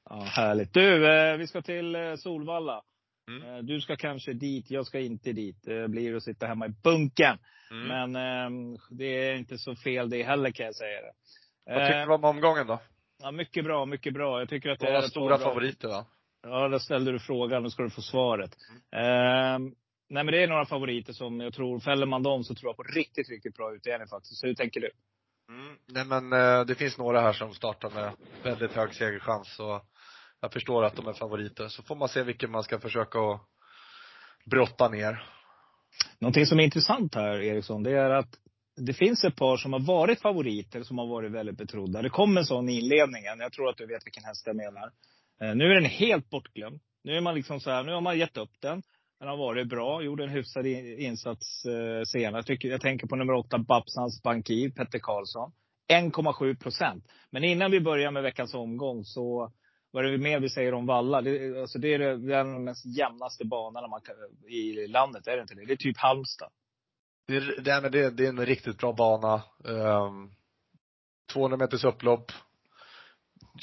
Ja, 0.10 0.22
härligt. 0.22 0.74
Du, 0.74 1.08
uh, 1.08 1.38
vi 1.38 1.48
ska 1.48 1.62
till 1.62 1.96
uh, 1.96 2.16
Solvalla. 2.16 2.82
Mm. 3.28 3.66
Du 3.66 3.82
ska 3.82 3.96
kanske 3.96 4.34
dit, 4.34 4.72
jag 4.72 4.86
ska 4.86 5.00
inte 5.00 5.32
dit. 5.32 5.58
Det 5.64 5.88
blir 5.88 6.16
att 6.16 6.24
sitta 6.24 6.48
hemma 6.48 6.66
i 6.66 6.70
bunken. 6.70 7.38
Mm. 7.72 7.88
Men 7.88 8.16
eh, 8.16 8.80
det 8.90 9.30
är 9.30 9.36
inte 9.36 9.58
så 9.58 9.76
fel 9.76 10.10
det 10.10 10.24
heller 10.24 10.52
kan 10.52 10.66
jag 10.66 10.76
säga. 10.76 11.02
Det. 11.02 11.12
Vad 11.66 11.88
tycker 11.88 12.06
du 12.06 12.14
om 12.14 12.24
omgången 12.24 12.68
då? 12.68 12.80
Ja, 13.24 13.32
mycket 13.32 13.66
bra, 13.66 13.86
mycket 13.86 14.14
bra. 14.14 14.40
Jag 14.40 14.50
tycker 14.50 14.70
att 14.70 14.80
det 14.80 14.88
är 14.88 15.02
stora 15.02 15.38
favoriter 15.38 15.88
va? 15.88 16.06
Ja, 16.44 16.68
då 16.68 16.80
ställde 16.80 17.12
du 17.12 17.20
frågan. 17.20 17.64
Nu 17.64 17.70
ska 17.70 17.84
du 17.84 17.90
få 17.90 18.02
svaret. 18.02 18.58
Mm. 18.92 19.76
Nej 20.14 20.24
men 20.24 20.32
det 20.32 20.43
är 20.43 20.47
några 20.47 20.66
favoriter 20.66 21.14
som 21.14 21.39
jag 21.39 21.53
tror, 21.53 21.80
fäller 21.80 22.05
man 22.05 22.24
dem 22.24 22.43
så 22.43 22.55
tror 22.55 22.70
jag 22.70 22.78
på 22.78 22.84
riktigt, 22.84 23.30
riktigt 23.30 23.55
bra 23.55 23.76
utdelning 23.76 24.07
faktiskt. 24.07 24.39
Så 24.39 24.47
hur 24.47 24.53
tänker 24.53 24.82
du? 24.82 24.91
Mm. 25.49 25.78
Nej 25.88 26.05
men 26.05 26.34
eh, 26.34 26.66
det 26.66 26.76
finns 26.76 26.97
några 26.97 27.22
här 27.22 27.34
som 27.34 27.53
startar 27.53 27.89
med 27.89 28.11
väldigt 28.43 28.72
hög 28.72 28.93
segerchans. 28.93 29.55
Så 29.55 29.82
jag 30.41 30.53
förstår 30.53 30.84
att 30.84 30.95
de 30.95 31.07
är 31.07 31.14
favoriter. 31.14 31.68
Så 31.68 31.84
får 31.84 31.95
man 31.95 32.09
se 32.09 32.24
vilken 32.24 32.51
man 32.51 32.64
ska 32.64 32.80
försöka 32.80 33.20
att 33.20 33.41
brotta 34.45 34.89
ner. 34.89 35.24
Någonting 36.20 36.45
som 36.45 36.59
är 36.59 36.64
intressant 36.64 37.16
här, 37.16 37.41
Eriksson, 37.41 37.84
det 37.84 37.91
är 37.91 38.09
att 38.09 38.39
det 38.76 38.93
finns 38.93 39.24
ett 39.24 39.36
par 39.36 39.57
som 39.57 39.74
har 39.74 39.80
varit 39.80 40.22
favoriter, 40.22 40.84
som 40.84 40.97
har 40.97 41.07
varit 41.07 41.32
väldigt 41.32 41.57
betrodda. 41.57 42.01
Det 42.01 42.09
kom 42.09 42.38
en 42.38 42.45
sån 42.45 42.70
i 42.70 42.80
inledningen. 42.80 43.39
Jag 43.39 43.51
tror 43.51 43.70
att 43.70 43.78
du 43.78 43.86
vet 43.86 44.05
vilken 44.05 44.24
häst 44.24 44.47
jag 44.47 44.55
menar. 44.55 44.91
Eh, 45.41 45.55
nu 45.55 45.66
är 45.66 45.74
den 45.74 45.86
helt 45.86 46.30
bortglömd. 46.30 46.80
Nu 47.03 47.18
är 47.18 47.22
man 47.22 47.36
liksom 47.36 47.59
så 47.59 47.72
här, 47.72 47.84
nu 47.84 47.93
har 47.93 48.01
man 48.01 48.18
gett 48.18 48.38
upp 48.38 48.61
den. 48.61 48.84
Den 49.24 49.30
har 49.30 49.38
varit 49.38 49.68
bra, 49.68 50.02
gjorde 50.02 50.24
en 50.24 50.30
hyfsad 50.30 50.66
insats 50.66 51.66
eh, 51.66 52.04
senare. 52.04 52.44
Jag, 52.48 52.58
jag 52.62 52.82
tänker 52.82 53.08
på 53.08 53.16
nummer 53.16 53.34
åtta, 53.34 53.58
Babsans 53.58 54.24
Bankir, 54.24 54.70
Petter 54.70 55.00
Karlsson. 55.00 55.52
1,7 55.92 56.60
procent. 56.60 57.08
Men 57.30 57.44
innan 57.44 57.72
vi 57.72 57.82
börjar 57.82 58.12
med 58.12 58.24
veckans 58.24 58.54
omgång 58.54 59.04
så 59.04 59.52
vad 59.92 60.06
är 60.06 60.12
det 60.12 60.18
mer 60.18 60.40
vi 60.40 60.50
säger 60.50 60.74
om 60.74 60.86
Valla? 60.86 61.22
Det, 61.22 61.62
alltså 61.62 61.80
det 61.80 61.94
är 61.94 62.00
den 62.18 62.64
mest 62.64 62.86
jämnaste 62.86 63.46
banan 63.46 63.90
man 63.90 64.02
kan, 64.02 64.16
i 64.48 64.88
landet, 64.88 65.28
är 65.28 65.36
det 65.36 65.42
inte 65.42 65.56
det? 65.56 65.66
Det 65.66 65.74
är 65.74 65.78
typ 65.78 65.98
Halmstad. 65.98 66.50
Det 67.28 67.36
är, 67.36 67.62
det 67.62 67.72
är, 67.72 67.90
det 67.90 68.10
det 68.10 68.26
är 68.26 68.30
en 68.30 68.46
riktigt 68.46 68.78
bra 68.78 68.94
bana. 68.94 69.42
Um, 69.64 70.32
200 71.34 71.58
meters 71.58 71.84
upplopp. 71.84 72.32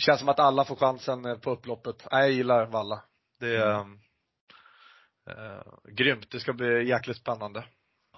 Känns 0.07 0.21
som 0.21 0.29
att 0.29 0.41
alla 0.41 0.65
får 0.65 0.77
chansen 0.77 1.41
på 1.41 1.51
upploppet. 1.51 2.07
Jag 2.11 2.31
gillar 2.33 2.67
Valla. 2.67 3.03
Det 3.41 3.57
mm. 3.57 3.99
Uh, 5.39 5.93
grymt. 5.95 6.31
Det 6.31 6.41
ska 6.41 6.53
bli 6.53 6.89
jäkligt 6.89 7.16
spännande. 7.16 7.64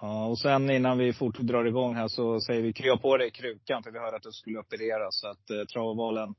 Ja, 0.01 0.27
och 0.27 0.39
sen 0.39 0.71
innan 0.71 0.99
vi 0.99 1.13
fort 1.13 1.39
drar 1.39 1.65
igång 1.65 1.95
här 1.95 2.09
så 2.09 2.41
säger 2.41 2.63
vi 2.63 2.73
krya 2.73 2.97
på 2.97 3.17
dig 3.17 3.29
i 3.29 3.31
krukan 3.31 3.83
för 3.83 3.91
vi 3.91 3.99
hörde 3.99 4.17
att 4.17 4.23
du 4.23 4.33
skulle 4.33 4.59
opereras. 4.59 5.21
Så 5.21 5.29
att 5.29 5.51
eh, 5.51 5.65
travvalen 5.65 6.35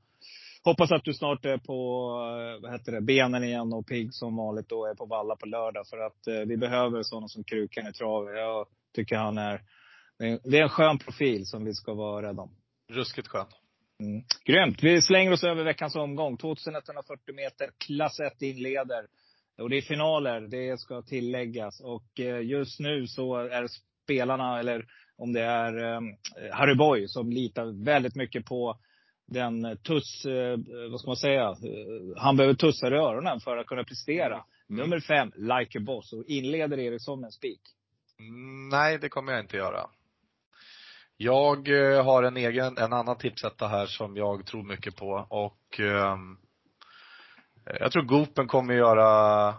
hoppas 0.63 0.91
att 0.91 1.03
du 1.03 1.13
snart 1.13 1.45
är 1.45 1.57
på 1.57 2.09
eh, 2.55 2.61
vad 2.61 2.71
heter 2.71 2.91
det, 2.91 3.01
benen 3.01 3.43
igen 3.43 3.73
och 3.73 3.87
pigg 3.87 4.13
som 4.13 4.35
vanligt 4.35 4.71
och 4.71 4.89
är 4.89 4.95
på 4.95 5.05
valla 5.05 5.35
på 5.35 5.45
lördag. 5.45 5.87
För 5.87 5.97
att 5.97 6.27
eh, 6.27 6.47
vi 6.47 6.57
behöver 6.57 7.03
sådana 7.03 7.27
som 7.27 7.43
Krukan 7.43 7.87
i 7.87 7.93
trav. 7.93 8.29
Jag 8.29 8.67
tycker 8.95 9.15
han 9.15 9.37
är, 9.37 9.61
det 10.43 10.57
är 10.57 10.63
en 10.63 10.69
skön 10.69 10.99
profil 10.99 11.45
som 11.45 11.65
vi 11.65 11.73
ska 11.73 11.93
vara 11.93 12.27
rädda 12.27 12.41
om. 12.41 12.55
Ruskigt 12.91 13.27
skön. 13.27 13.45
Mm. 13.99 14.23
Grymt. 14.45 14.83
Vi 14.83 15.01
slänger 15.01 15.31
oss 15.31 15.43
över 15.43 15.63
veckans 15.63 15.95
omgång. 15.95 16.37
2140 16.37 17.35
meter, 17.35 17.69
klass 17.77 18.19
1 18.19 18.41
inleder. 18.41 19.07
Och 19.57 19.69
det 19.69 19.77
är 19.77 19.81
finaler, 19.81 20.41
det 20.41 20.79
ska 20.79 21.01
tilläggas. 21.01 21.81
Och 21.81 22.19
eh, 22.19 22.41
just 22.41 22.79
nu 22.79 23.07
så 23.07 23.35
är 23.35 23.67
spelarna, 24.03 24.59
eller 24.59 24.85
om 25.17 25.33
det 25.33 25.41
är 25.41 25.95
um, 25.95 26.15
Harry 26.51 26.75
Boy, 26.75 27.07
som 27.07 27.29
litar 27.29 27.85
väldigt 27.85 28.15
mycket 28.15 28.45
på 28.45 28.79
den 29.27 29.77
tuss, 29.77 30.25
eh, 30.25 30.57
vad 30.91 30.99
ska 30.99 31.09
man 31.09 31.17
säga, 31.17 31.49
eh, 31.49 32.17
han 32.17 32.37
behöver 32.37 32.55
tussar 32.55 32.91
i 32.93 32.97
öronen 32.97 33.39
för 33.39 33.57
att 33.57 33.67
kunna 33.67 33.83
prestera. 33.83 34.43
Mm. 34.69 34.81
Nummer 34.81 34.99
fem, 34.99 35.31
Like 35.35 35.79
a 35.79 35.81
Boss. 35.85 36.13
Och 36.13 36.23
inleder 36.27 36.79
Eriksson 36.79 37.19
med 37.19 37.27
en 37.27 37.31
spik? 37.31 37.61
Nej, 38.71 38.97
det 38.97 39.09
kommer 39.09 39.31
jag 39.31 39.41
inte 39.41 39.57
göra. 39.57 39.89
Jag 41.17 41.67
eh, 41.67 42.05
har 42.05 42.23
en 42.23 42.37
egen, 42.37 42.77
en 42.77 42.93
annan 42.93 43.17
tipsetta 43.17 43.67
här 43.67 43.85
som 43.85 44.17
jag 44.17 44.45
tror 44.45 44.63
mycket 44.63 44.95
på 44.95 45.27
och 45.29 45.79
eh, 45.79 46.17
Eh, 47.65 47.77
jag 47.79 47.91
tror 47.91 48.03
Gopen 48.03 48.47
kommer 48.47 48.73
göra 48.73 49.49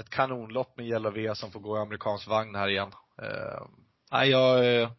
ett 0.00 0.10
kanonlopp 0.10 0.76
med 0.76 0.86
Yellow 0.86 1.12
V 1.12 1.34
som 1.34 1.50
får 1.50 1.60
gå 1.60 1.76
i 1.76 1.80
amerikansk 1.80 2.28
vagn 2.28 2.54
här 2.54 2.68
igen. 2.68 2.92
Eh, 3.22 3.66
nej, 4.12 4.30
jag, 4.30 4.58
eh, 4.58 4.90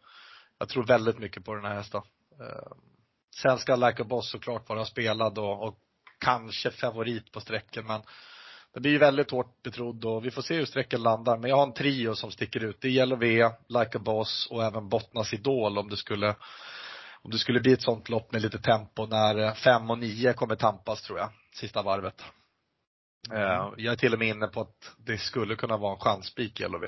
jag 0.57 0.69
tror 0.69 0.83
väldigt 0.83 1.19
mycket 1.19 1.45
på 1.45 1.55
den 1.55 1.65
här 1.65 1.75
hästen. 1.75 2.01
Sen 3.35 3.57
ska 3.57 3.75
Like 3.75 4.01
a 4.01 4.05
Boss 4.05 4.31
såklart 4.31 4.69
vara 4.69 4.85
spelad 4.85 5.37
och, 5.37 5.67
och 5.67 5.79
kanske 6.19 6.71
favorit 6.71 7.31
på 7.31 7.39
sträckan 7.39 7.85
men 7.85 8.01
det 8.73 8.79
blir 8.79 8.99
väldigt 8.99 9.31
hårt 9.31 9.63
betrodd 9.63 10.05
och 10.05 10.25
vi 10.25 10.31
får 10.31 10.41
se 10.41 10.55
hur 10.55 10.65
sträcken 10.65 11.03
landar. 11.03 11.37
Men 11.37 11.49
jag 11.49 11.57
har 11.57 11.63
en 11.63 11.73
trio 11.73 12.15
som 12.15 12.31
sticker 12.31 12.63
ut. 12.63 12.81
Det 12.81 12.87
är 12.87 12.91
Yellow 12.91 13.19
V, 13.19 13.49
Like 13.67 13.97
a 13.97 14.01
Boss 14.05 14.47
och 14.51 14.63
även 14.63 14.89
Bottnas 14.89 15.33
Idol 15.33 15.77
om 15.77 15.89
det 15.89 15.97
skulle 15.97 16.35
om 17.21 17.31
det 17.31 17.37
skulle 17.37 17.59
bli 17.59 17.73
ett 17.73 17.81
sånt 17.81 18.09
lopp 18.09 18.31
med 18.31 18.41
lite 18.41 18.59
tempo 18.59 19.05
när 19.05 19.53
fem 19.53 19.89
och 19.89 19.99
nio 19.99 20.33
kommer 20.33 20.55
tampas 20.55 21.01
tror 21.01 21.19
jag, 21.19 21.29
sista 21.53 21.81
varvet. 21.81 22.23
Mm. 23.31 23.73
Jag 23.77 23.91
är 23.91 23.95
till 23.95 24.13
och 24.13 24.19
med 24.19 24.27
inne 24.27 24.47
på 24.47 24.61
att 24.61 24.95
det 24.97 25.17
skulle 25.17 25.55
kunna 25.55 25.77
vara 25.77 25.93
en 25.93 25.99
chansspik 25.99 26.61
i 26.61 26.63
LOV. 26.63 26.85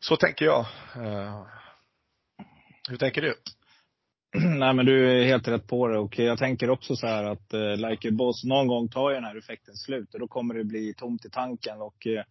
Så 0.00 0.16
tänker 0.16 0.44
jag. 0.44 0.66
Hur 2.88 2.96
tänker 2.96 3.22
du? 3.22 3.34
Nej 4.58 4.74
men 4.74 4.86
du 4.86 5.20
är 5.20 5.24
helt 5.24 5.48
rätt 5.48 5.66
på 5.66 5.88
det 5.88 5.98
och 5.98 6.18
jag 6.18 6.38
tänker 6.38 6.70
också 6.70 6.96
så 6.96 7.06
här 7.06 7.24
att 7.24 7.52
eh, 7.52 7.76
Like 7.76 8.08
a 8.08 8.12
Boss, 8.12 8.44
någon 8.44 8.66
gång 8.66 8.88
tar 8.88 9.10
ju 9.10 9.14
den 9.14 9.24
här 9.24 9.38
effekten 9.38 9.74
slut 9.74 10.14
och 10.14 10.20
då 10.20 10.28
kommer 10.28 10.54
det 10.54 10.64
bli 10.64 10.94
tomt 10.94 11.24
i 11.24 11.30
tanken 11.30 11.80
och 11.80 12.06
eh, 12.06 12.24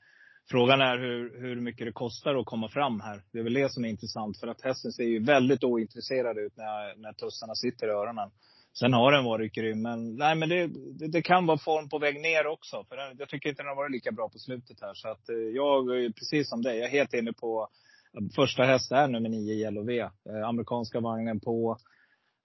frågan 0.49 0.82
är 0.82 0.97
hur, 0.97 1.41
hur 1.41 1.61
mycket 1.61 1.88
det 1.88 1.91
kostar 1.91 2.36
att 2.36 2.45
komma 2.45 2.69
fram 2.69 3.01
här. 3.01 3.21
Det 3.32 3.39
är 3.39 3.43
väl 3.43 3.53
det 3.53 3.71
som 3.71 3.86
är 3.86 3.89
intressant 3.89 4.39
för 4.39 4.47
att 4.47 4.61
hästen 4.61 4.91
ser 4.91 5.03
ju 5.03 5.23
väldigt 5.23 5.63
ointresserad 5.63 6.38
ut 6.38 6.57
när, 6.57 6.95
när 6.95 7.13
tussarna 7.13 7.55
sitter 7.55 7.88
i 7.88 7.91
öronen. 7.91 8.32
Sen 8.80 8.93
har 8.93 9.11
den 9.11 9.23
varit 9.23 9.53
grym, 9.53 9.82
men, 9.82 10.15
nej, 10.15 10.36
men 10.36 10.49
det, 10.49 10.67
det, 10.67 11.07
det, 11.07 11.21
kan 11.21 11.45
vara 11.45 11.57
form 11.57 11.89
på 11.89 11.99
väg 11.99 12.21
ner 12.21 12.47
också. 12.47 12.86
För 12.89 12.95
den, 12.95 13.15
jag 13.19 13.30
tycker 13.30 13.49
inte 13.49 13.61
den 13.61 13.69
har 13.69 13.76
varit 13.76 13.91
lika 13.91 14.11
bra 14.11 14.30
på 14.30 14.39
slutet 14.39 14.82
här. 14.82 14.93
Så 14.93 15.07
att 15.07 15.30
eh, 15.30 15.36
jag, 15.36 16.03
eh, 16.03 16.11
precis 16.11 16.49
som 16.49 16.61
dig, 16.61 16.78
jag 16.78 16.86
är 16.86 16.91
helt 16.91 17.13
inne 17.13 17.34
på 17.34 17.67
eh, 18.17 18.23
första 18.36 18.63
häst 18.63 18.91
är 18.91 19.07
nummer 19.07 19.30
nio, 19.30 19.53
Yellow 19.53 19.86
V. 19.86 19.99
Eh, 19.99 20.47
amerikanska 20.47 20.99
vagnen 20.99 21.39
på. 21.39 21.78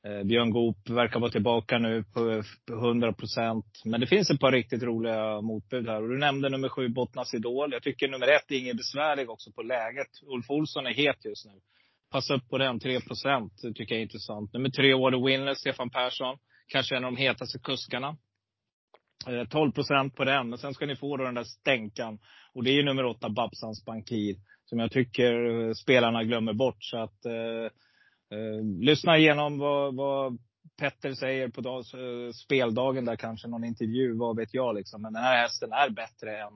Eh, 0.07 0.23
Björn 0.23 0.51
Goop 0.51 0.89
verkar 0.89 1.21
vara 1.21 1.31
tillbaka 1.31 1.79
nu 1.79 2.05
på, 2.05 2.43
på 2.67 2.73
100 2.73 3.13
procent. 3.13 3.83
Men 3.85 4.01
det 4.01 4.07
finns 4.07 4.31
ett 4.31 4.41
par 4.41 4.53
riktigt 4.53 4.83
roliga 4.83 5.41
motbud 5.41 5.89
här. 5.89 6.03
Och 6.03 6.09
du 6.09 6.19
nämnde 6.19 6.49
nummer 6.49 6.69
sju, 6.69 6.89
Bottnas 6.89 7.35
Idol. 7.35 7.73
Jag 7.73 7.83
tycker 7.83 8.09
nummer 8.09 8.29
ett 8.29 8.51
är 8.51 8.59
ingen 8.59 8.77
besvärlig 8.77 9.31
också 9.31 9.53
på 9.53 9.63
läget. 9.63 10.11
Ulf 10.23 10.51
Olsson 10.51 10.87
är 10.87 10.95
het 10.95 11.25
just 11.25 11.47
nu. 11.47 11.53
Passa 12.11 12.35
upp 12.35 12.49
på 12.49 12.59
den, 12.59 12.81
3 12.81 13.01
procent 13.01 13.53
tycker 13.75 13.95
jag 13.95 13.99
är 13.99 14.03
intressant. 14.03 14.53
Nummer 14.53 14.71
tre, 14.71 14.95
Water 14.95 15.27
Winner, 15.27 15.55
Stefan 15.55 15.91
Persson. 15.91 16.39
Kanske 16.67 16.97
en 16.97 17.05
av 17.05 17.13
de 17.13 17.19
hetaste 17.21 17.59
kuskarna. 17.59 18.17
Eh, 19.27 19.49
12 19.49 19.73
procent 19.73 20.17
på 20.17 20.25
den. 20.25 20.49
Men 20.49 20.59
sen 20.59 20.75
ska 20.75 20.87
ni 20.87 20.97
få 20.97 21.17
då 21.17 21.25
den 21.25 21.35
där 21.35 21.45
stänkan. 21.45 22.19
Och 22.55 22.65
det 22.65 22.71
är 22.71 22.83
nummer 22.83 23.05
åtta, 23.05 23.29
Babsans 23.29 23.85
Bankir. 23.85 24.37
Som 24.65 24.79
jag 24.79 24.93
tycker 24.93 25.67
eh, 25.69 25.73
spelarna 25.73 26.25
glömmer 26.25 26.53
bort. 26.53 26.77
Så 26.85 26.97
att 26.97 27.25
eh, 27.25 27.73
Eh, 28.33 28.65
lyssna 28.81 29.19
igenom 29.19 29.59
vad, 29.59 29.95
vad 29.95 30.39
Petter 30.79 31.15
säger 31.15 31.49
på 31.49 31.61
dag, 31.61 31.79
eh, 31.79 32.33
speldagen 32.33 33.05
där 33.05 33.17
kanske, 33.17 33.49
någon 33.49 33.65
intervju, 33.65 34.19
vad 34.19 34.37
vet 34.37 34.55
jag 34.55 34.75
liksom. 34.75 35.03
Men 35.03 35.13
den 35.13 35.23
här 35.23 35.43
hästen 35.43 35.73
är 35.73 35.91
bättre 35.91 36.43
än 36.43 36.53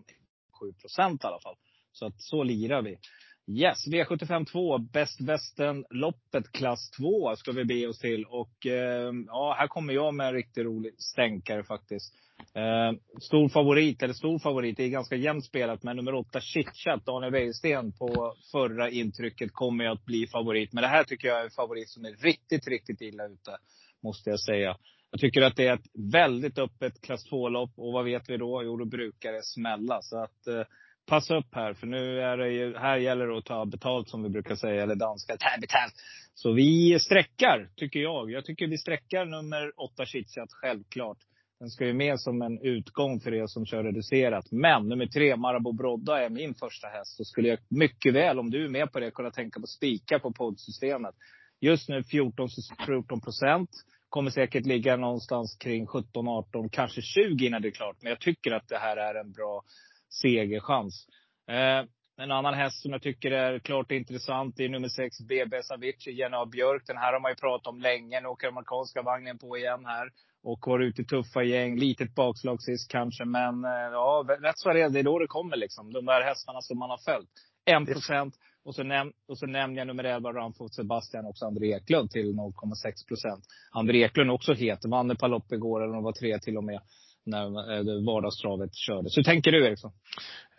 7 0.61 0.73
procent 0.73 1.25
i 1.25 1.27
alla 1.27 1.41
fall. 1.41 1.57
Så 1.93 2.07
att 2.07 2.21
så 2.21 2.43
lirar 2.43 2.83
vi. 2.83 2.99
Yes, 3.47 3.86
V75 3.86 4.45
2, 4.45 4.78
Best 4.78 5.20
Western-loppet 5.20 6.53
klass 6.53 6.90
2 6.90 7.36
ska 7.36 7.53
vi 7.53 7.64
be 7.64 7.86
oss 7.86 7.99
till. 7.99 8.24
Och 8.24 8.66
eh, 8.66 9.12
ja, 9.26 9.57
här 9.59 9.66
kommer 9.66 9.95
jag 9.95 10.14
med 10.14 10.26
en 10.28 10.34
riktigt 10.34 10.64
rolig 10.64 10.95
stänkare 10.99 11.64
faktiskt. 11.64 12.14
Eh, 12.55 12.92
stor 13.20 13.49
favorit, 13.49 14.03
eller 14.03 14.14
stor 14.14 14.38
favorit, 14.38 14.76
det 14.76 14.84
är 14.84 14.88
ganska 14.88 15.16
jämnt 15.16 15.45
spelat. 15.45 15.82
Men 15.82 15.97
nummer 15.97 16.14
8, 16.14 16.40
Chitchat, 16.40 17.07
Daniel 17.07 17.32
Wäjersten 17.32 17.92
på 17.92 18.34
förra 18.53 18.90
intrycket 18.90 19.53
kommer 19.53 19.84
att 19.84 20.05
bli 20.05 20.26
favorit. 20.26 20.72
Men 20.72 20.82
det 20.82 20.88
här 20.88 21.05
tycker 21.05 21.28
jag 21.28 21.40
är 21.40 21.45
en 21.45 21.51
favorit 21.51 21.88
som 21.88 22.05
är 22.05 22.12
riktigt, 22.12 22.68
riktigt 22.68 23.01
illa 23.01 23.26
ute. 23.26 23.57
Måste 24.03 24.30
jag 24.30 24.40
säga. 24.40 24.76
Jag 25.11 25.20
tycker 25.20 25.42
att 25.42 25.57
det 25.57 25.66
är 25.66 25.74
ett 25.74 26.12
väldigt 26.12 26.59
öppet 26.59 27.01
klass 27.01 27.30
2-lopp. 27.30 27.72
Och 27.76 27.92
vad 27.92 28.05
vet 28.05 28.30
vi 28.30 28.36
då? 28.36 28.62
Jo, 28.64 28.76
då 28.76 28.84
brukar 28.84 29.32
det 29.32 29.45
smälla. 29.45 30.03
Så 30.03 30.18
att 30.18 30.47
eh, 30.47 30.62
passa 31.07 31.37
upp 31.37 31.55
här, 31.55 31.75
för 31.75 31.87
nu 31.87 32.21
är 32.21 32.37
det 32.37 32.49
ju, 32.49 32.77
här 32.77 32.97
gäller 32.97 33.27
det 33.27 33.39
att 33.39 33.45
ta 33.45 33.67
betalt 33.67 34.09
som 34.09 34.23
vi 34.23 34.29
brukar 34.29 34.55
säga, 34.55 34.83
eller 34.83 34.95
danska, 34.95 35.37
ta 35.37 35.61
betalt. 35.61 35.95
Så 36.35 36.53
vi 36.53 36.99
sträckar, 37.01 37.69
tycker 37.77 38.01
jag. 38.01 38.31
Jag 38.31 38.45
tycker 38.45 38.67
vi 38.67 38.79
sträckar 38.79 39.25
nummer 39.25 39.81
åtta 39.81 40.07
Chitchat, 40.07 40.49
självklart. 40.53 41.19
Den 41.61 41.71
ska 41.71 41.87
ju 41.87 41.93
med 41.93 42.21
som 42.21 42.43
en 42.43 42.59
utgång 42.63 43.21
för 43.21 43.35
er 43.35 43.47
som 43.47 43.67
kör 43.67 43.85
reducerat. 43.85 44.53
Men 44.53 44.89
nummer 44.89 45.07
tre, 45.07 45.37
Marabou 45.37 45.73
Brodda, 45.73 46.25
är 46.25 46.31
min 46.31 46.55
första 46.55 46.89
häst. 46.89 47.17
Så 47.17 47.25
skulle 47.25 47.49
jag 47.49 47.59
mycket 47.69 48.15
väl, 48.15 48.39
om 48.39 48.51
du 48.51 48.65
är 48.65 48.69
med 48.69 48.93
på 48.93 49.01
det, 49.01 49.11
kunna 49.11 49.31
tänka 49.31 49.61
på 49.61 49.67
spika 49.67 50.19
på 50.19 50.33
poddsystemet. 50.33 51.15
Just 51.61 51.89
nu 51.89 52.03
14, 52.03 52.49
14 52.87 53.21
procent. 53.21 53.71
Kommer 54.09 54.31
säkert 54.31 54.67
ligga 54.67 54.97
någonstans 54.97 55.57
kring 55.61 55.87
17, 55.87 56.29
18, 56.29 56.69
kanske 56.69 57.03
20 57.03 57.47
innan 57.47 57.63
det 57.63 57.69
är 57.69 57.73
klart. 57.73 57.97
Men 58.01 58.11
jag 58.11 58.21
tycker 58.21 58.53
att 58.53 58.69
det 58.69 58.79
här 58.79 58.97
är 58.97 59.15
en 59.15 59.33
bra 59.33 59.63
segerchans. 60.09 61.07
Eh, 61.51 61.85
en 62.17 62.31
annan 62.31 62.55
häst 62.55 62.83
som 62.83 62.93
jag 62.93 63.03
tycker 63.03 63.31
är 63.31 63.59
klart 63.59 63.91
intressant 63.91 64.61
är 64.61 64.69
nummer 64.69 64.89
sex, 64.89 65.21
BB 65.21 65.63
Savicii, 65.63 66.15
Jenny 66.15 66.37
A. 66.37 66.47
Björk. 66.47 66.83
Den 66.87 66.97
här 66.97 67.13
har 67.13 67.21
man 67.21 67.31
ju 67.31 67.37
pratat 67.37 67.67
om 67.67 67.81
länge. 67.81 68.21
Nu 68.21 68.29
åker 68.29 68.49
amerikanska 68.49 69.03
vagnen 69.03 69.39
på 69.39 69.57
igen 69.59 69.85
här. 69.87 70.09
Och 70.43 70.67
var 70.67 70.81
ute 70.81 71.03
i 71.03 71.05
tuffa 71.05 71.43
gäng. 71.43 71.79
Litet 71.79 72.15
bakslag 72.15 72.63
sist 72.63 72.91
kanske, 72.91 73.25
men 73.25 73.65
eh, 73.65 73.71
ja, 73.71 74.25
rätt 74.43 74.59
så 74.59 74.71
är 74.71 74.75
det. 74.75 74.99
Är 74.99 75.03
då 75.03 75.19
det 75.19 75.27
kommer 75.27 75.57
liksom. 75.57 75.93
De 75.93 76.05
där 76.05 76.23
hästarna 76.23 76.61
som 76.61 76.79
man 76.79 76.91
har 76.91 76.99
följt. 76.99 77.31
En 77.65 77.87
procent. 77.87 78.35
Och 78.65 78.75
så, 78.75 78.83
näm 78.83 79.13
och 79.29 79.39
så 79.39 79.47
nämner 79.47 79.79
jag 79.79 79.87
nummer 79.87 80.05
11, 80.05 80.33
Ramfort 80.33 80.75
Sebastian, 80.75 81.27
också 81.27 81.47
André 81.47 81.73
Eklund 81.73 82.11
till 82.11 82.35
0,6 82.35 83.09
procent. 83.09 83.45
André 83.71 84.05
Eklund 84.05 84.31
också 84.31 84.53
het. 84.55 84.85
Vann 84.85 85.11
ett 85.11 85.19
par 85.19 85.29
lopp 85.29 85.53
igår, 85.53 85.83
eller 85.83 85.95
de 85.95 86.03
var 86.03 86.13
tre 86.13 86.39
till 86.39 86.57
och 86.57 86.65
med 86.65 86.81
när 87.27 87.72
eh, 87.72 88.05
vardagstravet 88.07 88.75
kördes. 88.75 89.18
Hur 89.18 89.22
tänker 89.22 89.53
du 89.53 89.66
Eriksson? 89.66 89.93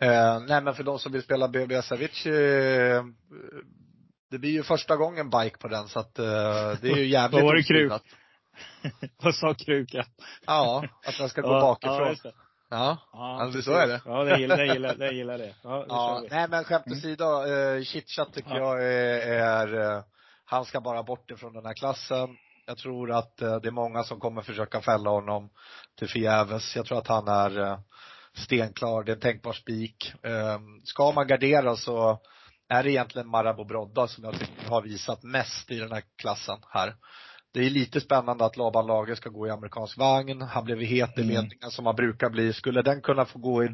Eh, 0.00 0.40
nej 0.48 0.62
men 0.62 0.74
för 0.74 0.84
de 0.84 0.98
som 0.98 1.12
vill 1.12 1.22
spela 1.22 1.48
BB 1.48 1.82
Savic, 1.82 2.26
eh, 2.26 3.04
det 4.30 4.38
blir 4.38 4.50
ju 4.50 4.62
första 4.62 4.96
gången 4.96 5.30
bike 5.30 5.58
på 5.58 5.68
den 5.68 5.88
så 5.88 5.98
att 5.98 6.18
eh, 6.18 6.24
det 6.82 6.88
är 6.90 6.96
ju 6.96 7.06
jävligt 7.08 7.34
Vad 7.34 7.44
var 7.44 7.54
det 7.54 7.62
kruk? 7.62 7.92
Vad 9.22 9.34
sa 9.34 9.54
kruka? 9.54 10.06
Ja, 10.46 10.84
att 11.06 11.18
den 11.18 11.28
ska 11.28 11.40
gå 11.40 11.48
bakifrån. 11.48 12.16
Ja, 12.24 12.32
Ja, 12.70 12.98
ja 13.12 13.42
alltså, 13.42 13.62
så 13.62 13.72
är 13.72 13.86
det. 13.86 14.00
Ja, 14.04 14.24
det 14.24 14.38
gillar, 14.38 14.56
det 14.56 14.66
gillar, 14.66 14.94
det 14.94 15.12
gillar 15.12 15.38
det. 15.38 15.54
Ja, 15.62 15.84
ja 15.88 16.22
nej 16.30 16.48
men 16.48 16.64
skämt 16.64 16.86
mm. 16.86 16.98
åsido, 16.98 17.24
uh, 17.24 17.82
Chitchat 17.82 18.32
tycker 18.32 18.50
ja. 18.50 18.58
jag 18.58 18.84
är, 18.84 19.40
är 19.40 19.96
uh, 19.96 20.02
han 20.44 20.64
ska 20.64 20.80
bara 20.80 21.02
bort 21.02 21.30
ifrån 21.30 21.52
den 21.52 21.66
här 21.66 21.74
klassen. 21.74 22.36
Jag 22.66 22.78
tror 22.78 23.10
att 23.12 23.42
uh, 23.42 23.56
det 23.56 23.68
är 23.68 23.72
många 23.72 24.02
som 24.02 24.20
kommer 24.20 24.42
försöka 24.42 24.80
fälla 24.80 25.10
honom 25.10 25.50
till 25.98 26.08
förgäves. 26.08 26.76
Jag 26.76 26.86
tror 26.86 26.98
att 26.98 27.08
han 27.08 27.28
är 27.28 27.58
uh, 27.58 27.78
stenklar, 28.34 29.04
det 29.04 29.12
är 29.12 29.14
en 29.14 29.20
tänkbar 29.20 29.52
spik. 29.52 30.12
Um, 30.22 30.80
ska 30.84 31.12
man 31.12 31.26
gardera 31.26 31.76
så 31.76 32.20
är 32.68 32.82
det 32.82 32.90
egentligen 32.90 33.28
Marabou 33.28 33.64
Brodda 33.64 34.08
som 34.08 34.24
jag 34.24 34.38
tycker 34.38 34.68
har 34.68 34.82
visat 34.82 35.22
mest 35.22 35.70
i 35.70 35.78
den 35.78 35.92
här 35.92 36.02
klassen 36.16 36.58
här. 36.68 36.94
Det 37.52 37.66
är 37.66 37.70
lite 37.70 38.00
spännande 38.00 38.44
att 38.44 38.56
Laban 38.56 38.86
Lager 38.86 39.14
ska 39.14 39.30
gå 39.30 39.46
i 39.46 39.50
amerikansk 39.50 39.98
vagn. 39.98 40.42
Han 40.42 40.64
blev 40.64 40.80
het 40.80 41.18
i 41.18 41.20
mm. 41.20 41.28
ledningen 41.28 41.62
mm. 41.62 41.70
som 41.70 41.86
han 41.86 41.96
brukar 41.96 42.30
bli. 42.30 42.52
Skulle 42.52 42.82
den 42.82 43.00
kunna 43.00 43.24
få 43.24 43.38
gå 43.38 43.64
i, 43.64 43.68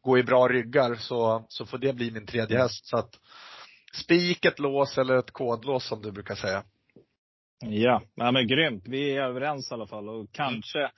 gå 0.00 0.18
i 0.18 0.22
bra 0.22 0.48
ryggar 0.48 0.94
så, 0.94 1.46
så 1.48 1.66
får 1.66 1.78
det 1.78 1.92
bli 1.92 2.10
min 2.10 2.26
tredje 2.26 2.58
häst. 2.58 2.86
Så 2.86 2.96
att 2.96 3.10
spik, 3.94 4.44
ett 4.44 4.58
lås 4.58 4.98
eller 4.98 5.16
ett 5.16 5.30
kodlås 5.30 5.86
som 5.86 6.02
du 6.02 6.12
brukar 6.12 6.34
säga. 6.34 6.64
Ja, 7.60 8.02
ja 8.14 8.32
men 8.32 8.46
grymt. 8.46 8.84
Vi 8.86 9.16
är 9.16 9.22
överens 9.22 9.70
i 9.70 9.74
alla 9.74 9.86
fall 9.86 10.08
och 10.08 10.32
kanske 10.32 10.78
mm 10.78 10.90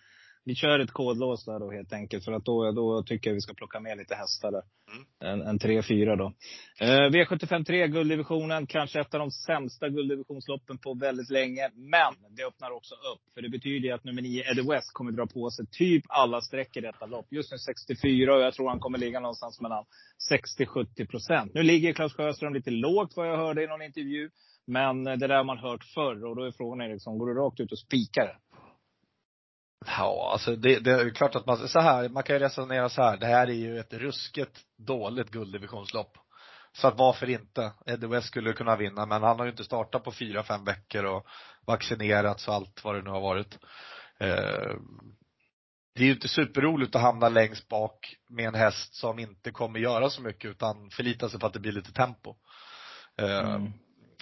vi 0.47 0.55
kör 0.55 0.79
ett 0.79 0.91
kodlås 0.91 1.45
där 1.45 1.59
då 1.59 1.71
helt 1.71 1.93
enkelt. 1.93 2.25
För 2.25 2.33
att 2.33 2.45
då, 2.45 2.73
då 2.73 3.03
tycker 3.03 3.31
jag 3.31 3.35
vi 3.35 3.41
ska 3.41 3.55
plocka 3.55 3.81
med 3.81 3.99
lite 3.99 4.15
hästar 4.15 4.53
där. 4.53 4.63
Mm. 4.93 5.41
En, 5.41 5.49
en 5.49 5.59
3-4 5.59 6.17
då. 6.17 6.33
Eh, 6.81 7.11
V75 7.11 7.65
3, 7.65 7.89
gulddivisionen. 7.89 8.67
Kanske 8.67 9.01
ett 9.01 9.15
av 9.15 9.21
de 9.21 9.31
sämsta 9.31 9.89
gulddivisionsloppen 9.89 10.79
på 10.79 10.95
väldigt 10.95 11.31
länge. 11.31 11.71
Men 11.75 12.15
det 12.37 12.45
öppnar 12.45 12.71
också 12.71 12.95
upp. 12.95 13.35
För 13.35 13.43
det 13.43 13.49
betyder 13.49 13.89
ju 13.89 13.95
att 13.95 14.05
nummer 14.05 14.23
9, 14.23 14.51
Eddie 14.51 14.71
West, 14.71 14.93
kommer 14.93 15.13
dra 15.13 15.27
på 15.27 15.51
sig 15.51 15.67
typ 15.67 16.05
alla 16.09 16.41
streck 16.41 16.77
i 16.77 16.81
detta 16.81 17.07
lopp. 17.07 17.27
Just 17.31 17.53
nu 17.53 17.59
64 17.59 18.35
och 18.35 18.41
jag 18.41 18.55
tror 18.55 18.69
han 18.69 18.81
kommer 18.81 18.99
ligga 18.99 19.21
någonstans 19.21 19.61
mellan 19.61 19.85
60-70 20.33 21.07
procent. 21.07 21.55
Nu 21.55 21.63
ligger 21.63 21.93
Claes 21.93 22.13
Sjöström 22.13 22.55
lite 22.55 22.71
lågt 22.71 23.17
vad 23.17 23.29
jag 23.29 23.37
hörde 23.37 23.65
i 23.65 23.67
någon 23.67 23.83
intervju. 23.83 24.31
Men 24.67 25.05
det 25.05 25.17
där 25.17 25.37
har 25.37 25.45
man 25.45 25.59
hört 25.59 25.85
förr 25.85 26.25
och 26.25 26.37
då 26.37 26.43
är 26.45 26.53
frågan 26.53 26.91
Eriksson, 26.91 27.19
går 27.19 27.27
du 27.27 27.35
rakt 27.35 27.61
ut 27.61 27.73
och 27.73 27.79
spikar 27.79 28.25
det? 28.25 28.37
Ja, 29.87 30.29
alltså 30.33 30.57
det, 30.57 30.79
det, 30.79 30.91
är 30.91 31.11
klart 31.11 31.35
att 31.35 31.47
man, 31.47 31.69
så 31.69 31.81
här, 31.81 32.09
man 32.09 32.23
kan 32.23 32.37
ju 32.37 32.41
resonera 32.41 32.89
så 32.89 33.03
här, 33.03 33.17
det 33.17 33.27
här 33.27 33.47
är 33.47 33.53
ju 33.53 33.79
ett 33.79 33.93
rusket 33.93 34.61
dåligt 34.79 35.31
gulddivisionslopp. 35.31 36.19
Så 36.73 36.89
att 36.89 36.99
varför 36.99 37.31
inte? 37.31 37.73
Eddie 37.87 38.07
West 38.07 38.27
skulle 38.27 38.53
kunna 38.53 38.77
vinna, 38.77 39.07
men 39.07 39.23
han 39.23 39.39
har 39.39 39.47
ju 39.47 39.51
inte 39.51 39.65
startat 39.65 40.05
på 40.05 40.13
fyra, 40.13 40.43
fem 40.43 40.65
veckor 40.65 41.05
och 41.05 41.27
vaccinerats 41.67 42.49
och 42.49 42.55
allt 42.55 42.85
vad 42.85 42.95
det 42.95 43.03
nu 43.03 43.11
har 43.11 43.21
varit. 43.21 43.59
Eh, 44.19 44.77
det 45.95 46.03
är 46.03 46.07
ju 46.07 46.13
inte 46.13 46.29
superroligt 46.29 46.95
att 46.97 47.03
hamna 47.03 47.29
längst 47.29 47.69
bak 47.69 48.17
med 48.29 48.49
en 48.49 48.55
häst 48.55 48.95
som 48.95 49.19
inte 49.19 49.51
kommer 49.51 49.79
göra 49.79 50.11
så 50.11 50.23
mycket 50.23 50.51
utan 50.51 50.91
förlita 50.91 51.29
sig 51.29 51.41
på 51.41 51.47
att 51.47 51.53
det 51.53 51.61
blir 51.61 51.73
lite 51.73 51.93
tempo. 51.93 52.35
Eh, 53.19 53.55
mm. 53.55 53.73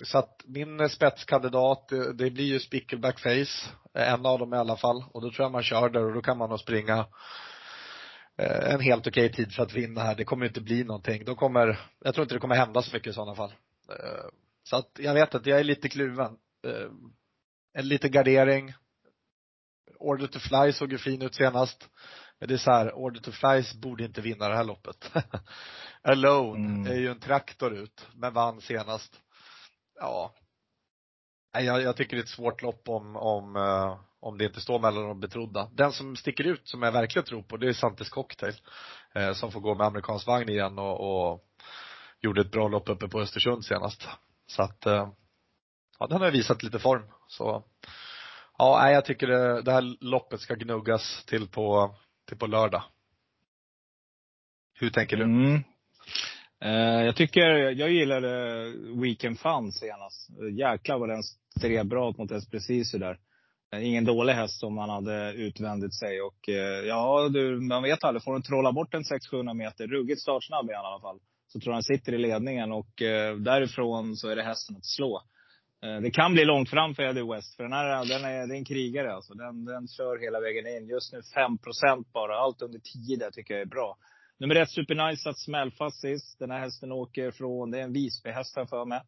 Så 0.03 0.19
att 0.19 0.43
min 0.45 0.89
spetskandidat, 0.89 1.89
det 2.15 2.31
blir 2.31 2.45
ju 2.45 2.61
Spickleback 2.61 3.21
Face. 3.21 3.71
En 3.95 4.27
av 4.27 4.39
dem 4.39 4.55
i 4.55 4.57
alla 4.57 4.77
fall. 4.77 5.05
Och 5.13 5.23
då 5.23 5.31
tror 5.31 5.45
jag 5.45 5.53
man 5.53 5.63
kör 5.63 5.89
där 5.89 6.05
och 6.05 6.15
då 6.15 6.23
kan 6.23 6.39
man 6.39 6.51
nog 6.51 6.61
springa 6.61 7.07
en 8.37 8.81
helt 8.81 9.07
okej 9.07 9.33
tid 9.33 9.53
för 9.53 9.63
att 9.63 9.73
vinna 9.73 10.01
här. 10.01 10.15
Det 10.15 10.25
kommer 10.25 10.47
inte 10.47 10.61
bli 10.61 10.85
någonting. 10.85 11.25
De 11.25 11.37
kommer, 11.37 11.81
jag 12.01 12.15
tror 12.15 12.23
inte 12.23 12.35
det 12.35 12.41
kommer 12.41 12.57
hända 12.57 12.83
så 12.83 12.97
mycket 12.97 13.11
i 13.11 13.13
sådana 13.13 13.35
fall. 13.35 13.53
Så 14.65 14.77
att 14.77 14.91
jag 14.99 15.15
vet 15.15 15.35
att 15.35 15.47
jag 15.47 15.61
är 15.61 15.65
lite 15.65 15.89
kluven. 15.89 16.37
En 17.75 17.89
liten 17.89 18.11
gardering. 18.11 18.75
Order 19.99 20.27
to 20.27 20.39
Fly 20.39 20.73
såg 20.73 20.93
ju 20.93 20.99
fin 20.99 21.23
ut 21.23 21.35
senast. 21.35 21.89
Men 22.39 22.49
det 22.49 22.55
är 22.55 22.59
så 22.59 22.71
här, 22.71 22.95
Order 22.95 23.21
to 23.21 23.33
Flies 23.33 23.75
borde 23.75 24.05
inte 24.05 24.21
vinna 24.21 24.49
det 24.49 24.57
här 24.57 24.65
loppet. 24.65 25.11
Alone 26.03 26.67
mm. 26.67 26.93
är 26.93 26.97
ju 26.97 27.11
en 27.11 27.21
traktor 27.21 27.75
ut, 27.75 28.07
men 28.15 28.33
vann 28.33 28.61
senast. 28.61 29.21
Ja. 30.01 30.35
Jag, 31.53 31.83
jag 31.83 31.97
tycker 31.97 32.17
det 32.17 32.21
är 32.21 32.25
ett 32.25 32.29
svårt 32.29 32.63
lopp 32.63 32.89
om, 32.89 33.17
om, 33.17 33.57
uh, 33.57 33.99
om 34.21 34.39
det 34.39 34.45
inte 34.45 34.61
står 34.61 34.79
mellan 34.79 35.09
de 35.09 35.21
betrodda. 35.21 35.71
Den 35.73 35.93
som 35.93 36.17
sticker 36.17 36.45
ut, 36.45 36.69
som 36.69 36.83
jag 36.83 36.93
verkligen 36.93 37.27
tror 37.27 37.43
på, 37.43 37.57
det 37.57 37.69
är 37.69 37.73
Santes 37.73 38.09
Cocktail. 38.09 38.55
Uh, 39.17 39.33
som 39.33 39.53
får 39.53 39.61
gå 39.61 39.75
med 39.75 39.87
amerikansk 39.87 40.27
vagn 40.27 40.49
igen 40.49 40.79
och, 40.79 41.31
och 41.31 41.45
gjorde 42.21 42.41
ett 42.41 42.51
bra 42.51 42.69
lopp 42.69 42.89
uppe 42.89 43.09
på 43.09 43.21
Östersund 43.21 43.65
senast. 43.65 44.09
Så 44.47 44.63
att, 44.63 44.87
uh, 44.87 45.09
ja, 45.99 46.07
den 46.07 46.21
har 46.21 46.31
visat 46.31 46.63
lite 46.63 46.79
form. 46.79 47.03
Så, 47.29 47.65
ja, 48.59 48.91
jag 48.91 49.05
tycker 49.05 49.27
det, 49.27 49.63
det 49.63 49.73
här 49.73 50.05
loppet 50.05 50.41
ska 50.41 50.55
gnuggas 50.55 51.25
till 51.27 51.49
på 51.49 51.95
till 52.27 52.39
på 52.39 52.47
lördag. 52.47 52.83
Hur 54.75 54.91
tänker 54.91 55.17
du? 55.17 55.23
Mm. 55.23 55.63
Eh, 56.65 57.05
jag 57.05 57.17
tycker, 57.17 57.43
jag 57.71 57.91
gillade 57.91 58.65
Weekend 59.03 59.41
Fun 59.41 59.73
senast. 59.73 60.31
Jäklar 60.59 60.99
vad 60.99 61.09
den 61.09 61.23
stred 61.59 61.87
bra 61.87 62.15
mot 62.19 62.51
precis 62.51 62.93
där. 62.93 63.19
Eh, 63.73 63.87
ingen 63.87 64.05
dålig 64.05 64.33
häst 64.33 64.61
som 64.61 64.79
han 64.79 64.91
hade 64.91 65.33
utvändigt 65.33 65.95
sig. 65.95 66.21
Och 66.21 66.49
eh, 66.49 66.85
ja, 66.87 67.29
du, 67.29 67.61
man 67.61 67.83
vet 67.83 68.05
aldrig. 68.05 68.23
Får 68.23 68.33
den 68.33 68.43
trolla 68.43 68.73
bort 68.73 68.95
en 68.95 69.03
600-700 69.03 69.55
meter, 69.55 69.87
ruggigt 69.87 70.21
startsnabb 70.21 70.71
i 70.71 70.75
alla 70.75 71.01
fall. 71.01 71.19
Så 71.53 71.61
tror 71.61 71.71
jag 71.71 71.77
han 71.77 71.83
sitter 71.83 72.13
i 72.15 72.19
ledningen 72.19 72.73
och 72.73 72.93
därifrån 73.39 74.17
så 74.17 74.29
är 74.29 74.37
det 74.37 74.43
hästen 74.43 74.77
att 74.77 74.85
slå. 74.85 75.23
Det 76.03 76.11
kan 76.11 76.33
bli 76.33 76.45
långt 76.45 76.71
fram 76.71 76.95
för 76.95 77.03
Eddie 77.03 77.33
West, 77.35 77.57
för 77.57 77.63
den 77.63 77.73
här 77.73 78.05
den 78.09 78.25
är, 78.25 78.47
det 78.47 78.55
är 78.55 78.59
en 78.59 78.65
krigare. 78.65 79.15
Alltså. 79.15 79.35
Den, 79.35 79.65
den 79.65 79.89
kör 79.89 80.19
hela 80.19 80.41
vägen 80.41 80.67
in. 80.67 80.89
Just 80.89 81.13
nu 81.13 81.21
5% 81.21 82.05
bara. 82.13 82.39
Allt 82.39 82.63
under 82.63 82.79
10 82.79 83.17
där 83.17 83.31
tycker 83.31 83.55
jag 83.55 83.61
är 83.61 83.67
bra. 83.67 83.97
Nummer 84.39 84.55
ett, 84.55 84.71
Supernice, 84.71 85.31
att 85.31 85.39
smällfast 85.39 86.01
sist. 86.01 86.39
Den 86.39 86.51
här 86.51 86.61
hästen 86.61 86.93
åker 86.93 87.31
från, 87.31 87.71
det 87.71 87.79
är 87.79 87.83
en 87.83 87.93
Visbyhäst 87.93 88.57
här 88.57 88.67
för 88.67 88.85
mig. 88.85 89.01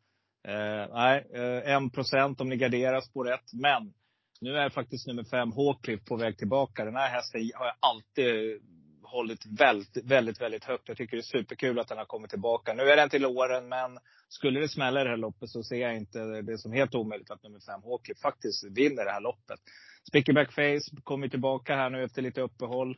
Eh, 0.49 0.95
nej, 0.95 1.27
eh, 1.35 1.77
1 1.77 1.93
procent 1.93 2.41
om 2.41 2.49
ni 2.49 2.57
garderar 2.57 3.01
spår 3.01 3.33
1. 3.33 3.41
Men 3.53 3.93
nu 4.41 4.57
är 4.57 4.69
faktiskt 4.69 5.07
nummer 5.07 5.25
fem, 5.25 5.53
Hawcliff, 5.53 6.05
på 6.05 6.17
väg 6.17 6.39
tillbaka. 6.39 6.85
Den 6.85 6.97
här 6.97 7.09
hästen 7.09 7.51
har 7.55 7.67
jag 7.67 7.75
alltid 7.81 8.61
hållit 9.03 9.47
väldigt, 9.47 10.05
väldigt, 10.05 10.41
väldigt 10.41 10.65
högt. 10.65 10.89
Jag 10.89 10.97
tycker 10.97 11.17
det 11.17 11.21
är 11.21 11.41
superkul 11.41 11.79
att 11.79 11.89
den 11.89 11.99
har 11.99 12.05
kommit 12.05 12.31
tillbaka. 12.31 12.75
Nu 12.75 12.83
är 12.83 12.97
den 12.97 13.11
till 13.11 13.27
åren, 13.27 13.69
men 13.69 13.99
skulle 14.29 14.61
det 14.61 14.69
smälla 14.69 15.01
i 15.01 15.05
det 15.05 15.11
här 15.11 15.17
loppet 15.17 15.51
så 15.51 15.63
ser 15.63 15.77
jag 15.77 15.97
inte 15.97 16.43
det 16.43 16.59
som 16.59 16.73
helt 16.73 16.95
omöjligt 16.95 17.31
att 17.31 17.43
nummer 17.43 17.61
fem, 17.61 17.83
Hawcliff, 17.83 18.19
faktiskt 18.19 18.65
vinner 18.65 19.05
det 19.05 19.11
här 19.11 19.21
loppet. 19.21 19.61
Spickerback 20.09 20.53
Face 20.53 21.03
kommer 21.05 21.29
tillbaka 21.29 21.77
här 21.77 21.91
nu 21.91 22.05
efter 22.05 22.23
lite 22.23 22.41
uppehåll. 22.41 22.97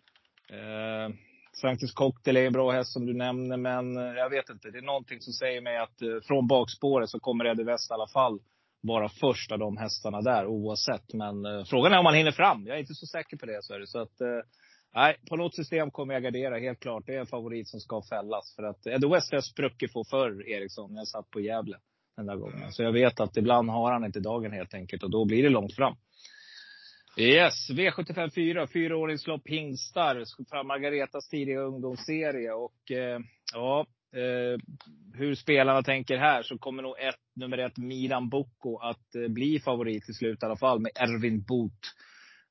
Eh, 0.51 1.15
Sanctus 1.61 1.93
Cocktail 1.93 2.37
är 2.37 2.47
en 2.47 2.53
bra 2.53 2.71
häst 2.71 2.93
som 2.93 3.07
du 3.07 3.15
nämner, 3.15 3.57
men 3.57 3.97
eh, 3.97 4.03
jag 4.03 4.31
vet 4.31 4.49
inte. 4.51 4.71
Det 4.71 4.79
är 4.79 4.83
någonting 4.83 5.21
som 5.21 5.33
säger 5.33 5.61
mig 5.61 5.79
att 5.79 6.03
eh, 6.03 6.09
från 6.23 6.47
bakspåret 6.47 7.11
så 7.11 7.21
kommer 7.21 7.45
Eddie 7.45 7.65
West 7.65 7.91
i 7.91 7.95
alla 7.95 8.09
fall 8.09 8.41
vara 8.81 9.09
först 9.09 9.53
av 9.53 9.59
de 9.59 9.77
hästarna 9.77 10.21
där 10.21 10.47
oavsett. 10.47 11.15
Men 11.15 11.45
eh, 11.45 11.65
frågan 11.65 11.93
är 11.93 11.99
om 11.99 12.07
han 12.07 12.15
hinner 12.15 12.33
fram. 12.33 12.67
Jag 12.67 12.77
är 12.77 12.81
inte 12.81 12.95
så 12.95 13.07
säker 13.07 13.37
på 13.37 13.47
det. 13.47 13.79
Det. 13.79 13.87
så 13.87 13.99
att, 13.99 14.45
Nej, 14.95 15.17
på 15.29 15.37
något 15.37 15.55
system 15.55 15.91
kommer 15.91 16.15
jag 16.15 16.23
gardera 16.23 16.59
helt 16.59 16.81
klart. 16.81 17.03
Det 17.07 17.15
är 17.15 17.21
en 17.21 17.27
favorit 17.27 17.69
som 17.69 17.81
ska 17.81 18.03
fällas. 18.03 18.55
För 18.57 18.63
att 18.63 18.87
Eddie 18.87 19.09
West 19.09 19.33
har 19.33 19.41
spruckit 19.41 19.93
på 19.93 20.05
förr, 20.05 20.49
Eriksson, 20.49 20.93
när 20.93 21.01
jag 21.01 21.09
satt 21.09 21.31
på 21.31 21.41
Gävle 21.41 21.77
den 22.17 22.27
där 22.27 22.37
gången. 22.37 22.73
Så 22.73 22.83
jag 22.83 22.93
vet 22.93 23.21
att 23.21 23.37
ibland 23.37 23.71
har 23.71 23.93
han 23.93 24.05
inte 24.05 24.21
dagen 24.21 24.53
helt 24.53 24.75
enkelt 24.75 25.03
och 25.03 25.11
då 25.11 25.25
blir 25.25 25.43
det 25.43 25.49
långt 25.49 25.75
fram. 25.75 25.97
Yes, 27.21 27.71
V75 27.71 28.31
4, 28.35 28.67
fyraåringslopp 28.67 29.49
hingstar. 29.49 30.65
Margaretas 30.65 31.29
tidiga 31.29 31.61
ungdomsserie. 31.61 32.53
Och 32.53 32.91
eh, 32.91 33.21
ja, 33.55 33.87
eh, 34.13 34.61
hur 35.15 35.35
spelarna 35.35 35.83
tänker 35.83 36.17
här 36.17 36.43
så 36.43 36.59
kommer 36.59 36.83
nog 36.83 36.99
ett, 36.99 37.21
nummer 37.37 37.59
ett, 37.59 37.77
Miran 37.77 38.29
Boko, 38.29 38.77
att 38.79 39.15
eh, 39.15 39.29
bli 39.29 39.61
favorit 39.61 40.05
till 40.05 40.15
slut 40.15 40.43
i 40.43 40.47
alla 40.47 40.57
fall 40.57 40.81
med 40.81 40.93
Ervin 40.95 41.43
Boot. 41.43 41.81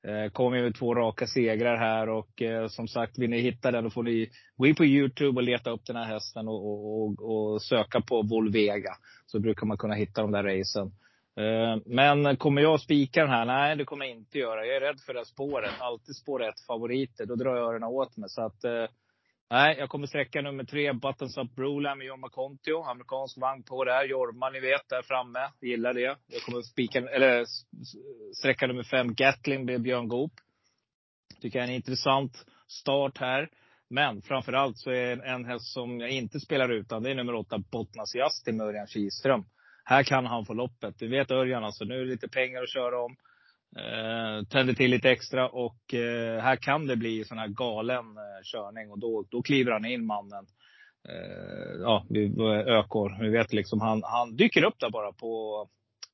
Eh, 0.08 0.32
kommer 0.32 0.62
med 0.62 0.76
två 0.76 0.96
raka 0.96 1.28
segrar 1.28 1.78
här 1.78 2.10
och 2.10 2.42
eh, 2.42 2.68
som 2.68 2.88
sagt, 2.88 3.20
vill 3.20 3.30
ni 3.30 3.42
hitta 3.42 3.72
den 3.72 3.84
då 3.84 3.90
får 3.90 4.04
ni 4.04 4.30
gå 4.58 4.68
in 4.68 4.76
på 4.76 4.86
Youtube 4.86 5.36
och 5.38 5.44
leta 5.44 5.70
upp 5.70 5.86
den 5.86 5.96
här 5.96 6.06
hästen 6.06 6.48
och, 6.48 6.66
och, 6.66 6.96
och, 6.98 7.54
och 7.54 7.62
söka 7.62 8.02
på 8.02 8.22
Volvega. 8.22 8.92
Så 9.26 9.40
brukar 9.40 9.66
man 9.66 9.78
kunna 9.78 9.94
hitta 9.94 10.22
de 10.22 10.32
där 10.32 10.44
racen. 10.44 10.92
Eh, 11.38 11.78
men 11.86 12.38
kommer 12.38 12.62
jag 12.62 12.82
spika 12.82 13.22
den 13.22 13.30
här? 13.30 13.46
Nej, 13.46 13.76
det 13.76 13.86
kommer 13.86 14.06
jag 14.06 14.16
inte 14.16 14.40
göra. 14.40 14.66
Jag 14.66 14.76
är 14.76 14.82
rädd 14.82 15.00
för 15.00 15.14
det 15.14 15.20
här 15.20 15.26
spåret. 15.26 15.72
Alltid 15.80 16.16
spår 16.16 16.44
ett 16.44 16.66
favoriter. 16.68 17.26
Då 17.26 17.36
drar 17.36 17.56
jag 17.56 17.70
öronen 17.70 17.90
åt 17.90 18.18
mig. 18.18 18.30
Så 18.30 18.42
att 18.42 18.64
eh, 18.64 18.86
Nej, 19.50 19.76
jag 19.80 19.90
kommer 19.90 20.08
sträcka 20.08 20.42
nummer 20.42 20.64
tre, 20.64 20.94
Buttons 20.94 21.38
Up 21.38 21.56
Broline 21.56 21.98
med 21.98 22.08
Jorma 22.08 22.30
Kontio. 22.30 22.84
Amerikansk 22.84 23.38
vagn 23.38 23.64
på 23.64 23.84
där. 23.84 24.04
Jorma, 24.06 24.50
ni 24.50 24.60
vet, 24.60 24.90
där 24.90 25.02
framme. 25.02 25.40
Gillar 25.62 25.94
det. 25.94 26.18
Jag 26.28 26.42
kommer 26.46 26.62
spika, 26.62 27.00
eller 27.00 27.46
sträcka 28.36 28.68
nummer 28.68 28.84
fem, 28.84 29.14
Gatling 29.14 29.66
med 29.66 29.82
Björn 29.82 30.08
Goop. 30.08 30.32
Tycker 31.42 31.60
jag 31.60 31.64
är 31.64 31.70
en 31.70 31.76
intressant 31.76 32.46
start 32.68 33.18
här. 33.18 33.50
Men 33.90 34.22
framför 34.22 34.54
allt 34.54 34.78
så 34.78 34.90
är 34.90 35.14
en, 35.14 35.22
en 35.22 35.46
häst 35.46 35.74
som 35.74 36.00
jag 36.00 36.10
inte 36.10 36.40
spelar 36.40 36.70
utan, 36.70 37.04
det 37.04 37.12
är 37.12 37.16
nummer 37.16 37.36
åtta, 37.36 37.58
Bottnas 37.72 38.16
Justin 38.16 38.58
med 38.58 38.68
Örjan 38.68 38.88
Kihlström. 38.88 39.46
Här 39.90 40.04
kan 40.04 40.26
han 40.26 40.46
få 40.46 40.54
loppet. 40.54 41.00
Du 41.00 41.08
vet 41.08 41.32
Örjan 41.32 41.64
alltså, 41.64 41.86
nu 41.86 41.96
är 41.96 42.00
det 42.00 42.12
lite 42.12 42.28
pengar 42.28 42.64
att 42.64 42.70
köra 42.70 43.02
om. 43.02 43.16
Eh, 43.78 44.48
tänder 44.48 44.74
till 44.74 44.92
lite 44.92 45.12
extra 45.12 45.50
och 45.50 45.94
eh, 45.94 46.42
här 46.42 46.56
kan 46.56 46.88
det 46.88 46.96
bli 46.96 47.24
sån 47.24 47.38
här 47.38 47.48
galen 47.48 48.06
eh, 48.18 48.44
körning 48.44 48.92
och 48.92 49.00
då, 49.00 49.26
då 49.30 49.42
kliver 49.42 49.72
han 49.72 49.86
in 49.86 50.06
mannen. 50.06 50.46
Eh, 51.10 51.82
ja, 51.82 52.06
Ökår. 52.68 53.18
Vi 53.22 53.30
vet 53.30 53.54
liksom 53.54 53.82
han, 53.82 54.02
han 54.04 54.36
dyker 54.36 54.64
upp 54.64 54.80
där 54.80 54.90
bara 54.90 55.12
på, 55.12 55.68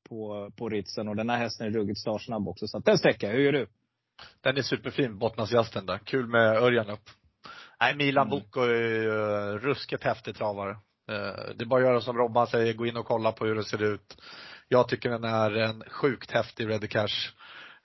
på, 0.10 0.52
på 0.58 0.70
ritsen 0.70 1.08
och 1.08 1.16
den 1.16 1.30
här 1.30 1.38
hästen 1.38 1.68
är 1.68 1.72
ruggigt 1.72 2.00
startsnabb 2.00 2.48
också. 2.48 2.68
Så 2.68 2.78
att 2.78 2.86
den 2.86 2.98
sträcker 2.98 3.32
Hur 3.32 3.40
gör 3.40 3.52
du? 3.52 3.68
Den 4.42 4.58
är 4.58 4.62
superfin, 4.62 5.18
Bottnasjasten 5.18 5.86
där. 5.86 5.98
Kul 5.98 6.28
med 6.28 6.58
Örjan 6.58 6.90
upp. 6.90 7.10
Nej, 7.80 7.96
Milan 7.96 8.28
mm. 8.28 8.40
Bocco 8.40 8.62
är 8.62 8.76
ju 8.76 9.10
uh, 9.10 9.58
ruskigt 9.58 10.04
häftig 10.04 10.36
travare. 10.36 10.78
Uh, 11.12 11.56
det 11.56 11.64
är 11.64 11.66
bara 11.66 11.80
att 11.80 11.86
göra 11.86 12.02
som 12.02 12.18
Robban 12.18 12.48
säger, 12.48 12.74
gå 12.74 12.86
in 12.86 12.98
och 12.98 13.06
kolla 13.06 13.32
på 13.32 13.46
hur 13.46 13.56
det 13.56 13.64
ser 13.64 13.84
ut. 13.84 14.18
Jag 14.68 14.88
tycker 14.88 15.10
den 15.10 15.24
är 15.24 15.52
en 15.52 15.84
sjukt 15.90 16.32
häftig 16.32 16.70
Ready 16.70 16.88
Cash 16.88 17.32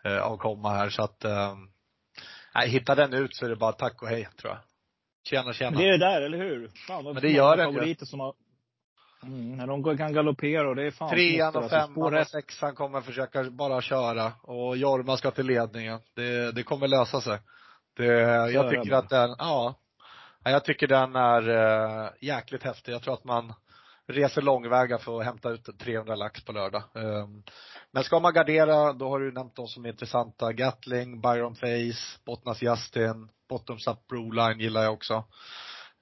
eh, 0.05 0.23
avkomma 0.23 0.71
här 0.71 0.89
så 0.89 1.03
att 1.03 1.25
eh, 1.25 1.55
nej, 2.55 2.69
hittar 2.69 2.97
den 2.97 3.13
ut 3.13 3.37
så 3.37 3.45
är 3.45 3.49
det 3.49 3.57
bara 3.57 3.73
tack 3.73 4.03
och 4.03 4.09
hej 4.09 4.29
tror 4.41 4.53
jag. 4.53 4.61
Tjena 5.25 5.53
tjena. 5.53 5.79
Det 5.79 5.89
är 5.89 5.93
det 5.93 5.99
där, 5.99 6.23
eller 6.23 6.39
hur? 6.39 6.71
Fan, 6.87 7.05
Men 7.05 7.15
det 7.15 7.31
gör 7.31 7.57
den 7.57 7.89
ju. 7.89 7.95
Som 7.95 8.21
har, 8.21 8.35
mm, 9.23 9.57
när 9.57 9.67
de 9.67 9.97
kan 9.97 10.13
galoppera 10.13 10.69
och 10.69 10.77
det 10.77 10.87
är 10.87 10.91
fan 10.91 11.11
Trean 11.11 11.57
och 11.57 11.63
alltså, 11.63 11.77
femman 11.77 12.15
och 12.15 12.27
sexan 12.27 12.75
kommer 12.75 13.01
försöka 13.01 13.45
bara 13.51 13.81
köra 13.81 14.33
och 14.43 14.77
Jorma 14.77 15.17
ska 15.17 15.31
till 15.31 15.47
ledningen. 15.47 16.01
Det, 16.15 16.53
det 16.53 16.63
kommer 16.63 16.89
lösa 16.89 17.21
sig. 17.21 17.39
Det, 17.97 18.05
jag 18.53 18.71
tycker 18.71 18.93
att 18.93 19.09
den, 19.09 19.35
ja. 19.39 19.75
Jag 20.45 20.65
tycker 20.65 20.87
den 20.87 21.17
är 21.17 21.49
äh, 21.49 22.11
jäkligt 22.21 22.63
häftig. 22.63 22.93
Jag 22.93 23.03
tror 23.03 23.15
att 23.15 23.25
man 23.25 23.55
reser 24.09 24.43
långväga 24.43 24.99
för 24.99 25.19
att 25.19 25.25
hämta 25.25 25.51
ut 25.51 25.79
300 25.79 26.15
lax 26.15 26.45
på 26.45 26.53
lördag. 26.53 26.83
Ehm, 26.95 27.43
men 27.91 28.05
ska 28.05 28.21
man 28.21 28.35
gardera, 28.35 28.93
då 28.93 29.09
har 29.09 29.21
du 29.21 29.33
nämnt 29.33 29.57
de 29.57 29.67
som 29.69 29.85
är 29.85 29.89
intressanta. 29.89 30.53
Gatling, 30.53 31.21
Byron 31.21 31.55
Face, 31.55 32.21
Bottnas 32.27 32.63
Justin, 32.63 33.29
Bottoms 33.49 33.87
Up 33.87 34.07
Broline 34.09 34.61
gillar 34.61 34.83
jag 34.83 34.93
också. 34.93 35.25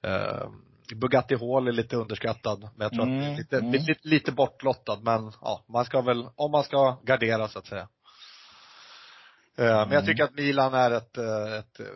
Ehm, 0.03 0.61
Bugatti 0.95 1.35
Hall 1.35 1.67
är 1.67 1.71
lite 1.71 1.95
underskattad, 1.95 2.61
men 2.61 2.85
jag 2.85 2.91
tror 2.91 3.03
mm, 3.03 3.31
att 3.31 3.37
lite, 3.37 3.57
mm. 3.57 3.71
lite, 3.71 3.95
lite 4.01 4.31
bortlottad. 4.31 4.99
Men 5.01 5.31
ja, 5.41 5.65
man 5.67 5.85
ska 5.85 6.01
väl, 6.01 6.29
om 6.35 6.51
man 6.51 6.63
ska 6.63 6.97
gardera 7.03 7.47
så 7.47 7.59
att 7.59 7.67
säga. 7.67 7.87
Mm. 9.57 9.71
Men 9.71 9.77
jag 9.77 9.93
mm. 9.93 10.05
tycker 10.05 10.23
att 10.23 10.35
Milan 10.35 10.73
är 10.73 10.91
ett, 10.91 11.17
ett 11.59 11.87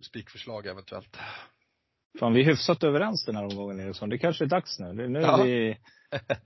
spikförslag 0.00 0.66
eventuellt. 0.66 1.16
Fan, 2.18 2.32
vi 2.32 2.40
är 2.40 2.44
hyfsat 2.44 2.84
överens 2.84 3.24
den 3.24 3.36
här 3.36 3.44
omgången 3.44 3.80
Eriksson. 3.80 4.08
Det 4.08 4.18
kanske 4.18 4.44
är 4.44 4.48
dags 4.48 4.78
nu. 4.78 4.92
Det 4.92 5.04
är 5.04 5.08
nu, 5.08 5.20
ja. 5.20 5.42
vi, 5.44 5.78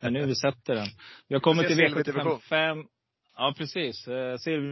det 0.01 0.07
är 0.07 0.11
nu 0.11 0.27
vi 0.27 0.35
sätter 0.35 0.75
den. 0.75 0.87
Vi 1.29 1.35
har 1.35 1.41
kommit 1.41 1.67
till 1.67 1.81
V75 1.81 2.85
Ja, 3.39 3.55
precis. 3.57 4.09
Eh, 4.09 4.37
Silver, 4.37 4.71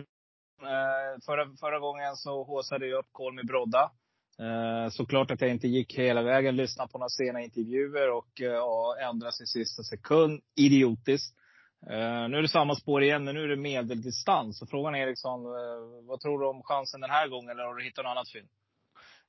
eh, 0.63 1.21
förra, 1.27 1.57
förra 1.61 1.79
gången 1.79 2.17
så 2.17 2.45
håsade 2.45 2.87
jag 2.87 2.99
upp 2.99 3.09
Kolmi 3.13 3.43
Brodda. 3.43 3.91
Eh, 4.39 4.91
såklart 4.91 5.31
att 5.31 5.41
jag 5.41 5.51
inte 5.51 5.69
gick 5.69 5.99
hela 5.99 6.23
vägen, 6.23 6.57
lyssnade 6.57 6.93
på 6.93 6.99
några 6.99 7.09
sena 7.09 7.41
intervjuer 7.41 8.11
och 8.11 8.29
ja, 8.35 8.97
ändrade 9.01 9.33
i 9.43 9.47
sista 9.47 9.83
sekund. 9.83 10.41
Idiotiskt. 10.57 11.37
Nu 12.29 12.37
är 12.39 12.43
det 12.43 12.49
samma 12.49 12.75
spår 12.75 13.03
igen, 13.03 13.25
men 13.25 13.35
nu 13.35 13.45
är 13.45 13.49
det 13.49 13.57
medeldistans. 13.57 14.59
Så 14.59 14.67
frågan 14.67 14.95
är 14.95 14.99
Eriksson, 14.99 15.45
vad 16.07 16.21
tror 16.21 16.41
du 16.41 16.47
om 16.47 16.63
chansen 16.63 17.01
den 17.01 17.11
här 17.11 17.29
gången? 17.29 17.51
Eller 17.51 17.65
har 17.65 17.75
du 17.75 17.85
hittat 17.85 18.05
något 18.05 18.11
annat 18.11 18.33
fynd? 18.33 18.49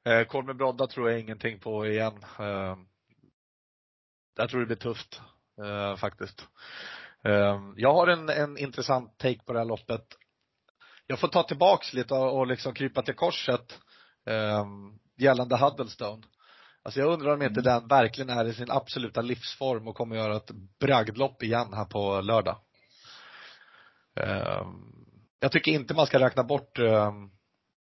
Eh, 0.08 0.24
Kolme 0.24 0.54
Brodda 0.54 0.88
tror 0.88 1.10
jag 1.10 1.20
ingenting 1.20 1.60
på 1.60 1.88
igen. 1.88 2.26
Eh, 2.40 2.78
jag 4.38 4.50
tror 4.50 4.60
det 4.60 4.66
blir 4.66 4.76
tufft 4.76 5.22
eh, 5.64 5.96
faktiskt. 5.96 6.48
Eh, 7.24 7.62
jag 7.76 7.94
har 7.94 8.08
en, 8.08 8.30
en 8.30 8.58
intressant 8.58 9.18
take 9.18 9.44
på 9.46 9.54
det 9.54 9.60
här 9.60 9.66
loppet. 9.66 10.06
Jag 11.08 11.20
får 11.20 11.28
ta 11.28 11.44
tillbaks 11.44 11.94
lite 11.94 12.14
och, 12.14 12.38
och 12.38 12.48
liksom 12.48 12.74
krypa 12.74 13.02
till 13.02 13.16
korset 13.16 13.80
eh, 14.26 14.66
gällande 15.18 15.58
Huddlestone. 15.58 16.24
Alltså 16.84 17.00
jag 17.00 17.14
undrar 17.14 17.34
om 17.34 17.42
inte 17.42 17.60
mm. 17.60 17.64
den 17.64 17.88
verkligen 17.88 18.30
är 18.30 18.46
i 18.46 18.54
sin 18.54 18.72
absoluta 18.72 19.22
livsform 19.22 19.88
och 19.88 19.96
kommer 19.96 20.16
göra 20.16 20.38
ett 20.38 20.52
bragdlopp 20.80 21.44
igen 21.44 21.74
här 21.74 21.86
på 21.86 22.22
lördag. 22.22 22.60
Eh, 24.20 24.68
jag 25.40 25.52
tycker 25.52 25.72
inte 25.72 25.94
man 25.94 26.08
ska 26.08 26.20
räkna 26.20 26.44
bort 26.44 26.80
eh, 26.80 27.12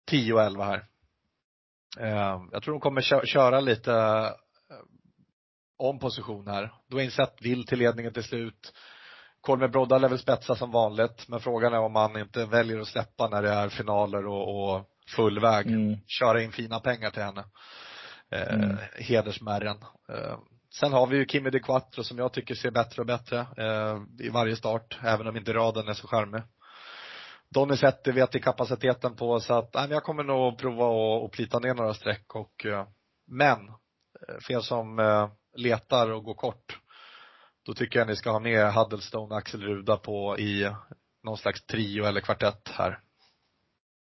10 0.06 0.32
och 0.32 0.42
11 0.42 0.64
här. 0.64 0.86
Eh, 2.00 2.42
jag 2.52 2.62
tror 2.62 2.74
de 2.74 2.80
kommer 2.80 3.26
köra 3.26 3.60
lite 3.60 3.92
eh, 3.92 4.76
om 5.78 5.98
position 5.98 6.48
här. 6.48 6.72
Dwayne 6.90 7.10
Sett 7.10 7.34
vill 7.42 7.66
till 7.66 7.78
ledningen 7.78 8.12
till 8.12 8.24
slut. 8.24 8.72
Kolme 9.40 9.68
Brodda 9.68 9.98
lär 9.98 10.08
väl 10.08 10.18
spetsa 10.18 10.56
som 10.56 10.70
vanligt, 10.70 11.28
men 11.28 11.40
frågan 11.40 11.72
är 11.72 11.78
om 11.78 11.92
man 11.92 12.20
inte 12.20 12.44
väljer 12.44 12.80
att 12.80 12.88
släppa 12.88 13.28
när 13.28 13.42
det 13.42 13.50
är 13.50 13.68
finaler 13.68 14.26
och, 14.26 14.74
och 14.74 14.86
full 15.16 15.40
väg. 15.40 15.66
Mm. 15.66 15.98
Köra 16.06 16.42
in 16.42 16.52
fina 16.52 16.80
pengar 16.80 17.10
till 17.10 17.22
henne. 17.22 17.44
Eh, 18.32 18.54
mm. 18.54 18.76
Hedersmärren. 18.94 19.76
Eh, 20.08 20.38
sen 20.80 20.92
har 20.92 21.06
vi 21.06 21.16
ju 21.16 21.26
Kimi 21.26 21.50
de 21.50 21.60
Quattro 21.60 22.04
som 22.04 22.18
jag 22.18 22.32
tycker 22.32 22.54
ser 22.54 22.70
bättre 22.70 23.02
och 23.02 23.06
bättre 23.06 23.38
eh, 23.38 24.26
i 24.26 24.28
varje 24.28 24.56
start, 24.56 24.98
även 25.02 25.26
om 25.26 25.36
inte 25.36 25.52
raden 25.52 25.88
är 25.88 25.94
så 25.94 26.06
charmig. 26.06 26.42
Donizetti 27.50 28.12
vet 28.12 28.34
i 28.34 28.40
kapaciteten 28.40 29.16
på 29.16 29.40
så 29.40 29.54
att, 29.54 29.74
nej, 29.74 29.90
jag 29.90 30.02
kommer 30.02 30.24
nog 30.24 30.58
prova 30.58 31.24
att 31.24 31.30
plita 31.30 31.58
ner 31.58 31.74
några 31.74 31.94
streck 31.94 32.34
och 32.34 32.66
eh, 32.66 32.86
men 33.26 33.68
eh, 33.68 34.34
för 34.40 34.54
er 34.54 34.60
som 34.60 34.98
eh, 34.98 35.28
letar 35.56 36.10
och 36.10 36.24
går 36.24 36.34
kort 36.34 36.78
då 37.66 37.74
tycker 37.74 37.98
jag 37.98 38.08
ni 38.08 38.16
ska 38.16 38.30
ha 38.30 38.40
med 38.40 38.72
Huddlestone 38.72 39.34
och 39.34 39.38
Axel 39.38 39.62
Ruda 39.62 39.96
på 39.96 40.38
i 40.38 40.70
någon 41.22 41.38
slags 41.38 41.66
trio 41.66 42.04
eller 42.04 42.20
kvartett 42.20 42.68
här. 42.68 43.00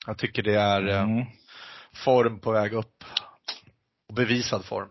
Jag 0.07 0.19
tycker 0.19 0.43
det 0.43 0.55
är 0.55 0.83
mm. 0.83 1.27
form 2.05 2.41
på 2.41 2.53
väg 2.53 2.73
upp. 2.73 3.05
Och 4.09 4.15
bevisad 4.15 4.65
form. 4.65 4.89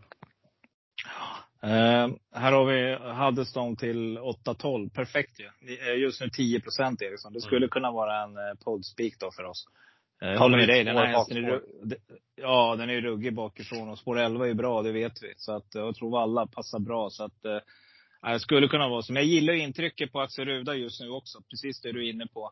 Uh, 1.66 2.16
här 2.34 2.52
har 2.52 2.66
vi 2.66 2.96
Huddlestone 3.26 3.76
till 3.76 4.18
8-12. 4.18 4.90
Perfekt 4.90 5.40
ju. 5.40 5.50
Ja. 5.76 5.92
Just 5.92 6.22
nu 6.22 6.30
10 6.30 6.60
procent 6.60 7.02
Eriksson. 7.02 7.34
Det 7.34 7.42
skulle 7.42 7.58
mm. 7.58 7.70
kunna 7.70 7.92
vara 7.92 8.24
en 8.24 8.38
uh, 8.38 8.64
poddspik 8.64 9.20
då 9.20 9.32
för 9.32 9.44
oss. 9.44 9.66
Uh, 10.24 10.30
jag 10.30 10.40
håller 10.40 10.58
med 10.58 10.68
dig. 10.68 10.84
Den 10.84 10.98
här 10.98 11.06
hästen 11.06 11.46
är, 11.46 11.62
ja, 12.36 12.76
den 12.76 12.90
är 12.90 13.02
ruggig 13.02 13.36
bakifrån 13.36 13.90
och 13.90 14.00
spår 14.00 14.20
11 14.20 14.48
är 14.48 14.54
bra, 14.54 14.82
det 14.82 14.92
vet 14.92 15.24
vi. 15.24 15.34
Så 15.38 15.56
att 15.56 15.76
jag 15.76 15.96
tror 15.96 16.22
alla 16.22 16.48
passar 16.48 16.80
bra. 16.80 17.10
Så 17.10 17.24
att 17.24 17.42
det 18.22 18.40
skulle 18.40 18.68
kunna 18.68 18.90
vara 18.90 19.02
så. 19.02 19.14
Men 19.14 19.24
jag 19.24 19.30
gillar 19.30 19.54
intrycket 19.54 20.12
på 20.12 20.22
Axel 20.22 20.46
Ruda 20.46 20.76
just 20.76 21.02
nu 21.02 21.10
också. 21.10 21.42
Precis 21.50 21.82
det 21.82 21.92
du 21.92 22.08
är 22.08 22.10
inne 22.10 22.28
på. 22.28 22.52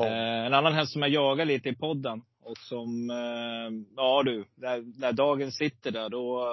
Eh, 0.00 0.46
en 0.46 0.54
annan 0.54 0.74
häst 0.74 0.92
som 0.92 1.02
jag 1.02 1.10
jagar 1.10 1.44
lite 1.44 1.68
i 1.68 1.74
podden 1.74 2.22
och 2.42 2.58
som, 2.58 3.10
eh, 3.10 3.86
ja 3.96 4.22
du, 4.22 4.44
när, 4.54 5.00
när 5.00 5.12
dagen 5.12 5.52
sitter 5.52 5.90
där 5.90 6.08
då, 6.08 6.44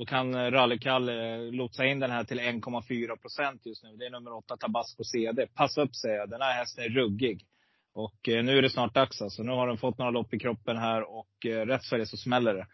då 0.00 0.06
kan 0.06 0.50
Rally-Kalle 0.50 1.38
lotsa 1.50 1.84
in 1.84 2.00
den 2.00 2.10
här 2.10 2.24
till 2.24 2.40
1,4 2.40 3.16
procent 3.16 3.66
just 3.66 3.84
nu. 3.84 3.96
Det 3.96 4.06
är 4.06 4.10
nummer 4.10 4.32
8 4.32 4.56
Tabasco 4.56 5.04
CD. 5.04 5.46
Passa 5.46 5.82
upp 5.82 5.96
säger 5.96 6.16
jag. 6.16 6.30
Den 6.30 6.40
här 6.40 6.52
hästen 6.52 6.84
är 6.84 6.88
ruggig. 6.88 7.46
Och 7.94 8.28
eh, 8.28 8.44
nu 8.44 8.58
är 8.58 8.62
det 8.62 8.70
snart 8.70 8.94
dags 8.94 9.22
alltså. 9.22 9.42
Nu 9.42 9.52
har 9.52 9.66
den 9.66 9.78
fått 9.78 9.98
några 9.98 10.10
lopp 10.10 10.34
i 10.34 10.38
kroppen 10.38 10.76
här 10.76 11.02
och 11.02 11.46
eh, 11.46 11.66
rätt 11.66 11.84
för 11.84 11.98
det 11.98 12.06
så 12.06 12.16
smäller 12.16 12.54
det. 12.54 12.66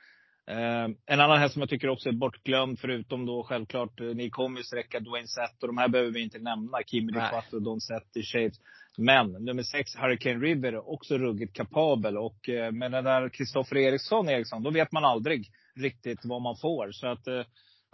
Eh, 0.52 0.88
en 1.06 1.20
annan 1.20 1.38
häst 1.38 1.52
som 1.52 1.62
jag 1.62 1.68
tycker 1.68 1.88
också 1.88 2.08
är 2.08 2.12
bortglömd, 2.12 2.78
förutom 2.78 3.26
då 3.26 3.42
självklart, 3.42 4.00
eh, 4.00 4.06
ni 4.06 4.30
kommer 4.30 4.58
ju 4.58 4.64
sträcka 4.64 5.00
Dwayne 5.00 5.28
Sett 5.28 5.62
och 5.62 5.68
de 5.68 5.78
här 5.78 5.88
behöver 5.88 6.12
vi 6.12 6.22
inte 6.22 6.38
nämna. 6.38 6.78
Kimi 6.86 7.12
de 7.12 7.28
Quattro, 7.30 7.60
Don 7.60 7.80
Sett 7.80 8.16
i 8.16 8.22
Shapes. 8.22 8.60
Men 8.98 9.32
nummer 9.32 9.62
sex, 9.62 9.96
Hurricane 9.96 10.40
River, 10.40 10.72
är 10.72 10.90
också 10.90 11.18
ruggigt 11.18 11.56
kapabel. 11.56 12.16
Och 12.16 12.48
eh, 12.48 12.72
med 12.72 12.92
den 12.92 13.04
där 13.04 13.28
Kristoffer 13.28 13.76
Eriksson, 13.76 14.28
Eriksson, 14.28 14.62
då 14.62 14.70
vet 14.70 14.92
man 14.92 15.04
aldrig 15.04 15.50
riktigt 15.76 16.20
vad 16.24 16.42
man 16.42 16.56
får. 16.56 16.92
Så 16.92 17.06
att, 17.06 17.26
eh, 17.26 17.42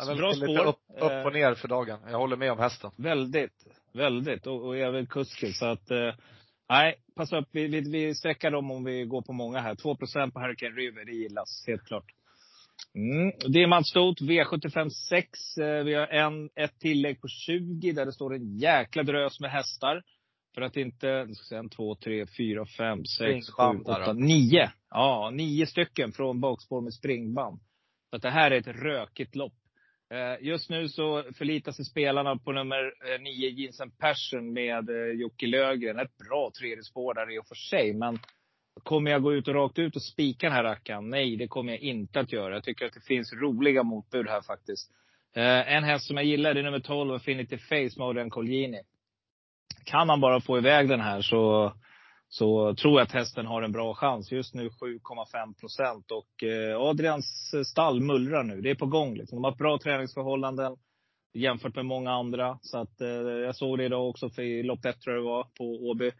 så 0.03 0.15
bra 0.15 0.33
spår. 0.33 0.47
Lite 0.47 0.63
upp, 0.63 0.81
upp 0.89 1.27
och 1.27 1.33
ner 1.33 1.55
för 1.55 1.69
dagen. 1.69 1.99
Jag 2.07 2.19
håller 2.19 2.37
med 2.37 2.53
om 2.53 2.59
hästen. 2.59 2.91
Väldigt, 2.97 3.67
väldigt. 3.93 4.47
Och, 4.47 4.67
och 4.67 4.77
även 4.77 5.07
kusken. 5.07 5.53
Så 5.53 5.67
att, 5.67 5.91
eh, 5.91 6.15
nej, 6.69 6.95
passa 7.17 7.39
upp. 7.39 7.49
Vi, 7.53 7.67
vi, 7.67 7.81
vi 7.81 8.15
sträckar 8.15 8.51
dem 8.51 8.71
om 8.71 8.85
vi 8.85 9.05
går 9.05 9.23
på 9.23 9.33
många 9.33 9.61
här. 9.61 9.75
2% 9.75 10.31
på 10.31 10.41
Hurricane 10.41 10.75
River, 10.75 11.05
det 11.05 11.13
gillas 11.13 11.65
helt 11.67 11.85
klart. 11.85 12.07
Mm. 12.95 13.33
Det 13.53 13.63
är 13.63 13.67
Mats 13.67 13.89
Stort, 13.89 14.21
V75 14.21 14.89
6. 14.89 15.57
Eh, 15.57 15.85
vi 15.85 15.95
har 15.95 16.07
en, 16.07 16.51
ett 16.55 16.79
tillägg 16.79 17.21
på 17.21 17.29
20 17.29 17.93
där 17.93 18.07
det 18.07 18.13
står 18.13 18.35
en 18.35 18.59
jäkla 18.59 19.03
drös 19.03 19.41
med 19.41 19.51
hästar. 19.51 20.03
För 20.55 20.63
att 20.63 20.77
inte, 20.77 21.25
nu 21.25 21.35
ska 21.35 21.45
säga, 21.45 21.59
en, 21.59 21.69
två, 21.69 21.95
tre, 21.95 22.27
fyra, 22.27 22.67
fem, 22.67 23.05
sex, 23.05 23.51
sju, 23.51 23.81
åtta, 23.85 24.13
nio. 24.13 24.73
Ja, 24.91 25.31
nio 25.35 25.67
stycken 25.67 26.13
från 26.13 26.41
bakspår 26.41 26.81
med 26.81 26.95
springband. 26.95 27.61
Så 28.13 28.17
att 28.17 28.23
det 28.23 28.31
här 28.31 28.51
är 28.51 28.59
ett 28.59 28.83
rökigt 28.83 29.35
lopp. 29.35 29.55
Eh, 30.11 30.47
just 30.47 30.71
nu 30.71 30.89
så 30.89 31.23
förlitar 31.39 31.73
sig 31.73 31.85
spelarna 31.85 32.37
på 32.37 32.53
nummer 32.53 32.93
eh, 33.09 33.21
nio, 33.21 33.51
Jensen 33.51 33.91
Persson 33.91 34.53
med 34.53 34.91
eh, 34.91 35.21
Jocke 35.21 35.47
Lögren. 35.47 35.99
Ett 35.99 36.19
bra 36.29 36.51
tredje 36.61 36.85
spår 36.85 37.15
där 37.15 37.35
i 37.35 37.39
och 37.39 37.47
för 37.47 37.55
sig. 37.55 37.95
Men 37.95 38.19
Kommer 38.83 39.11
jag 39.11 39.23
gå 39.23 39.35
ut 39.35 39.49
och 39.49 39.55
rakt 39.55 39.79
ut 39.79 39.97
och 39.97 40.03
spika 40.03 40.47
den 40.47 40.57
här 40.57 40.65
rackaren? 40.65 41.11
Nej, 41.11 41.37
det 41.37 41.49
kommer 41.49 41.73
jag 41.73 41.81
inte 41.81 42.21
att 42.21 42.33
göra. 42.33 42.55
Jag 42.55 42.65
tycker 42.65 42.87
att 42.87 42.93
det 42.93 43.07
finns 43.07 43.33
roliga 43.33 43.83
motbud 43.83 44.29
här 44.29 44.43
faktiskt. 44.43 44.91
Eh, 45.37 45.75
en 45.75 45.85
häst 45.85 46.07
som 46.07 46.17
jag 46.17 46.27
gillar, 46.27 46.55
det 46.55 46.61
är 46.61 46.65
nummer 46.65 46.81
12, 46.81 47.15
Affinity 47.15 47.59
Face, 47.59 47.99
Modern 47.99 48.31
Colgjini. 48.31 48.81
Kan 49.85 50.07
man 50.07 50.21
bara 50.21 50.41
få 50.41 50.59
iväg 50.59 50.89
den 50.89 51.01
här 51.01 51.23
så, 51.23 51.73
så 52.35 52.75
tror 52.75 52.93
jag 52.93 53.03
att 53.03 53.13
hästen 53.13 53.47
har 53.47 53.63
en 53.63 53.73
bra 53.73 53.95
chans. 53.95 54.33
Just 54.33 54.55
nu 54.55 54.69
7,5 54.69 55.55
procent. 55.61 56.11
Och 56.11 56.45
eh, 56.45 56.81
Adrians 56.81 57.55
stall 57.65 58.01
mullrar 58.01 58.43
nu. 58.43 58.61
Det 58.61 58.71
är 58.71 58.75
på 58.75 58.87
gång. 58.87 59.15
Liksom. 59.15 59.37
De 59.37 59.45
har 59.45 59.57
bra 59.57 59.79
träningsförhållanden 59.79 60.77
jämfört 61.35 61.77
med 61.77 61.87
många 61.87 62.13
andra. 62.13 62.59
Så 62.63 62.79
att, 62.79 63.01
eh, 63.01 63.09
jag 63.09 63.57
såg 63.57 63.79
det 63.79 63.85
idag 63.85 64.09
också 64.09 64.31
för 64.31 64.43
i 64.43 64.63
lopp 64.63 64.85
ett 64.85 65.01
tror 65.01 65.17
jag 65.17 65.25
det 65.25 65.29
var, 65.29 65.47
på 65.59 65.65
Åby. 65.65 66.11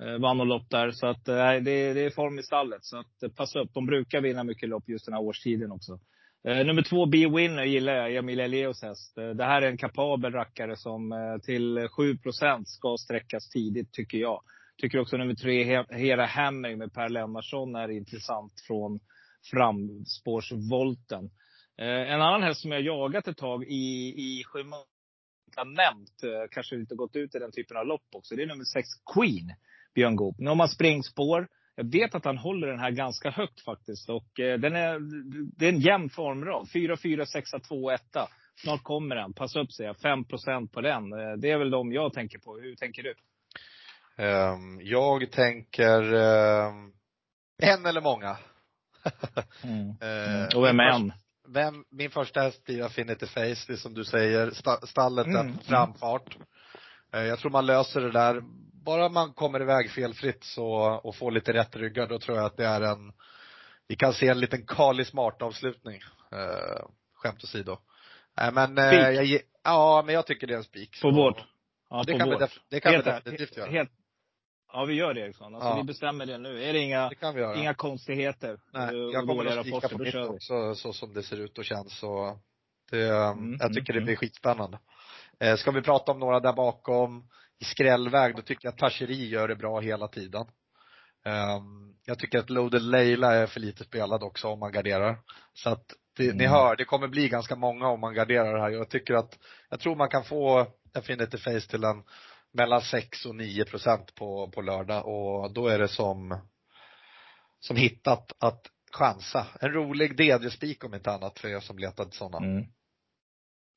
Eh, 0.00 0.18
vann 0.18 0.40
och 0.40 0.46
lopp 0.46 0.70
där. 0.70 0.90
Så 0.90 1.06
att, 1.06 1.28
eh, 1.28 1.34
det, 1.36 1.92
det 1.92 2.00
är 2.00 2.10
form 2.10 2.38
i 2.38 2.42
stallet. 2.42 2.84
Så 2.84 2.98
att, 2.98 3.22
eh, 3.22 3.30
passa 3.30 3.60
upp. 3.60 3.74
De 3.74 3.86
brukar 3.86 4.20
vinna 4.20 4.44
mycket 4.44 4.68
lopp 4.68 4.88
just 4.88 5.04
den 5.04 5.14
här 5.14 5.22
årstiden 5.22 5.72
också. 5.72 5.98
Eh, 6.48 6.66
nummer 6.66 6.82
två, 6.82 7.06
Be 7.06 7.28
Winner, 7.28 7.64
gillar 7.64 7.94
jag. 7.94 8.14
Emil 8.14 8.40
Eleos 8.40 8.82
häst. 8.82 9.18
Eh, 9.18 9.28
det 9.28 9.44
här 9.44 9.62
är 9.62 9.66
en 9.66 9.78
kapabel 9.78 10.32
rackare 10.32 10.76
som 10.76 11.12
eh, 11.12 11.38
till 11.42 11.88
7 11.88 12.18
procent 12.18 12.68
ska 12.68 12.96
sträckas 12.98 13.48
tidigt, 13.48 13.92
tycker 13.92 14.18
jag. 14.18 14.42
Tycker 14.76 14.98
också 14.98 15.16
nummer 15.16 15.34
tre, 15.34 15.84
Hera 15.90 16.26
Hammering 16.26 16.78
med 16.78 16.92
Per 16.92 17.08
Lennartsson 17.08 17.74
är 17.74 17.90
intressant 17.90 18.52
från 18.66 19.00
framspårsvolten. 19.50 21.30
Eh, 21.78 22.12
en 22.12 22.22
annan 22.22 22.42
häst 22.42 22.60
som 22.60 22.72
jag 22.72 22.82
jagat 22.82 23.28
ett 23.28 23.36
tag 23.36 23.64
i, 23.64 24.14
i 24.16 24.44
skymundan, 24.44 24.84
nämnt, 25.56 26.22
eh, 26.22 26.48
kanske 26.50 26.76
inte 26.76 26.94
gått 26.94 27.16
ut 27.16 27.34
i 27.34 27.38
den 27.38 27.52
typen 27.52 27.76
av 27.76 27.86
lopp 27.86 28.06
också. 28.16 28.36
Det 28.36 28.42
är 28.42 28.46
nummer 28.46 28.64
sex, 28.64 28.88
Queen. 29.14 29.52
Björn 29.94 30.16
Goop. 30.16 30.36
Nu 30.38 30.48
har 30.48 30.54
man 30.54 30.68
springspår. 30.68 31.48
Jag 31.74 31.92
vet 31.92 32.14
att 32.14 32.24
han 32.24 32.38
håller 32.38 32.66
den 32.66 32.78
här 32.78 32.90
ganska 32.90 33.30
högt 33.30 33.60
faktiskt. 33.60 34.08
Och 34.08 34.40
eh, 34.40 34.58
den 34.58 34.76
är, 34.76 35.00
det 35.58 35.66
är 35.66 35.72
en 35.72 35.80
jämn 35.80 36.10
formrad. 36.10 36.70
4, 36.70 36.96
4, 36.96 37.26
6, 37.26 37.50
2, 37.68 37.90
1. 37.90 38.02
Snart 38.56 38.82
kommer 38.82 39.16
den. 39.16 39.32
Passa 39.32 39.60
upp 39.60 39.72
säger 39.72 39.94
jag. 40.02 40.24
5% 40.24 40.68
på 40.68 40.80
den. 40.80 41.12
Eh, 41.12 41.32
det 41.38 41.50
är 41.50 41.58
väl 41.58 41.70
de 41.70 41.92
jag 41.92 42.12
tänker 42.12 42.38
på. 42.38 42.58
Hur 42.58 42.74
tänker 42.74 43.02
du? 43.02 43.14
Um, 44.18 44.80
jag 44.82 45.32
tänker 45.32 46.14
um, 46.14 46.92
en 47.62 47.86
eller 47.86 48.00
många. 48.00 48.36
mm. 49.62 49.88
uh, 49.88 50.46
och 50.56 50.64
vem 50.64 50.80
är 50.80 50.90
en? 50.90 51.12
Vem, 51.48 51.84
min 51.90 52.10
första 52.10 52.40
häst 52.40 52.64
blir 52.64 52.82
Affinity 52.82 53.26
Face, 53.26 53.64
det 53.66 53.76
som 53.76 53.94
du 53.94 54.04
säger. 54.04 54.50
Stallet 54.86 55.26
mm. 55.26 55.46
är 55.46 55.52
framfart. 55.64 56.36
Jag 57.10 57.38
tror 57.38 57.50
man 57.50 57.66
löser 57.66 58.00
det 58.00 58.12
där 58.12 58.42
bara 58.86 59.08
man 59.08 59.32
kommer 59.32 59.62
iväg 59.62 59.90
felfritt 59.90 60.44
så, 60.44 60.66
och 61.04 61.16
får 61.16 61.30
lite 61.30 61.52
rätt 61.52 61.76
ryggar, 61.76 62.06
då 62.06 62.18
tror 62.18 62.36
jag 62.36 62.46
att 62.46 62.56
det 62.56 62.66
är 62.66 62.80
en, 62.80 63.12
vi 63.88 63.96
kan 63.96 64.12
se 64.12 64.28
en 64.28 64.40
liten 64.40 64.66
Kali 64.66 65.04
Smart 65.04 65.42
avslutning. 65.42 66.00
Eh, 66.32 66.86
skämt 67.14 67.44
åsido. 67.44 67.78
Nej 68.36 68.52
men, 68.52 68.78
eh, 68.78 69.10
jag, 69.10 69.40
ja 69.64 70.02
men 70.06 70.14
jag 70.14 70.26
tycker 70.26 70.46
det 70.46 70.52
är 70.52 70.58
en 70.58 70.64
spik. 70.64 71.00
På 71.02 71.10
vårt? 71.10 71.44
Ja, 71.90 72.04
det, 72.06 72.18
kan 72.18 72.30
vi 72.30 72.36
det 72.70 72.80
kan 72.80 72.92
vi 72.92 72.98
definitivt 72.98 73.56
göra. 73.56 73.70
Helt, 73.70 73.90
ja 74.72 74.84
vi 74.84 74.94
gör 74.94 75.14
det 75.14 75.20
Eriksson. 75.20 75.54
Alltså 75.54 75.68
ja. 75.68 75.76
vi 75.76 75.82
bestämmer 75.82 76.26
det 76.26 76.38
nu. 76.38 76.64
Är 76.64 76.72
det 76.72 76.78
inga, 76.78 77.08
det 77.08 77.58
inga 77.58 77.74
konstigheter? 77.74 78.58
Nej, 78.72 79.12
jag 79.12 79.26
kommer 79.26 79.46
att 79.46 79.66
spika 79.66 79.88
på 79.88 79.98
mitt 79.98 80.14
också 80.14 80.74
så 80.74 80.92
som 80.92 81.12
det 81.12 81.22
ser 81.22 81.40
ut 81.40 81.58
och 81.58 81.64
känns 81.64 81.98
så 81.98 82.38
det, 82.90 83.08
mm, 83.08 83.56
jag 83.60 83.74
tycker 83.74 83.92
mm, 83.92 84.02
det 84.02 84.04
blir 84.04 84.16
skitspännande. 84.16 84.78
Eh, 85.40 85.56
ska 85.56 85.70
vi 85.70 85.82
prata 85.82 86.12
om 86.12 86.18
några 86.18 86.40
där 86.40 86.52
bakom? 86.52 87.28
i 87.58 87.64
skrällväg, 87.64 88.36
då 88.36 88.42
tycker 88.42 88.66
jag 88.66 88.72
att 88.72 88.78
Tacheri 88.78 89.28
gör 89.28 89.48
det 89.48 89.56
bra 89.56 89.80
hela 89.80 90.08
tiden. 90.08 90.46
Um, 91.24 91.96
jag 92.04 92.18
tycker 92.18 92.38
att 92.38 92.50
Loaded 92.50 92.82
Leila 92.82 93.34
är 93.34 93.46
för 93.46 93.60
lite 93.60 93.84
spelad 93.84 94.22
också 94.22 94.48
om 94.48 94.58
man 94.58 94.72
garderar. 94.72 95.18
Så 95.54 95.70
att 95.70 95.84
det, 96.16 96.24
mm. 96.24 96.36
ni 96.36 96.46
hör, 96.46 96.76
det 96.76 96.84
kommer 96.84 97.08
bli 97.08 97.28
ganska 97.28 97.56
många 97.56 97.88
om 97.88 98.00
man 98.00 98.14
garderar 98.14 98.54
det 98.54 98.60
här. 98.60 98.70
Jag 98.70 98.88
tycker 98.88 99.14
att, 99.14 99.38
jag 99.70 99.80
tror 99.80 99.96
man 99.96 100.08
kan 100.08 100.24
få 100.24 100.66
Affinity 100.94 101.38
Face 101.38 101.60
till 101.60 101.84
en 101.84 102.02
mellan 102.56 102.80
6 102.80 103.26
och 103.26 103.34
9 103.34 103.64
procent 103.64 104.14
på, 104.14 104.50
på 104.50 104.62
lördag 104.62 105.06
och 105.06 105.52
då 105.52 105.68
är 105.68 105.78
det 105.78 105.88
som, 105.88 106.38
som 107.60 107.76
hittat 107.76 108.32
att 108.38 108.62
chansa. 108.92 109.46
En 109.60 109.72
rolig 109.72 110.16
DD-spik 110.16 110.84
om 110.84 110.94
inte 110.94 111.10
annat 111.10 111.38
för 111.38 111.48
er 111.48 111.60
som 111.60 111.78
letade 111.78 112.10
sådana. 112.10 112.46
Mm. 112.46 112.64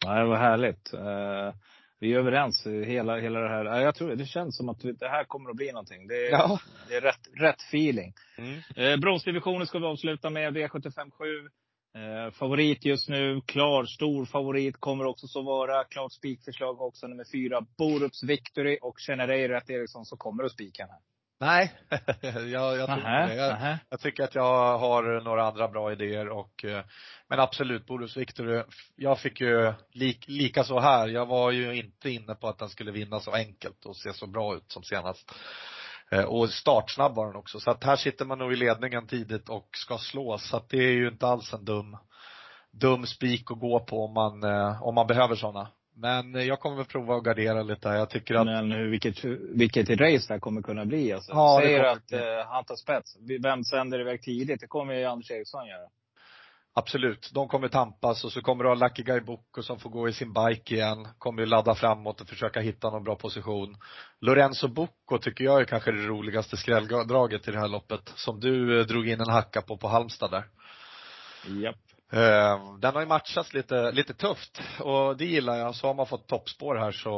Ja, 0.06 0.14
det 0.14 0.26
var 0.26 0.38
härligt. 0.38 0.94
Uh, 0.94 1.54
vi 2.00 2.14
är 2.14 2.20
överens, 2.20 2.68
hela, 2.68 3.20
hela 3.20 3.40
det 3.40 3.50
här. 3.50 3.82
Jag 3.82 3.96
tror 3.96 4.16
det 4.16 4.26
känns 4.26 4.58
som 4.58 4.70
att 4.70 4.80
det 4.80 5.10
här 5.10 5.24
kommer 5.24 5.50
att 5.50 5.56
bli 5.56 5.72
någonting. 5.72 6.08
Det 6.08 6.28
är, 6.28 6.32
ja. 6.32 6.60
det 6.88 6.96
är 6.96 7.02
rätt, 7.02 7.28
rätt 7.40 7.62
feeling. 7.62 8.14
Mm. 8.38 8.60
Uh, 8.78 9.00
bronsdivisionen 9.00 9.68
ska 9.68 9.80
vi 9.80 9.86
avsluta 9.86 10.30
med, 10.30 10.58
V75 10.58 11.12
7. 11.12 11.26
Eh, 11.96 12.32
favorit 12.32 12.86
just 12.86 13.10
nu, 13.10 13.42
klar, 13.46 13.86
stor 13.86 14.26
favorit, 14.26 14.80
kommer 14.80 15.06
också 15.06 15.28
så 15.28 15.42
vara. 15.42 15.84
Klart 15.84 16.12
spikförslag 16.14 16.82
också, 16.82 17.08
nummer 17.08 17.26
fyra, 17.32 17.66
Borups 17.78 18.24
Victory. 18.24 18.78
Och 18.82 19.00
känner 19.00 19.28
dig 19.28 19.48
rätt 19.48 19.70
Eriksson 19.70 20.06
så 20.06 20.18
kommer 20.18 20.44
du 20.44 20.50
spika 20.50 20.84
här. 20.84 21.00
Nej, 21.40 21.74
jag, 22.52 22.78
jag 22.78 22.86
tror 22.86 23.06
aha, 23.06 23.26
det. 23.26 23.36
Jag, 23.36 23.78
jag, 23.90 24.00
tycker 24.00 24.24
att 24.24 24.36
jag 24.36 24.78
har 24.78 25.22
några 25.22 25.48
andra 25.48 25.68
bra 25.68 25.92
idéer 25.92 26.30
och 26.30 26.66
eh, 26.66 26.84
men 27.28 27.40
absolut, 27.40 27.86
Borups 27.86 28.18
Victory. 28.18 28.64
Jag 28.96 29.20
fick 29.20 29.42
ju 29.42 29.74
lik, 29.92 30.28
lika 30.28 30.64
så 30.64 30.80
här. 30.80 31.08
Jag 31.08 31.26
var 31.26 31.52
ju 31.52 31.76
inte 31.76 32.10
inne 32.10 32.36
på 32.36 32.48
att 32.48 32.60
den 32.60 32.70
skulle 32.70 32.92
vinna 32.92 33.20
så 33.20 33.32
enkelt 33.32 33.86
och 33.86 33.98
se 33.98 34.14
så 34.14 34.28
bra 34.28 34.56
ut 34.56 34.72
som 34.72 34.84
senast. 34.84 35.32
Eh, 36.12 36.24
och 36.24 36.50
startsnabb 36.50 37.16
var 37.16 37.26
den 37.28 37.36
också. 37.36 37.60
Så 37.60 37.72
att 37.72 37.84
här 37.84 37.96
sitter 37.96 38.26
man 38.26 38.38
nog 38.38 38.54
i 38.54 38.56
ledningen 38.56 39.08
tidigt 39.08 39.50
och 39.50 39.68
ska 39.72 39.98
slå. 39.98 40.38
Så 40.38 40.58
att 40.58 40.70
det 40.70 40.78
är 40.78 40.92
ju 40.92 41.08
inte 41.08 41.28
alls 41.28 41.54
en 41.54 41.66
dum, 41.66 41.98
dum 42.72 43.06
spik 43.06 43.52
att 43.52 43.60
gå 43.60 43.80
på 43.80 44.06
om 44.06 44.14
man, 44.14 44.44
eh, 44.44 44.84
om 44.84 44.96
man 44.96 45.08
behöver 45.08 45.36
sådana. 45.36 45.68
Men 45.96 46.48
jag 46.48 46.60
kommer 46.60 46.76
väl 46.76 46.86
prova 46.86 47.16
att 47.16 47.24
gardera 47.24 47.64
lite. 47.64 47.90
Jag 47.90 48.10
tycker 48.10 48.36
att 48.36 48.46
Men 48.46 48.92
vilket, 48.92 49.24
vilket 49.56 49.90
race 49.90 50.26
det 50.28 50.34
här 50.34 50.40
kommer 50.40 50.62
kunna 50.62 50.86
bli 50.86 51.14
alltså. 51.14 51.32
Ja, 51.32 51.60
säger 51.64 51.84
att 51.84 52.12
eh, 52.12 52.48
han 52.48 52.64
tar 52.64 52.76
spets. 52.76 53.18
Vem 53.44 53.64
sänder 53.64 54.00
iväg 54.00 54.22
tidigt? 54.22 54.62
Det 54.62 54.68
kommer 54.68 54.94
ju 54.94 55.06
Anders 55.06 55.32
Eriksson 55.32 55.68
göra. 55.68 55.90
Absolut, 56.74 57.32
de 57.34 57.48
kommer 57.48 57.68
tampas 57.68 58.24
och 58.24 58.32
så 58.32 58.42
kommer 58.42 58.64
du 58.64 58.70
ha 58.70 58.76
Lucky 58.76 59.04
Guy 59.04 59.22
Bocco 59.22 59.64
som 59.64 59.80
får 59.80 59.90
gå 59.90 60.10
i 60.10 60.14
sin 60.14 60.34
bike 60.34 60.76
igen, 60.76 61.08
kommer 61.18 61.42
ju 61.42 61.46
ladda 61.46 61.76
framåt 61.76 62.22
och 62.22 62.28
försöka 62.28 62.60
hitta 62.60 62.90
någon 62.90 63.04
bra 63.04 63.16
position. 63.16 63.78
Lorenzo 64.22 64.68
Bocco 64.68 65.18
tycker 65.22 65.44
jag 65.44 65.62
är 65.62 65.66
kanske 65.66 65.92
det 65.92 66.08
roligaste 66.08 66.58
skrälldraget 66.58 67.48
i 67.48 67.52
det 67.52 67.60
här 67.60 67.68
loppet, 67.68 68.14
som 68.16 68.40
du 68.40 68.80
eh, 68.80 68.86
drog 68.86 69.08
in 69.08 69.22
en 69.22 69.30
hacka 69.30 69.62
på 69.62 69.78
på 69.78 69.88
Halmstad 69.88 70.32
där. 70.32 70.44
Japp. 71.48 71.76
Eh, 72.12 72.78
den 72.80 72.94
har 72.94 73.02
ju 73.02 73.08
matchats 73.08 73.54
lite, 73.54 73.92
lite 73.92 74.14
tufft 74.14 74.62
och 74.80 75.18
det 75.18 75.26
gillar 75.26 75.56
jag. 75.56 75.76
Så 75.76 75.88
har 75.88 75.94
man 75.94 76.08
fått 76.08 76.28
toppspår 76.28 76.76
här 76.76 76.92
så, 76.92 77.14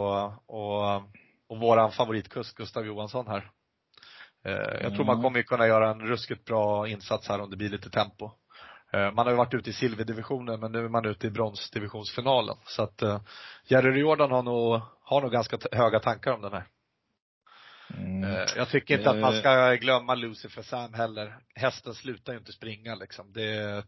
och, 0.45 0.95
och 1.49 1.59
våran 1.59 1.91
favoritkusk 1.91 2.57
Gustav 2.57 2.85
Johansson 2.85 3.27
här. 3.27 3.51
Eh, 4.45 4.81
jag 4.83 4.95
tror 4.95 5.05
man 5.05 5.21
kommer 5.21 5.41
kunna 5.41 5.67
göra 5.67 5.89
en 5.89 6.07
ruskigt 6.07 6.45
bra 6.45 6.87
insats 6.87 7.27
här 7.27 7.41
om 7.41 7.49
det 7.49 7.57
blir 7.57 7.69
lite 7.69 7.89
tempo. 7.89 8.31
Eh, 8.93 9.11
man 9.11 9.25
har 9.25 9.31
ju 9.31 9.37
varit 9.37 9.53
ute 9.53 9.69
i 9.69 9.73
silverdivisionen 9.73 10.59
men 10.59 10.71
nu 10.71 10.85
är 10.85 10.89
man 10.89 11.05
ute 11.05 11.27
i 11.27 11.29
bronsdivisionsfinalen. 11.29 12.55
Så 12.65 12.83
att 12.83 13.03
uh, 13.03 13.21
Jerry 13.65 13.99
Jordan 13.99 14.31
har 14.31 14.43
nog, 14.43 14.81
har 15.03 15.21
nog 15.21 15.31
ganska 15.31 15.57
höga 15.71 15.99
tankar 15.99 16.31
om 16.31 16.41
den 16.41 16.53
här. 16.53 16.67
Mm. 17.97 18.23
Uh, 18.23 18.45
jag 18.55 18.69
tycker 18.69 18.97
inte 18.97 19.09
att 19.09 19.17
man 19.17 19.39
ska 19.39 19.73
glömma 19.73 20.15
Lucifer 20.15 20.61
Sam 20.61 20.93
heller. 20.93 21.37
Hästen 21.55 21.93
slutar 21.93 22.33
ju 22.33 22.39
inte 22.39 22.51
springa 22.51 22.95
liksom. 22.95 23.33
Det 23.33 23.55
är 23.55 23.83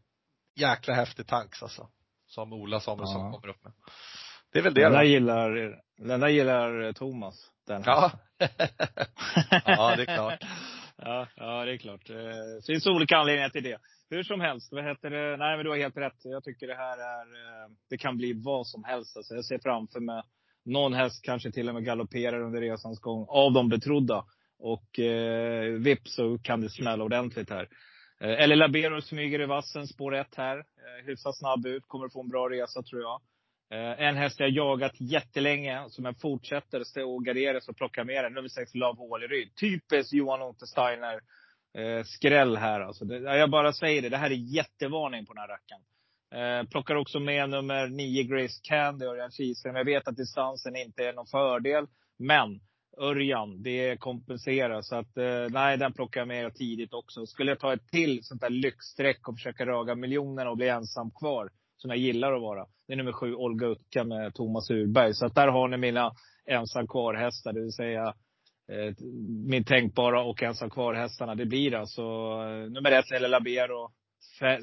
jäkla 0.56 0.94
häftig 0.94 1.28
tanks 1.28 1.64
alltså. 1.64 1.90
Som 2.28 2.54
Ola 2.54 2.80
Samuelsson 2.80 3.22
ja. 3.22 3.32
kommer 3.32 3.54
upp 3.54 3.64
med. 3.64 3.74
Det 4.54 4.60
är 4.60 4.64
väl 4.64 4.74
det 4.74 4.82
Den 4.82 4.92
där 4.92 5.04
gillar, 5.04 5.80
den 5.98 6.20
där 6.20 6.28
gillar 6.28 6.94
Thomas. 6.94 7.52
Den 7.68 7.84
ja. 7.86 8.12
ja, 9.66 9.96
det 9.96 10.02
är 10.02 10.16
klart. 10.16 10.44
Ja, 11.06 11.28
ja, 11.36 11.66
det 11.66 11.72
är 11.72 11.78
klart. 11.78 12.10
Eh, 12.10 12.16
det 12.16 12.66
finns 12.66 12.88
olika 12.88 13.18
anledningar 13.18 13.50
till 13.50 13.64
det. 13.64 13.78
Hur 14.10 14.24
som 14.24 14.42
helst, 14.42 14.72
vad 14.72 14.84
heter 14.84 15.10
det? 15.10 15.38
Nej, 15.38 15.56
men 15.58 15.66
du 15.66 15.70
har 15.70 15.78
helt 15.78 15.98
rätt. 15.98 16.20
Jag 16.24 16.44
tycker 16.44 16.68
det 16.68 16.76
här 16.76 16.98
är, 16.98 17.26
eh, 17.26 17.70
det 17.90 17.98
kan 17.98 18.18
bli 18.18 18.34
vad 18.34 18.68
som 18.68 18.84
helst. 18.84 19.18
Alltså 19.18 19.36
jag 19.36 19.46
ser 19.46 19.60
framför 19.60 20.00
mig 20.00 20.24
någon 20.66 20.94
häst 20.94 21.24
kanske 21.24 21.52
till 21.52 21.70
och 21.70 21.76
med 21.76 21.86
galopperar 21.86 22.42
under 22.42 22.62
resans 22.62 23.00
gång 23.00 23.26
av 23.30 23.54
de 23.54 23.70
betrodda. 23.70 24.26
Och 24.60 25.00
eh, 25.00 25.72
vips 25.72 26.16
så 26.16 26.38
kan 26.38 26.62
det 26.62 26.70
smälla 26.70 27.04
ordentligt 27.04 27.50
här. 27.50 27.70
Eh, 28.22 28.44
eller 28.44 28.56
Labero 28.56 29.02
smyger 29.02 29.42
i 29.42 29.46
vassen, 29.46 29.88
spår 29.88 30.16
ett 30.16 30.36
här. 30.36 30.58
Eh, 30.58 31.06
hyfsat 31.06 31.38
snabb 31.38 31.66
ut, 31.66 31.84
kommer 31.88 32.10
få 32.10 32.22
en 32.22 32.30
bra 32.30 32.50
resa 32.50 32.84
tror 32.84 33.02
jag. 33.02 33.22
Eh, 33.74 34.08
en 34.08 34.16
häst 34.16 34.40
jag 34.40 34.50
jagat 34.50 35.02
jättelänge, 35.02 35.90
som 35.90 36.06
jag 36.06 36.20
fortsätter 36.20 36.80
att 36.80 37.26
gardera 37.26 37.60
och 37.68 37.78
plocka 37.78 38.04
med 38.04 38.24
den. 38.24 38.34
Nummer 38.34 38.50
sex, 38.50 38.76
Love 38.76 38.98
Håleryd. 38.98 39.56
Typiskt 39.56 40.14
Johan 40.14 40.42
Untersteiner 40.42 41.20
eh, 41.78 42.04
skräll 42.04 42.58
här 42.58 42.82
alltså. 42.82 43.06
Det, 43.06 43.20
jag 43.20 43.50
bara 43.50 43.74
säger 43.74 44.02
det, 44.02 44.10
det 44.10 44.18
här 44.18 44.32
är 44.32 44.56
jättevarning 44.56 45.26
på 45.26 45.34
den 45.34 45.42
här 45.42 45.48
rackaren. 45.48 45.82
Eh, 46.34 46.70
plockar 46.70 46.96
också 46.96 47.20
med 47.20 47.50
nummer 47.50 47.88
nio, 47.88 48.24
Grace 48.24 48.60
Candy, 48.64 49.06
Örjan 49.06 49.32
Kihlström. 49.32 49.76
Jag 49.76 49.86
vet 49.86 50.08
att 50.08 50.18
distansen 50.18 50.76
inte 50.76 51.04
är 51.04 51.14
någon 51.14 51.28
fördel, 51.28 51.88
men 52.18 52.60
Örjan, 52.98 53.64
det 53.64 54.00
kompenserar. 54.00 54.82
Så 54.82 54.96
att, 54.96 55.18
eh, 55.18 55.48
nej, 55.50 55.78
den 55.78 55.94
plockar 55.94 56.22
jag 56.22 56.28
med 56.28 56.56
tidigt 56.56 56.94
också. 56.94 57.26
Skulle 57.26 57.52
jag 57.52 57.60
ta 57.60 57.74
ett 57.74 57.88
till 57.88 58.24
sånt 58.24 58.42
där 58.42 58.50
lyxstreck 58.50 59.28
och 59.28 59.36
försöka 59.36 59.66
raga 59.66 59.96
miljonerna 59.96 60.50
och 60.50 60.58
bli 60.58 60.70
ensam 60.70 61.12
kvar, 61.12 61.50
som 61.84 61.90
jag 61.90 62.00
gillar 62.00 62.34
att 62.34 62.42
vara. 62.42 62.66
Det 62.88 62.94
är 62.94 62.98
nummer 62.98 63.12
sju, 63.12 63.36
Olga 63.36 63.68
Utka 63.68 64.04
med 64.04 64.34
Thomas 64.34 64.72
Urberg. 64.72 65.14
Så 65.14 65.26
att 65.26 65.36
där 65.36 65.48
har 65.48 65.68
ni 65.68 65.78
mina 65.78 66.12
ensam 66.46 66.88
kvar-hästar, 66.88 67.54
det 67.54 67.62
vill 67.62 67.72
säga 67.72 68.14
eh, 68.72 68.94
min 69.48 69.64
tänkbara 69.64 70.24
och 70.24 70.44
ensam 70.44 70.70
kvar-hästarna. 70.70 71.36
Det 71.36 71.46
blir 71.46 71.76
alltså 71.76 72.02
eh, 72.02 72.72
nummer 72.72 72.92
ett, 72.92 73.10
Lelle 73.12 73.28
Labero, 73.28 73.92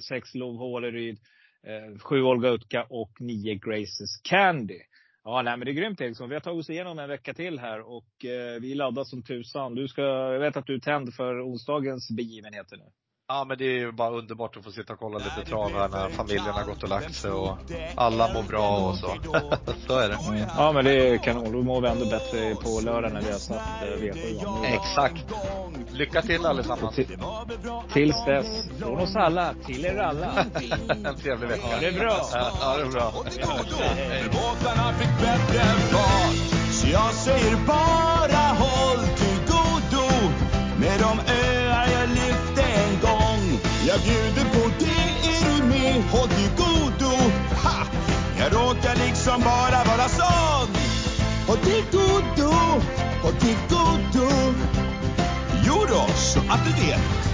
sex 0.08 0.34
Lov 0.34 0.56
Håleryd, 0.56 1.18
eh, 1.66 1.98
sju 1.98 2.22
Olga 2.22 2.48
Utka 2.48 2.86
och 2.90 3.10
nio 3.20 3.54
Graces 3.54 4.20
Candy. 4.22 4.80
Ja, 5.24 5.42
nej, 5.42 5.56
men 5.56 5.66
det 5.66 5.70
är 5.70 5.80
grymt 5.82 6.00
Eriksson. 6.00 6.28
Vi 6.28 6.34
har 6.34 6.40
tagit 6.40 6.60
oss 6.60 6.70
igenom 6.70 6.98
en 6.98 7.08
vecka 7.08 7.34
till 7.34 7.58
här 7.58 7.80
och 7.80 8.24
eh, 8.24 8.60
vi 8.60 8.74
laddar 8.74 9.04
som 9.04 9.22
tusan. 9.22 9.74
Du 9.74 9.88
ska, 9.88 10.02
jag 10.02 10.40
vet 10.40 10.56
att 10.56 10.66
du 10.66 10.74
är 10.74 10.80
tänd 10.80 11.14
för 11.14 11.48
onsdagens 11.48 12.10
begivenheter 12.16 12.76
nu. 12.76 12.84
Ja 13.32 13.44
men 13.44 13.58
det 13.58 13.64
är 13.64 13.78
ju 13.78 13.92
bara 13.92 14.10
underbart 14.10 14.56
att 14.56 14.64
få 14.64 14.72
sitta 14.72 14.92
och 14.92 14.98
kolla 14.98 15.18
lite 15.18 15.50
trav 15.50 15.72
här 15.72 15.88
när 15.88 16.08
familjen 16.08 16.54
har 16.54 16.64
gått 16.64 16.82
och 16.82 16.88
lagt 16.88 17.14
sig 17.14 17.30
och 17.30 17.58
alla 17.94 18.32
mår 18.32 18.42
bra 18.42 18.78
och 18.78 18.96
så. 18.96 19.06
så 19.86 19.98
är 19.98 20.08
det. 20.08 20.14
Mm. 20.14 20.48
Ja 20.56 20.72
men 20.72 20.84
det 20.84 21.08
är 21.08 21.18
kanon. 21.18 21.52
Då 21.52 21.62
mår 21.62 21.80
vi 21.80 21.88
ändå 21.88 22.04
bättre 22.04 22.54
på 22.54 22.80
lördag 22.84 23.12
när 23.12 23.20
vi 23.20 23.32
har 23.32 23.38
satt 23.38 23.56
eh, 23.82 24.02
V7. 24.02 24.64
Exakt. 24.64 25.24
Lycka 25.90 26.22
till 26.22 26.46
allesammans. 26.46 26.94
Till, 26.94 27.18
tills 27.92 28.24
dess, 28.26 28.68
från 28.78 28.98
oss 28.98 29.16
alla, 29.16 29.54
till 29.66 29.84
er 29.84 29.96
alla. 29.96 30.26
en 30.88 31.16
trevlig 31.16 31.48
vecka. 31.48 31.66
Ja, 31.70 31.78
det 31.80 31.86
är 31.86 31.92
bra. 31.92 32.20
Ja, 32.32 32.76
det 32.76 32.82
är 32.82 32.90
bra. 32.90 33.12
Båtarna 34.32 34.92
fick 34.92 35.20
bättre 35.20 35.60
fart. 35.64 36.60
Så 36.72 36.88
jag 36.88 37.14
säger 37.14 37.56
bara 37.66 38.38
håll 38.58 38.89
liksom 49.30 49.44
bara 49.44 49.84
vara 49.84 50.08
sån. 50.08 50.68
Och 51.48 51.62
till 51.62 51.84
godo, 51.92 52.54
och 53.22 53.40
till 53.40 53.56
godo. 53.68 54.28
Jo 55.66 55.86
då, 55.88 56.12
så 56.14 56.40
att 56.40 56.64
du 56.64 56.86
vet. 56.86 57.20